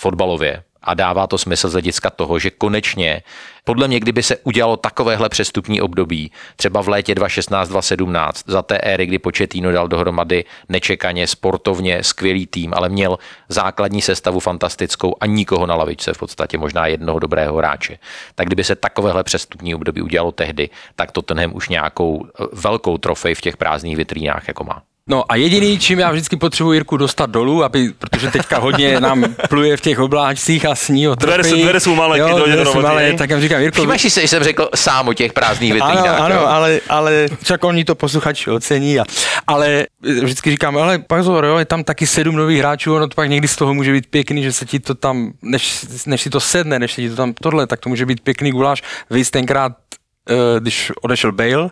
fotbalově, 0.00 0.62
a 0.82 0.94
dává 0.94 1.26
to 1.26 1.38
smysl 1.38 1.68
z 1.68 1.72
hlediska 1.72 2.10
toho, 2.10 2.38
že 2.38 2.50
konečně, 2.50 3.22
podle 3.64 3.88
mě, 3.88 4.00
kdyby 4.00 4.22
se 4.22 4.36
udělalo 4.36 4.76
takovéhle 4.76 5.28
přestupní 5.28 5.80
období, 5.80 6.32
třeba 6.56 6.82
v 6.82 6.88
létě 6.88 7.14
2016-2017, 7.14 8.32
za 8.46 8.62
té 8.62 8.78
éry, 8.78 9.06
kdy 9.06 9.18
Početíno 9.18 9.72
dal 9.72 9.88
dohromady 9.88 10.44
nečekaně, 10.68 11.26
sportovně, 11.26 12.02
skvělý 12.02 12.46
tým, 12.46 12.74
ale 12.74 12.88
měl 12.88 13.18
základní 13.48 14.02
sestavu 14.02 14.40
fantastickou 14.40 15.14
a 15.20 15.26
nikoho 15.26 15.66
na 15.66 15.74
lavičce, 15.74 16.12
v 16.14 16.18
podstatě 16.18 16.58
možná 16.58 16.86
jednoho 16.86 17.18
dobrého 17.18 17.56
hráče. 17.56 17.98
Tak 18.34 18.46
kdyby 18.46 18.64
se 18.64 18.76
takovéhle 18.76 19.24
přestupní 19.24 19.74
období 19.74 20.02
udělalo 20.02 20.32
tehdy, 20.32 20.70
tak 20.96 21.12
Tottenham 21.12 21.54
už 21.54 21.68
nějakou 21.68 22.26
eh, 22.26 22.44
velkou 22.52 22.98
trofej 22.98 23.34
v 23.34 23.40
těch 23.40 23.56
prázdných 23.56 23.96
vitrínách 23.96 24.48
jako 24.48 24.64
má. 24.64 24.82
No 25.08 25.24
a 25.28 25.36
jediný, 25.36 25.78
čím 25.78 25.98
já 25.98 26.10
vždycky 26.10 26.36
potřebuji 26.36 26.72
Jirku 26.72 26.96
dostat 26.96 27.30
dolů, 27.30 27.64
aby, 27.64 27.92
protože 27.98 28.30
teďka 28.30 28.58
hodně 28.58 29.00
nám 29.00 29.24
pluje 29.48 29.76
v 29.76 29.80
těch 29.80 29.98
obláčcích 29.98 30.66
a 30.66 30.74
sní 30.74 31.08
o 31.08 31.14
Dvere 31.14 31.42
trofeji. 31.42 31.62
dvere 31.64 31.80
sú 31.80 31.96
malé, 31.96 32.18
Jo, 32.18 32.28
dvere 32.38 32.64
roboty, 32.64 32.82
malé, 32.84 33.12
tak 33.12 33.30
já 33.30 33.40
říkám, 33.40 33.60
Jirko, 33.60 33.80
Všimáš 33.80 34.00
si, 34.02 34.20
že 34.20 34.28
jsem 34.28 34.42
řekl 34.42 34.68
sám 34.74 35.08
o 35.08 35.12
těch 35.14 35.32
prázdných 35.32 35.72
vitrínách. 35.72 36.06
ano, 36.06 36.22
ano, 36.24 36.34
jo? 36.34 36.46
ale, 36.46 36.80
ale 36.88 37.26
však 37.42 37.64
oni 37.64 37.84
to 37.84 37.94
posluchači 37.94 38.50
ocení. 38.50 39.00
A, 39.00 39.04
ale 39.46 39.86
vždycky 40.22 40.50
říkám, 40.50 40.76
ale 40.78 40.98
pozor, 40.98 41.44
jo, 41.44 41.56
je 41.58 41.64
tam 41.64 41.84
taky 41.84 42.06
sedm 42.06 42.36
nových 42.36 42.58
hráčů, 42.58 42.94
ono 42.94 43.08
to 43.08 43.14
pak 43.14 43.28
někdy 43.28 43.48
z 43.48 43.56
toho 43.56 43.74
může 43.74 43.92
být 43.92 44.06
pěkný, 44.06 44.42
že 44.42 44.52
se 44.52 44.66
ti 44.66 44.80
to 44.80 44.94
tam, 44.94 45.32
než, 45.42 45.84
než 46.06 46.22
si 46.22 46.30
to 46.30 46.40
sedne, 46.40 46.78
než 46.78 46.92
se 46.94 47.00
ti 47.00 47.10
to 47.10 47.16
tam 47.16 47.32
tohle, 47.42 47.66
tak 47.66 47.80
to 47.80 47.88
může 47.88 48.06
být 48.06 48.20
pěkný 48.20 48.50
guláš. 48.50 48.82
Vy 49.10 49.24
jste 49.24 49.38
tenkrát, 49.38 49.72
eh, 50.30 50.60
když 50.60 50.92
odešel 51.02 51.32
Bale, 51.32 51.70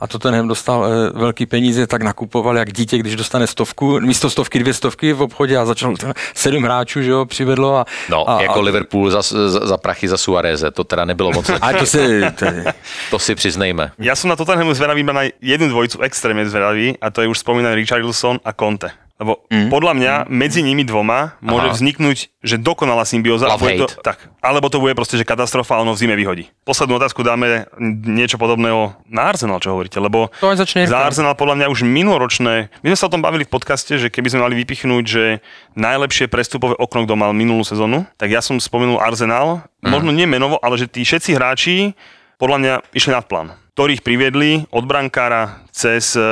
a 0.00 0.06
to 0.06 0.18
ten 0.18 0.48
dostal 0.48 0.86
e, 0.86 1.10
velký 1.18 1.46
peníze, 1.46 1.86
tak 1.86 2.02
nakupoval 2.02 2.56
jak 2.58 2.72
dítě, 2.72 2.98
když 2.98 3.16
dostane 3.16 3.46
stovku, 3.46 4.00
místo 4.00 4.30
stovky 4.30 4.58
dvě 4.58 4.74
stovky 4.74 5.12
v 5.12 5.22
obchodě 5.22 5.56
a 5.56 5.64
začal 5.64 5.96
to, 5.96 6.06
sedm 6.34 6.62
hráčů, 6.62 7.02
že 7.02 7.10
jo, 7.10 7.24
přivedlo 7.24 7.76
a... 7.76 7.84
No, 8.08 8.30
a, 8.30 8.42
jako 8.42 8.58
a, 8.58 8.62
Liverpool 8.62 9.10
za, 9.10 9.22
za, 9.22 9.66
za 9.66 9.76
prachy 9.76 10.08
za 10.08 10.16
Suareze, 10.18 10.70
to 10.70 10.84
teda 10.84 11.04
nebylo 11.04 11.32
moc. 11.32 11.50
a 11.60 11.72
to 11.72 11.86
se, 11.86 12.32
to, 12.38 12.44
je- 12.44 12.64
to 13.10 13.18
si 13.18 13.34
přiznejme. 13.34 13.90
Ja 13.98 14.14
som 14.14 14.30
na 14.30 14.36
Tottenhamu 14.36 14.74
zvedavý 14.74 15.02
na 15.02 15.26
jednu 15.42 15.68
dvojicu 15.68 16.02
extrémne 16.02 16.46
zvedavý 16.46 16.96
a 17.00 17.10
to 17.10 17.22
je 17.22 17.28
už 17.28 17.38
spomínaný 17.38 17.74
Richarlison 17.74 18.40
a 18.44 18.52
Conte. 18.52 19.07
Lebo 19.18 19.42
mm. 19.50 19.66
podľa 19.66 19.92
mňa 19.98 20.12
medzi 20.30 20.62
nimi 20.62 20.86
dvoma 20.86 21.34
môže 21.42 21.68
Aha. 21.70 21.74
vzniknúť, 21.74 22.18
že 22.38 22.54
dokonalá 22.54 23.02
symbióza. 23.02 23.50
a 23.50 23.58
Love 23.58 23.66
bude 23.66 23.76
to, 23.82 23.86
tak, 23.98 24.30
alebo 24.38 24.70
to 24.70 24.78
bude 24.78 24.94
proste, 24.94 25.18
že 25.18 25.26
katastrofa 25.26 25.74
a 25.74 25.82
ono 25.82 25.90
v 25.90 25.98
zime 25.98 26.14
vyhodí. 26.14 26.46
Poslednú 26.62 27.02
otázku 27.02 27.26
dáme 27.26 27.66
niečo 28.06 28.38
podobného 28.38 28.94
na 29.10 29.26
Arsenal, 29.26 29.58
čo 29.58 29.74
hovoríte, 29.74 29.98
lebo 29.98 30.30
To 30.38 30.54
aj 30.54 30.62
začne 30.62 30.86
za. 30.86 31.02
Arsenal 31.02 31.34
podľa 31.34 31.58
mňa 31.58 31.66
už 31.66 31.82
minuloročné, 31.82 32.70
my 32.70 32.86
sme 32.94 32.98
sa 32.98 33.10
o 33.10 33.12
tom 33.12 33.18
bavili 33.18 33.42
v 33.42 33.50
podcaste, 33.50 33.98
že 33.98 34.06
keby 34.06 34.30
sme 34.30 34.46
mali 34.46 34.54
vypichnúť, 34.62 35.04
že 35.04 35.24
najlepšie 35.74 36.30
prestupové 36.30 36.78
okno, 36.78 37.02
kto 37.02 37.18
mal 37.18 37.34
minulú 37.34 37.66
sezónu, 37.66 38.06
tak 38.14 38.30
ja 38.30 38.38
som 38.38 38.62
spomenul 38.62 39.02
Arsenal, 39.02 39.66
Mhm. 39.82 39.90
možno 39.94 40.10
nie 40.14 40.26
menovo, 40.26 40.58
ale 40.62 40.78
že 40.78 40.90
tí 40.90 41.02
všetci 41.02 41.34
hráči 41.38 41.74
podľa 42.38 42.56
mňa 42.58 42.72
išli 42.94 43.14
nad 43.14 43.26
plán 43.26 43.54
ktorých 43.78 44.02
priviedli 44.02 44.66
od 44.74 44.90
brankára 44.90 45.62
cez 45.78 46.16
uh, 46.16 46.22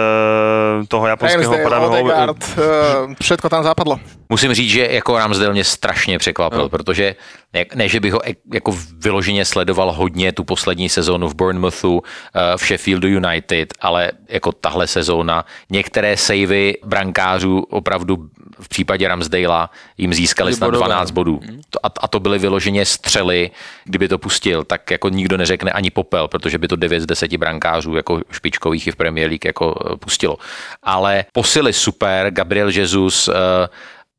toho 0.88 1.06
japonského 1.06 1.42
Ramsdale, 1.42 1.68
pravého 1.70 1.92
Odegaard, 1.92 2.44
eh, 2.58 3.14
všetko 3.22 3.48
tam 3.48 3.62
zapadlo. 3.64 4.00
Musím 4.28 4.54
říct, 4.54 4.70
že 4.70 4.88
jako 4.90 5.18
Ramsdale 5.18 5.52
mě 5.52 5.64
strašně 5.64 6.18
překvapil, 6.18 6.58
no. 6.58 6.68
protože 6.68 7.14
ne, 7.52 7.64
ne, 7.74 7.88
že 7.88 8.00
bych 8.00 8.12
ho 8.12 8.20
jako 8.54 8.74
vyloženě 8.98 9.44
sledoval 9.44 9.92
hodně 9.92 10.32
tu 10.32 10.44
poslední 10.44 10.88
sezónu 10.88 11.28
v 11.28 11.34
Bournemouthu, 11.34 12.02
eh, 12.02 12.56
v 12.56 12.60
Sheffieldu 12.60 13.08
United, 13.08 13.74
ale 13.80 14.12
jako 14.28 14.52
tahle 14.52 14.86
sezóna, 14.86 15.44
některé 15.70 16.16
savey 16.16 16.74
brankářů 16.84 17.58
opravdu 17.70 18.16
v 18.60 18.68
případě 18.68 19.08
Ramsdala 19.08 19.70
jim 19.98 20.14
získali 20.14 20.54
snad 20.54 20.66
bodové. 20.66 20.84
12 20.84 21.10
bodů. 21.10 21.40
To- 21.70 21.86
A, 21.86 21.90
a 22.00 22.08
to 22.08 22.20
byly 22.20 22.38
vyloženě 22.38 22.84
střely, 22.84 23.50
kdyby 23.84 24.08
to 24.08 24.18
pustil, 24.18 24.64
tak 24.64 24.90
jako 24.90 25.08
nikdo 25.08 25.36
neřekne 25.36 25.72
ani 25.72 25.90
popel, 25.90 26.28
protože 26.28 26.58
by 26.58 26.68
to 26.68 26.76
9 26.76 27.00
z 27.00 27.06
10 27.06 27.36
brankářů 27.36 27.96
jako 27.96 28.20
špičkových 28.30 28.86
i 28.86 28.90
v 28.90 28.96
Premier 28.96 29.28
League 29.28 29.35
jako 29.44 29.74
eh, 29.92 29.96
pustilo. 29.96 30.36
Ale 30.82 31.24
posily 31.32 31.72
super, 31.72 32.30
Gabriel 32.30 32.68
Jesus, 32.68 33.28
eh, 33.28 33.32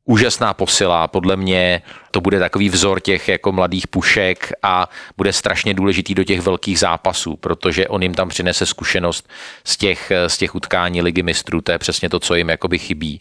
úžasná 0.04 0.54
posila, 0.54 1.08
podle 1.08 1.36
mě 1.36 1.82
to 2.10 2.20
bude 2.20 2.38
takový 2.38 2.68
vzor 2.68 3.00
těch 3.00 3.28
jako 3.28 3.52
mladých 3.52 3.86
pušek 3.88 4.52
a 4.62 4.88
bude 5.16 5.32
strašně 5.32 5.74
důležitý 5.74 6.14
do 6.14 6.24
těch 6.24 6.40
velkých 6.40 6.78
zápasů, 6.78 7.36
protože 7.36 7.88
on 7.88 8.02
jim 8.02 8.14
tam 8.14 8.28
přinese 8.28 8.66
zkušenost 8.66 9.28
z 9.64 9.76
těch, 9.76 10.12
z 10.26 10.38
těch 10.38 10.54
utkání 10.54 11.02
ligy 11.02 11.22
mistrů, 11.22 11.60
to 11.60 11.72
je 11.72 11.78
přesně 11.78 12.08
to, 12.08 12.20
co 12.20 12.34
jim 12.34 12.48
jakoby 12.48 12.78
chybí. 12.78 13.20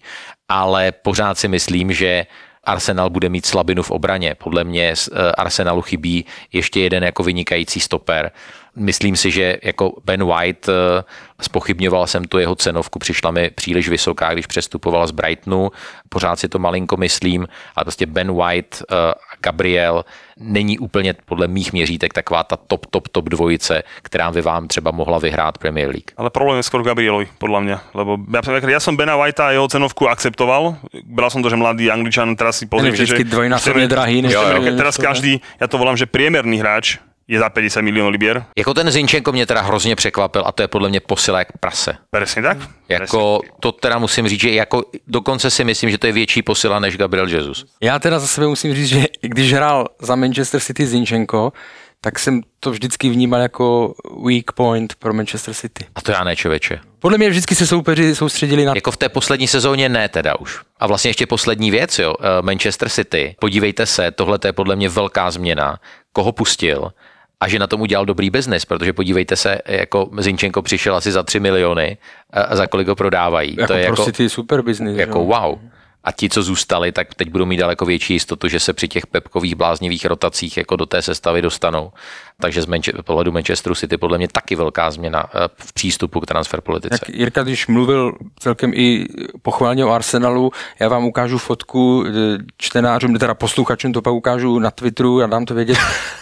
Ale 0.50 0.92
pořád 0.92 1.38
si 1.38 1.48
myslím, 1.48 1.94
že 1.94 2.26
Arsenal 2.68 3.10
bude 3.10 3.30
mít 3.30 3.46
slabinu 3.46 3.84
v 3.84 3.92
obraně. 3.92 4.36
Podle 4.36 4.64
mě 4.64 4.94
eh, 4.94 5.32
Arsenalu 5.32 5.82
chybí 5.82 6.26
ještě 6.54 6.80
jeden 6.80 7.04
jako 7.04 7.24
vynikající 7.24 7.80
stoper. 7.80 8.32
Myslím 8.76 9.16
si, 9.16 9.32
že 9.32 9.58
jako 9.64 9.94
Ben 10.06 10.24
White, 10.26 10.70
eh, 10.70 11.04
spochybňoval 11.42 12.08
jsem 12.08 12.26
tu 12.26 12.40
jeho 12.40 12.56
cenovku, 12.56 13.00
přišla 13.00 13.32
mi 13.32 13.50
příliš 13.50 13.90
vysoká, 13.90 14.34
když 14.34 14.46
přestupoval 14.48 15.08
z 15.08 15.12
Brightonu, 15.12 15.72
pořád 16.10 16.40
si 16.40 16.50
to 16.50 16.60
malinko 16.60 16.98
myslím, 16.98 17.48
ale 17.76 17.84
prostě 17.84 18.06
Ben 18.06 18.36
White, 18.36 18.84
eh, 18.92 18.96
Gabriel 19.42 20.06
není 20.38 20.80
úplně 20.80 21.14
podle 21.26 21.48
mých 21.48 21.74
měřítek 21.74 22.14
taková 22.14 22.44
ta 22.44 22.56
top, 22.58 22.86
top, 22.86 23.08
top 23.08 23.30
dvojice, 23.30 23.84
která 24.02 24.32
by 24.32 24.42
vám 24.42 24.68
třeba 24.68 24.92
mohla 24.92 25.18
vyhrát 25.20 25.58
Premier 25.58 25.88
League. 25.90 26.12
Ale 26.18 26.30
problém 26.30 26.58
je 26.58 26.68
skôr 26.70 26.84
Gabrielovi, 26.86 27.26
podľa 27.42 27.60
mňa. 27.66 27.78
Lebo 27.98 28.18
ja, 28.30 28.42
ja 28.70 28.82
som 28.82 28.94
Bena 28.98 29.18
Whitea 29.18 29.50
a 29.50 29.56
jeho 29.58 29.68
cenovku 29.68 30.06
akceptoval. 30.06 30.78
Bral 31.06 31.30
som 31.34 31.42
to, 31.42 31.50
že 31.50 31.58
mladý 31.58 31.90
Angličan, 31.90 32.38
teraz 32.38 32.62
si 32.62 32.70
pozriem, 32.70 32.94
Ten 32.94 33.02
je 33.02 33.06
vždycky 33.10 33.24
dvojnásobne 33.26 33.88
drahý. 33.90 34.22
Než 34.22 34.34
Jo, 34.34 34.42
jo. 34.42 34.58
to- 34.62 34.78
Teraz 34.78 34.96
každý, 35.02 35.42
ja 35.58 35.66
to 35.66 35.78
volám, 35.82 35.98
že 35.98 36.06
priemerný 36.06 36.62
hráč 36.62 37.02
je 37.28 37.40
za 37.40 37.50
50 37.50 37.82
miliónov 37.82 38.12
libier. 38.12 38.46
Jako 38.58 38.74
ten 38.74 38.92
Zinčenko 38.92 39.32
mě 39.32 39.46
teda 39.46 39.62
hrozně 39.62 39.96
překvapil 39.96 40.44
a 40.46 40.52
to 40.52 40.62
je 40.62 40.68
podle 40.68 40.90
mě 40.90 41.00
posila 41.00 41.40
jak 41.40 41.48
prase. 41.60 41.98
Presne 42.10 42.42
tak? 42.42 42.58
Jako, 42.90 43.42
to 43.60 43.72
teda 43.72 44.00
musím 44.00 44.28
říct, 44.28 44.42
že 44.42 44.52
jako 44.52 44.84
dokonce 45.08 45.52
si 45.52 45.64
myslím, 45.64 45.90
že 45.90 45.98
to 45.98 46.08
je 46.08 46.14
větší 46.14 46.42
posila 46.42 46.80
než 46.80 46.98
Gabriel 46.98 47.28
Jesus. 47.28 47.66
Já 47.82 48.00
teda 48.00 48.20
za 48.20 48.28
sebe 48.28 48.48
musím 48.48 48.76
říct, 48.76 48.88
že 48.88 49.06
když 49.22 49.54
hrál 49.54 49.88
za 50.02 50.16
Manchester 50.16 50.62
City 50.62 50.86
Zinchenko, 50.86 51.54
tak 52.02 52.20
jsem 52.20 52.42
to 52.60 52.72
vždycky 52.72 53.10
vnímal 53.10 53.42
jako 53.42 53.94
weak 54.26 54.52
point 54.52 54.96
pro 54.96 55.14
Manchester 55.14 55.54
City. 55.54 55.86
A 55.96 56.02
to 56.02 56.12
já 56.12 56.24
ne, 56.24 56.36
člověče. 56.36 56.80
Podle 57.00 57.18
mě 57.18 57.30
vždycky 57.30 57.56
se 57.56 57.68
soupeři 57.68 58.16
soustředili 58.16 58.66
na 58.66 58.74
Jako 58.76 58.92
v 58.92 58.98
té 58.98 59.10
poslední 59.10 59.48
sezóně 59.48 59.90
ne 59.90 60.10
teda 60.10 60.40
už. 60.40 60.60
A 60.80 60.88
vlastně 60.88 61.10
ještě 61.10 61.28
poslední 61.28 61.72
věc, 61.72 62.00
jo, 62.00 62.16
eh, 62.20 62.42
Manchester 62.42 62.90
City, 62.90 63.36
podívejte 63.40 63.86
se, 63.86 64.12
tohle 64.12 64.40
to 64.40 64.48
je 64.48 64.54
podle 64.54 64.76
mě 64.76 64.90
velká 64.90 65.32
změna, 65.32 65.80
koho 66.14 66.32
pustil 66.32 66.92
a 67.40 67.48
že 67.48 67.60
na 67.60 67.68
tom 67.68 67.82
udělal 67.82 68.06
dobrý 68.06 68.30
biznis, 68.30 68.66
protože 68.66 68.94
podívejte 68.94 69.36
se, 69.36 69.58
jako 69.66 70.10
Zinčenko 70.18 70.62
přišel 70.62 70.96
asi 70.96 71.12
za 71.12 71.24
3 71.24 71.40
miliony 71.40 71.98
a 72.32 72.56
za 72.56 72.68
kolik 72.68 72.88
ho 72.88 72.96
prodávají. 72.96 73.56
jako 73.58 73.68
to 73.68 73.74
je 73.74 73.86
pro 73.86 74.06
jako, 74.06 74.30
super 74.30 74.62
business. 74.62 74.98
jako 74.98 75.20
jo. 75.20 75.26
wow. 75.26 75.60
A 76.08 76.12
ti, 76.12 76.30
co 76.30 76.44
zůstali, 76.44 76.92
tak 76.92 77.16
teď 77.16 77.30
budou 77.30 77.46
mít 77.46 77.58
daleko 77.58 77.86
větší 77.86 78.14
jistotu, 78.14 78.48
že 78.48 78.60
se 78.60 78.74
při 78.74 78.88
těch 78.88 79.08
pepkových 79.08 79.56
bláznivých 79.56 80.06
rotacích 80.06 80.58
jako 80.58 80.76
do 80.76 80.86
té 80.86 81.02
sestavy 81.02 81.42
dostanou. 81.42 81.92
Takže 82.40 82.62
z 82.62 82.68
Manche- 82.68 83.02
pohledu 83.04 83.32
Manchesteru 83.32 83.76
City 83.76 83.98
podle 83.98 84.18
mě 84.18 84.28
taky 84.28 84.56
velká 84.56 84.92
změna 84.92 85.30
eh, 85.36 85.48
v 85.58 85.74
přístupu 85.74 86.20
k 86.20 86.26
transfer 86.26 86.62
politice. 86.62 87.00
Tak 87.00 87.10
Jirka, 87.10 87.44
když 87.44 87.68
mluvil 87.68 88.14
celkem 88.40 88.72
i 88.74 89.06
pochválně 89.42 89.86
o 89.86 89.92
Arsenalu, 89.92 90.52
já 90.80 90.90
vám 90.90 91.06
ukážu 91.06 91.38
fotku 91.38 92.06
eh, 92.08 92.12
čtenářům, 92.58 93.18
teda 93.18 93.34
posluchačům 93.34 93.94
to 93.94 94.02
pak 94.02 94.14
ukážu 94.14 94.60
na 94.60 94.72
Twitteru 94.72 95.22
a 95.24 95.28
dám 95.28 95.46
to 95.46 95.54
vědět. 95.54 95.78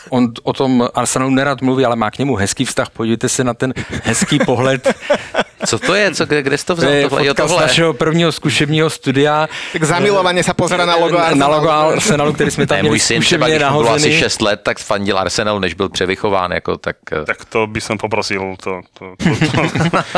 On 0.09 0.33
o 0.43 0.53
tom 0.53 0.88
Arsenalu 0.93 1.31
nerad 1.31 1.61
mluví, 1.61 1.86
ale 1.86 1.95
má 1.95 2.11
k 2.11 2.17
němu 2.17 2.36
hezký 2.36 2.65
vztah. 2.65 2.89
Podívejte 2.89 3.29
se 3.29 3.43
na 3.43 3.53
ten 3.53 3.73
hezký 4.03 4.39
pohled. 4.45 4.88
Co 5.66 5.80
to 5.80 5.95
je? 5.95 6.11
Co, 6.11 6.26
kde, 6.26 6.41
kde 6.43 6.57
jsi 6.57 6.66
to 6.66 6.76
To 6.76 6.82
vzal? 6.82 6.91
je 6.91 7.03
tohle? 7.09 7.26
Jo, 7.26 7.30
fotka 7.34 7.47
z 7.47 7.51
tohle. 7.51 7.61
našeho 7.68 7.93
prvního 7.93 8.32
zkušebního 8.32 8.89
studia. 8.89 9.47
Tak 9.74 9.84
zamilovane 9.84 10.43
sa 10.43 10.53
pozera 10.53 10.86
na 10.86 10.95
logo 10.95 11.18
na 11.18 11.24
Arsenalu. 11.34 11.53
logo 11.53 11.70
Arsenalu, 11.70 12.34
který 12.34 12.51
jsme 12.51 12.68
tam 12.70 12.76
Ne, 12.78 12.82
měli 12.82 12.91
můj 12.91 12.99
syn 12.99 13.22
třeba, 13.22 13.47
když 13.47 13.57
bylo 13.57 13.70
asi 13.70 13.86
nahozený. 13.86 14.20
6 14.20 14.41
let, 14.41 14.59
tak 14.63 14.78
fandil 14.80 15.18
Arsenal, 15.20 15.59
než 15.59 15.74
byl 15.74 15.89
převychován, 15.89 16.51
jako, 16.51 16.78
tak, 16.78 16.95
eh, 17.11 17.26
Tak 17.26 17.45
to 17.45 17.68
by 17.68 17.82
som 17.82 17.97
poprosil. 17.97 18.55
To, 18.63 18.82
to, 18.93 19.05
to, 19.18 19.30
to, 19.51 19.61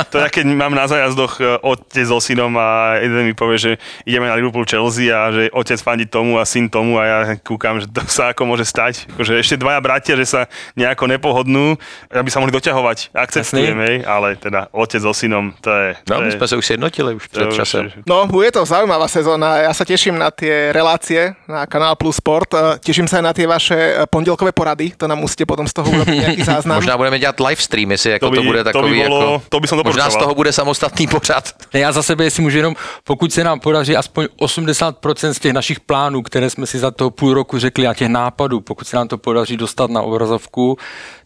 to 0.09 0.15
ja 0.17 0.29
keď 0.29 0.45
mám 0.49 0.73
na 0.73 0.87
zájazdoch 0.87 1.37
e, 1.41 1.57
otec 1.61 2.05
so 2.07 2.17
synom 2.21 2.51
a 2.57 2.97
jeden 3.01 3.25
mi 3.25 3.33
povie, 3.37 3.57
že 3.57 3.71
ideme 4.05 4.27
na 4.27 4.35
Liverpool 4.35 4.65
Chelsea 4.65 5.13
a 5.13 5.29
že 5.31 5.49
otec 5.53 5.77
fandí 5.81 6.05
tomu 6.09 6.39
a 6.39 6.45
syn 6.45 6.69
tomu 6.69 6.97
a 6.97 7.03
ja 7.05 7.17
kúkam, 7.45 7.77
že 7.79 7.87
to 7.87 8.01
sa 8.09 8.33
ako 8.33 8.43
môže 8.49 8.65
stať. 8.65 9.05
Akože 9.13 9.37
ešte 9.37 9.55
dvaja 9.57 9.77
bratia, 9.81 10.17
že 10.17 10.25
sa 10.25 10.41
nejako 10.73 11.05
nepohodnú, 11.07 11.77
aby 12.09 12.29
sa 12.31 12.39
mohli 12.39 12.51
doťahovať. 12.51 13.13
Akceptujem, 13.13 13.77
Jasný. 13.77 13.85
hej, 13.85 13.95
ale 14.03 14.33
teda 14.35 14.67
otec 14.73 15.01
so 15.01 15.13
synom, 15.13 15.36
to 15.61 15.69
je... 15.71 15.95
no, 16.09 16.15
to 16.15 16.21
my 16.21 16.27
je, 16.27 16.31
jsme 16.31 16.47
se 16.47 16.55
už 16.55 16.65
sjednotili 16.65 17.13
už 17.15 17.23
to 17.27 17.31
před 17.31 17.41
je 17.41 17.47
už- 17.47 17.55
časem. 17.55 17.83
No, 18.09 18.27
bude 18.27 18.51
to 18.51 18.65
zaujímavá 18.65 19.07
sezóna. 19.07 19.57
Ja 19.57 19.73
sa 19.73 19.85
teším 19.85 20.17
na 20.19 20.31
tie 20.31 20.71
relácie 20.73 21.35
na 21.47 21.65
Kanál 21.65 21.95
Plus 21.95 22.15
Sport. 22.19 22.53
Eh, 22.53 22.77
Teším 22.79 23.07
sa 23.07 23.17
aj 23.19 23.25
na 23.25 23.33
tie 23.33 23.47
vaše 23.47 23.75
eh, 23.75 24.05
pondelkové 24.09 24.51
porady. 24.51 24.93
To 24.97 25.07
nám 25.07 25.19
musíte 25.19 25.45
potom 25.45 25.67
z 25.67 25.73
toho 25.73 25.87
urobiť 25.89 26.17
nejaký 26.17 26.43
záznam. 26.51 26.77
Možná 26.79 26.97
budeme 26.97 27.19
dělat 27.19 27.39
live 27.39 27.61
stream, 27.61 27.91
jestli 27.91 28.11
jako 28.11 28.25
To 28.29 28.35
to, 28.35 28.41
by- 28.41 28.47
bude 28.47 28.61
to 28.63 28.69
by 28.69 28.73
takový 28.73 28.97
bolo- 29.07 29.21
jako... 29.21 29.41
to 29.49 29.57
by 29.59 29.67
som 29.67 29.77
možná 29.85 30.09
z 30.09 30.15
toho 30.15 30.33
bude 30.35 30.51
samostatný 30.53 31.07
pořad. 31.07 31.43
Ne, 31.73 31.79
Já 31.87 31.91
za 31.91 32.03
sebe, 32.03 32.23
jestli 32.23 32.43
můžu 32.43 32.57
jenom, 32.57 32.75
pokud 33.03 33.33
se 33.33 33.43
nám 33.43 33.59
podaří 33.59 33.95
aspoň 33.95 34.27
80% 34.41 35.29
z 35.33 35.39
těch 35.39 35.53
našich 35.53 35.79
plánů, 35.79 36.21
které 36.21 36.49
jsme 36.49 36.65
si 36.67 36.79
za 36.79 36.91
toho 36.91 37.09
půl 37.11 37.33
roku 37.33 37.59
řekli 37.59 37.87
a 37.87 37.93
těch 37.93 38.07
nápadů, 38.09 38.59
pokud 38.61 38.87
se 38.87 38.97
nám 38.97 39.07
to 39.07 39.17
podaří 39.17 39.57
dostat 39.57 39.89
na 39.89 40.01
obrazovku, 40.01 40.77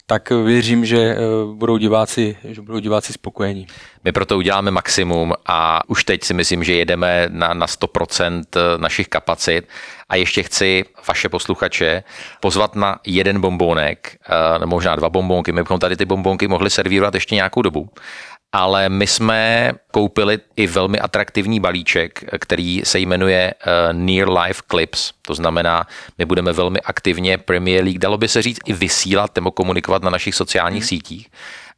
tak 0.06 0.30
věřím, 0.30 0.84
že 0.84 0.98
eh, 0.98 1.16
budou 1.54 1.76
diváci, 1.76 2.36
že 2.44 2.62
budou 2.62 2.78
diváci 2.78 3.12
spokojení. 3.12 3.66
My 4.04 4.12
proto 4.12 4.36
uděláme 4.36 4.70
maximum 4.70 5.32
a 5.46 5.80
už 5.86 6.04
teď 6.04 6.24
si 6.24 6.34
myslím, 6.34 6.64
že 6.64 6.74
jedeme 6.74 7.26
na, 7.30 7.54
na 7.54 7.66
100% 7.66 8.42
našich 8.76 9.08
kapacit 9.08 9.68
a 10.08 10.16
ještě 10.16 10.42
chci 10.42 10.84
vaše 11.08 11.28
posluchače 11.28 12.02
pozvat 12.40 12.76
na 12.76 12.98
jeden 13.06 13.40
bombónek, 13.40 14.16
eh, 14.62 14.66
možná 14.66 14.96
dva 14.96 15.08
bombónky, 15.08 15.52
my 15.52 15.62
bychom 15.62 15.80
tady 15.80 15.96
ty 15.96 16.04
bombónky 16.04 16.48
mohli 16.48 16.70
servírovat 16.70 17.14
ještě 17.14 17.34
nějakou 17.34 17.62
dobu. 17.62 17.90
Ale 18.52 18.88
my 18.88 19.06
jsme 19.06 19.72
koupili 19.90 20.38
i 20.56 20.66
velmi 20.66 20.98
atraktivní 20.98 21.60
balíček, 21.60 22.24
který 22.40 22.82
se 22.84 22.98
jmenuje 22.98 23.54
eh, 23.60 23.92
Near 23.92 24.30
Life 24.30 24.62
Clips. 24.70 25.12
To 25.22 25.34
znamená, 25.34 25.86
my 26.18 26.24
budeme 26.24 26.52
velmi 26.52 26.80
aktivně 26.80 27.38
Premier 27.38 27.84
League, 27.84 27.98
dalo 27.98 28.18
by 28.18 28.28
se 28.28 28.42
říct, 28.42 28.58
i 28.64 28.72
vysílat 28.72 29.34
nebo 29.34 29.50
komunikovat 29.50 30.02
na 30.02 30.10
našich 30.10 30.34
sociálních 30.34 30.84
sítích. 30.84 31.28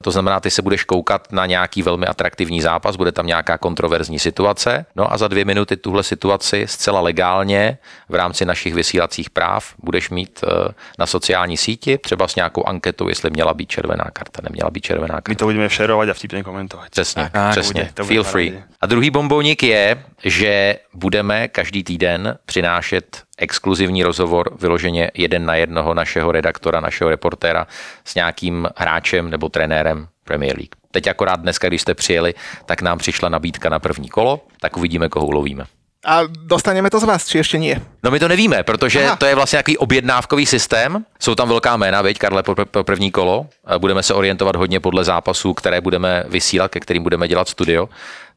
To 0.04 0.10
znamená, 0.10 0.40
ty 0.40 0.50
se 0.50 0.62
budeš 0.62 0.84
koukat 0.84 1.32
na 1.32 1.46
nějaký 1.46 1.82
velmi 1.82 2.06
atraktivní 2.06 2.60
zápas, 2.60 2.96
bude 2.96 3.12
tam 3.12 3.26
nějaká 3.26 3.58
kontroverzní 3.58 4.18
situace, 4.18 4.86
no 4.96 5.12
a 5.12 5.18
za 5.18 5.28
dvě 5.28 5.44
minuty 5.44 5.76
tuhle 5.76 6.02
situaci 6.02 6.64
zcela 6.68 7.00
legálně 7.00 7.78
v 8.08 8.14
rámci 8.14 8.44
našich 8.44 8.74
vysílacích 8.74 9.30
práv 9.30 9.74
budeš 9.82 10.10
mít 10.10 10.44
eh, 10.44 10.72
na 10.98 11.06
sociální 11.06 11.56
síti, 11.56 11.98
třeba 11.98 12.28
s 12.28 12.36
nějakou 12.36 12.64
anketou, 12.68 13.08
jestli 13.08 13.30
měla 13.30 13.54
být 13.54 13.68
červená 13.68 14.04
karta, 14.12 14.40
neměla 14.42 14.70
být 14.70 14.80
červená 14.84 15.14
My 15.14 15.22
karta. 15.22 15.38
to 15.38 15.44
budeme 15.44 15.70
šerovať 15.70 16.08
a 16.08 16.14
vtipne 16.14 16.42
komentovať. 16.42 16.90
Přesně, 16.90 17.30
Tak, 17.32 17.50
přesně. 17.50 17.72
to 17.72 17.78
bude- 17.80 17.92
to 17.94 18.02
bude 18.02 18.14
Feel 18.14 18.24
free. 18.24 18.62
A 18.80 18.86
druhý 18.86 19.10
bombónik 19.10 19.62
je, 19.62 20.04
že 20.24 20.76
budeme 20.94 21.48
každý 21.48 21.84
týden 21.84 22.38
přinášet 22.46 23.22
exkluzivní 23.38 24.02
rozhovor 24.02 24.56
vyloženě 24.60 25.10
jeden 25.14 25.46
na 25.46 25.54
jednoho 25.54 25.94
našeho 25.94 26.32
redaktora, 26.32 26.80
našeho 26.80 27.10
reportéra 27.10 27.66
s 28.04 28.14
nějakým 28.14 28.68
hráčem 28.76 29.30
nebo 29.30 29.48
trenérem 29.48 30.08
Premier 30.24 30.56
League. 30.56 30.74
Teď 30.90 31.06
akorát 31.06 31.40
dneska, 31.40 31.68
když 31.68 31.82
jste 31.82 31.94
přijeli, 31.94 32.34
tak 32.66 32.82
nám 32.82 32.98
přišla 32.98 33.28
nabídka 33.28 33.68
na 33.68 33.78
první 33.78 34.08
kolo, 34.08 34.40
tak 34.60 34.76
uvidíme, 34.76 35.08
koho 35.08 35.26
ulovíme. 35.26 35.64
A 36.04 36.20
dostaneme 36.28 36.90
to 36.90 37.00
z 37.00 37.08
vás, 37.08 37.24
či 37.24 37.40
ešte 37.40 37.56
nie? 37.56 37.80
No 38.04 38.12
my 38.12 38.20
to 38.20 38.28
nevíme, 38.28 38.62
protože 38.62 39.04
Aha. 39.04 39.16
To 39.16 39.26
je 39.26 39.34
vlastně 39.34 39.56
nějaký 39.56 39.78
objednávkový 39.78 40.46
systém. 40.46 41.04
Jsou 41.20 41.34
tam 41.34 41.48
velká 41.48 41.76
jména, 41.76 42.02
veď, 42.02 42.18
Karle, 42.18 42.42
pro, 42.42 42.66
pro 42.66 42.84
první 42.84 43.10
kolo. 43.10 43.46
Budeme 43.78 44.02
se 44.02 44.14
orientovat 44.14 44.56
hodně 44.56 44.80
podle 44.80 45.04
zápasů, 45.04 45.54
které 45.54 45.80
budeme 45.80 46.24
vysílat, 46.28 46.70
ke 46.70 46.80
kterým 46.80 47.02
budeme 47.02 47.28
dělat 47.28 47.48
studio. 47.48 47.88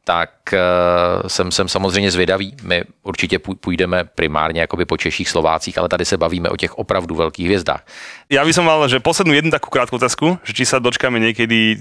Tak 0.08 0.56
uh, 0.56 1.28
jsem, 1.28 1.52
jsem 1.52 1.68
samozřejmě 1.68 2.12
zvědavý. 2.12 2.56
My 2.64 2.84
určitě 3.04 3.44
půj- 3.44 3.60
půjdeme 3.60 4.08
primárně 4.08 4.62
jakoby 4.62 4.88
po 4.88 4.98
Češích, 4.98 5.28
Slovácích, 5.30 5.78
ale 5.78 5.92
tady 5.92 6.06
se 6.06 6.18
bavíme 6.18 6.50
o 6.50 6.56
těch 6.56 6.80
opravdu 6.80 7.16
velkých 7.16 7.46
hvězdách. 7.46 7.84
Ja 8.32 8.48
by 8.48 8.56
som 8.56 8.64
mal, 8.64 8.88
že 8.88 9.04
poslednú 9.04 9.36
jednu 9.36 9.52
takú 9.52 9.68
krátku 9.68 10.00
otázku, 10.00 10.40
že 10.48 10.56
či 10.56 10.64
sa 10.64 10.80
dočkáme 10.80 11.20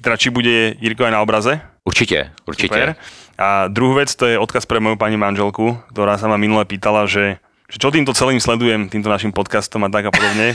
teda 0.02 0.18
či 0.18 0.34
bude 0.34 0.74
Jirko 0.82 1.06
aj 1.06 1.14
na 1.14 1.22
obraze. 1.22 1.62
Určitě, 1.86 2.34
určitě. 2.46 2.74
Super. 2.74 2.96
A 3.38 3.68
druhú 3.70 3.94
vec, 3.94 4.10
to 4.18 4.26
je 4.26 4.38
odkaz 4.38 4.66
pre 4.66 4.82
moju 4.82 4.98
pani 4.98 5.14
manželku, 5.14 5.78
ktorá 5.94 6.18
sa 6.18 6.26
ma 6.26 6.34
minule 6.34 6.66
pýtala, 6.66 7.06
že, 7.06 7.38
že 7.66 7.82
čo 7.82 7.90
týmto 7.90 8.14
celým 8.14 8.38
sledujem, 8.38 8.86
týmto 8.86 9.10
našim 9.10 9.34
podcastom 9.34 9.82
a 9.82 9.90
tak 9.90 10.06
a 10.06 10.12
podobne, 10.14 10.54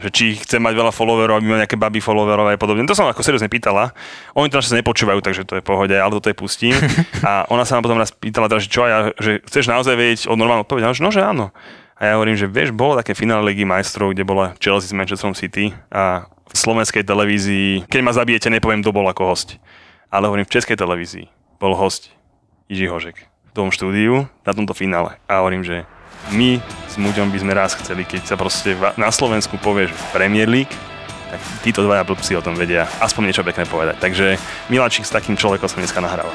že 0.00 0.08
či 0.12 0.24
chcem 0.36 0.60
mať 0.60 0.76
veľa 0.76 0.92
followerov, 0.92 1.40
aby 1.40 1.46
mal 1.48 1.60
nejaké 1.64 1.80
baby 1.80 2.04
followerov 2.04 2.52
a 2.52 2.60
podobne. 2.60 2.84
To 2.84 2.92
som 2.92 3.08
ako 3.08 3.24
seriózne 3.24 3.48
pýtala. 3.48 3.96
Oni 4.36 4.52
to 4.52 4.60
našťastie 4.60 4.84
nepočúvajú, 4.84 5.24
takže 5.24 5.48
to 5.48 5.56
je 5.56 5.64
v 5.64 5.68
pohode, 5.68 5.96
ale 5.96 6.12
toto 6.12 6.28
je 6.28 6.36
pustím. 6.36 6.76
A 7.28 7.48
ona 7.48 7.64
sa 7.64 7.76
ma 7.76 7.84
potom 7.84 7.96
raz 7.96 8.12
pýtala, 8.12 8.48
teda, 8.48 8.60
že 8.60 8.68
čo 8.72 8.80
a 8.84 8.88
ja, 8.88 8.98
že 9.20 9.44
chceš 9.44 9.68
naozaj 9.68 9.94
vedieť 9.96 10.20
od 10.28 10.36
normálnu 10.40 10.64
odpoveď? 10.64 10.96
No, 11.00 11.12
že 11.12 11.20
áno. 11.20 11.52
A 12.00 12.08
ja 12.08 12.12
hovorím, 12.16 12.36
že 12.36 12.48
vieš, 12.48 12.72
bolo 12.72 12.96
také 12.96 13.12
finále 13.12 13.44
Ligy 13.44 13.68
majstrov, 13.68 14.16
kde 14.16 14.24
bola 14.24 14.56
Chelsea 14.56 14.88
s 14.88 14.96
Manchesterom 14.96 15.36
City 15.36 15.76
a 15.92 16.32
v 16.48 16.56
slovenskej 16.56 17.04
televízii, 17.04 17.92
keď 17.92 18.00
ma 18.00 18.16
zabijete, 18.16 18.48
nepoviem, 18.48 18.80
kto 18.80 18.96
bol 18.96 19.04
ako 19.04 19.28
host. 19.28 19.60
Ale 20.08 20.26
hovorím, 20.26 20.48
v 20.48 20.54
českej 20.56 20.80
televízii 20.80 21.28
bol 21.60 21.76
host 21.76 22.08
Jiří 22.72 22.88
Hožek 22.88 23.16
v 23.20 23.52
tom 23.52 23.68
štúdiu 23.68 24.26
na 24.48 24.52
tomto 24.56 24.72
finále. 24.72 25.20
A 25.28 25.44
hovorím, 25.44 25.60
že 25.60 25.84
my 26.28 26.60
s 26.90 26.94
Muďom 27.00 27.32
by 27.32 27.38
sme 27.40 27.52
raz 27.56 27.72
chceli, 27.78 28.04
keď 28.04 28.22
sa 28.28 28.36
proste 28.36 28.76
na 28.98 29.08
Slovensku 29.08 29.56
povie, 29.56 29.88
že 29.88 29.96
Premier 30.12 30.50
League, 30.50 30.72
tak 31.30 31.40
títo 31.62 31.86
dvaja 31.86 32.02
blbci 32.02 32.34
o 32.34 32.42
tom 32.42 32.58
vedia 32.58 32.90
aspoň 32.98 33.30
niečo 33.30 33.46
pekné 33.46 33.64
povedať. 33.64 33.96
Takže 34.02 34.36
Miláčik 34.68 35.06
s 35.06 35.14
takým 35.14 35.38
človekom 35.38 35.70
som 35.70 35.78
dneska 35.78 36.02
nahrával. 36.02 36.34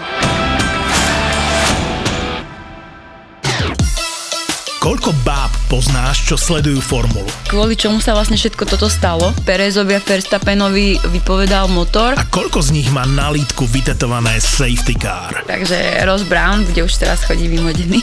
Koľko 4.86 5.18
báb 5.26 5.50
Poznáš, 5.66 6.30
čo 6.30 6.38
sledujú 6.38 6.78
formulu. 6.78 7.26
Kvôli 7.50 7.74
čomu 7.74 7.98
sa 7.98 8.14
vlastne 8.14 8.38
všetko 8.38 8.70
toto 8.70 8.86
stalo? 8.86 9.34
Perezovi 9.42 9.98
a 9.98 10.00
Verstappenovi 10.00 11.02
vypovedal 11.10 11.66
motor, 11.74 12.14
A 12.14 12.22
koľko 12.30 12.62
z 12.62 12.70
nich 12.70 12.94
má 12.94 13.02
na 13.10 13.34
lítku 13.34 13.66
vytetované 13.66 14.38
safety 14.38 14.94
car? 14.94 15.42
takže 15.50 16.06
Ross 16.06 16.22
Brown, 16.30 16.70
kde 16.70 16.86
už 16.86 17.02
teraz 17.02 17.26
chodí 17.26 17.50
vymodený. 17.50 17.98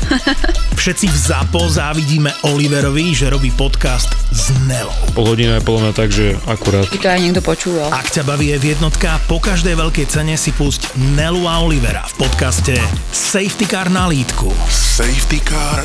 Všetci 0.80 1.12
v 1.12 1.18
ZAPO 1.28 1.60
závidíme 1.68 2.32
Oliverovi, 2.48 3.12
že 3.12 3.28
robí 3.28 3.52
podcast 3.52 4.08
s 4.32 4.48
Nelou. 4.64 4.94
Pol 5.12 5.36
hodina 5.36 5.60
je 5.60 5.66
podľa 5.68 5.80
mňa 5.84 5.92
tak, 5.92 6.08
že 6.08 6.40
akurát. 6.48 6.88
By 6.88 6.98
to 7.04 7.08
aj 7.12 7.20
niekto 7.20 7.42
počúval. 7.44 7.92
Ak 7.92 8.08
ťa 8.08 8.24
baví 8.24 8.56
je 8.56 8.72
jednotka, 8.72 9.20
po 9.28 9.44
každej 9.44 9.76
veľkej 9.76 10.08
cene 10.08 10.40
si 10.40 10.56
pusť 10.56 10.88
Nelu 11.12 11.44
a 11.44 11.60
Olivera 11.60 12.08
v 12.16 12.24
podcaste 12.24 12.80
Safety 13.12 13.68
Car 13.68 13.92
na 13.92 14.08
lítku. 14.08 14.48
Safety 14.72 15.44
car 15.44 15.84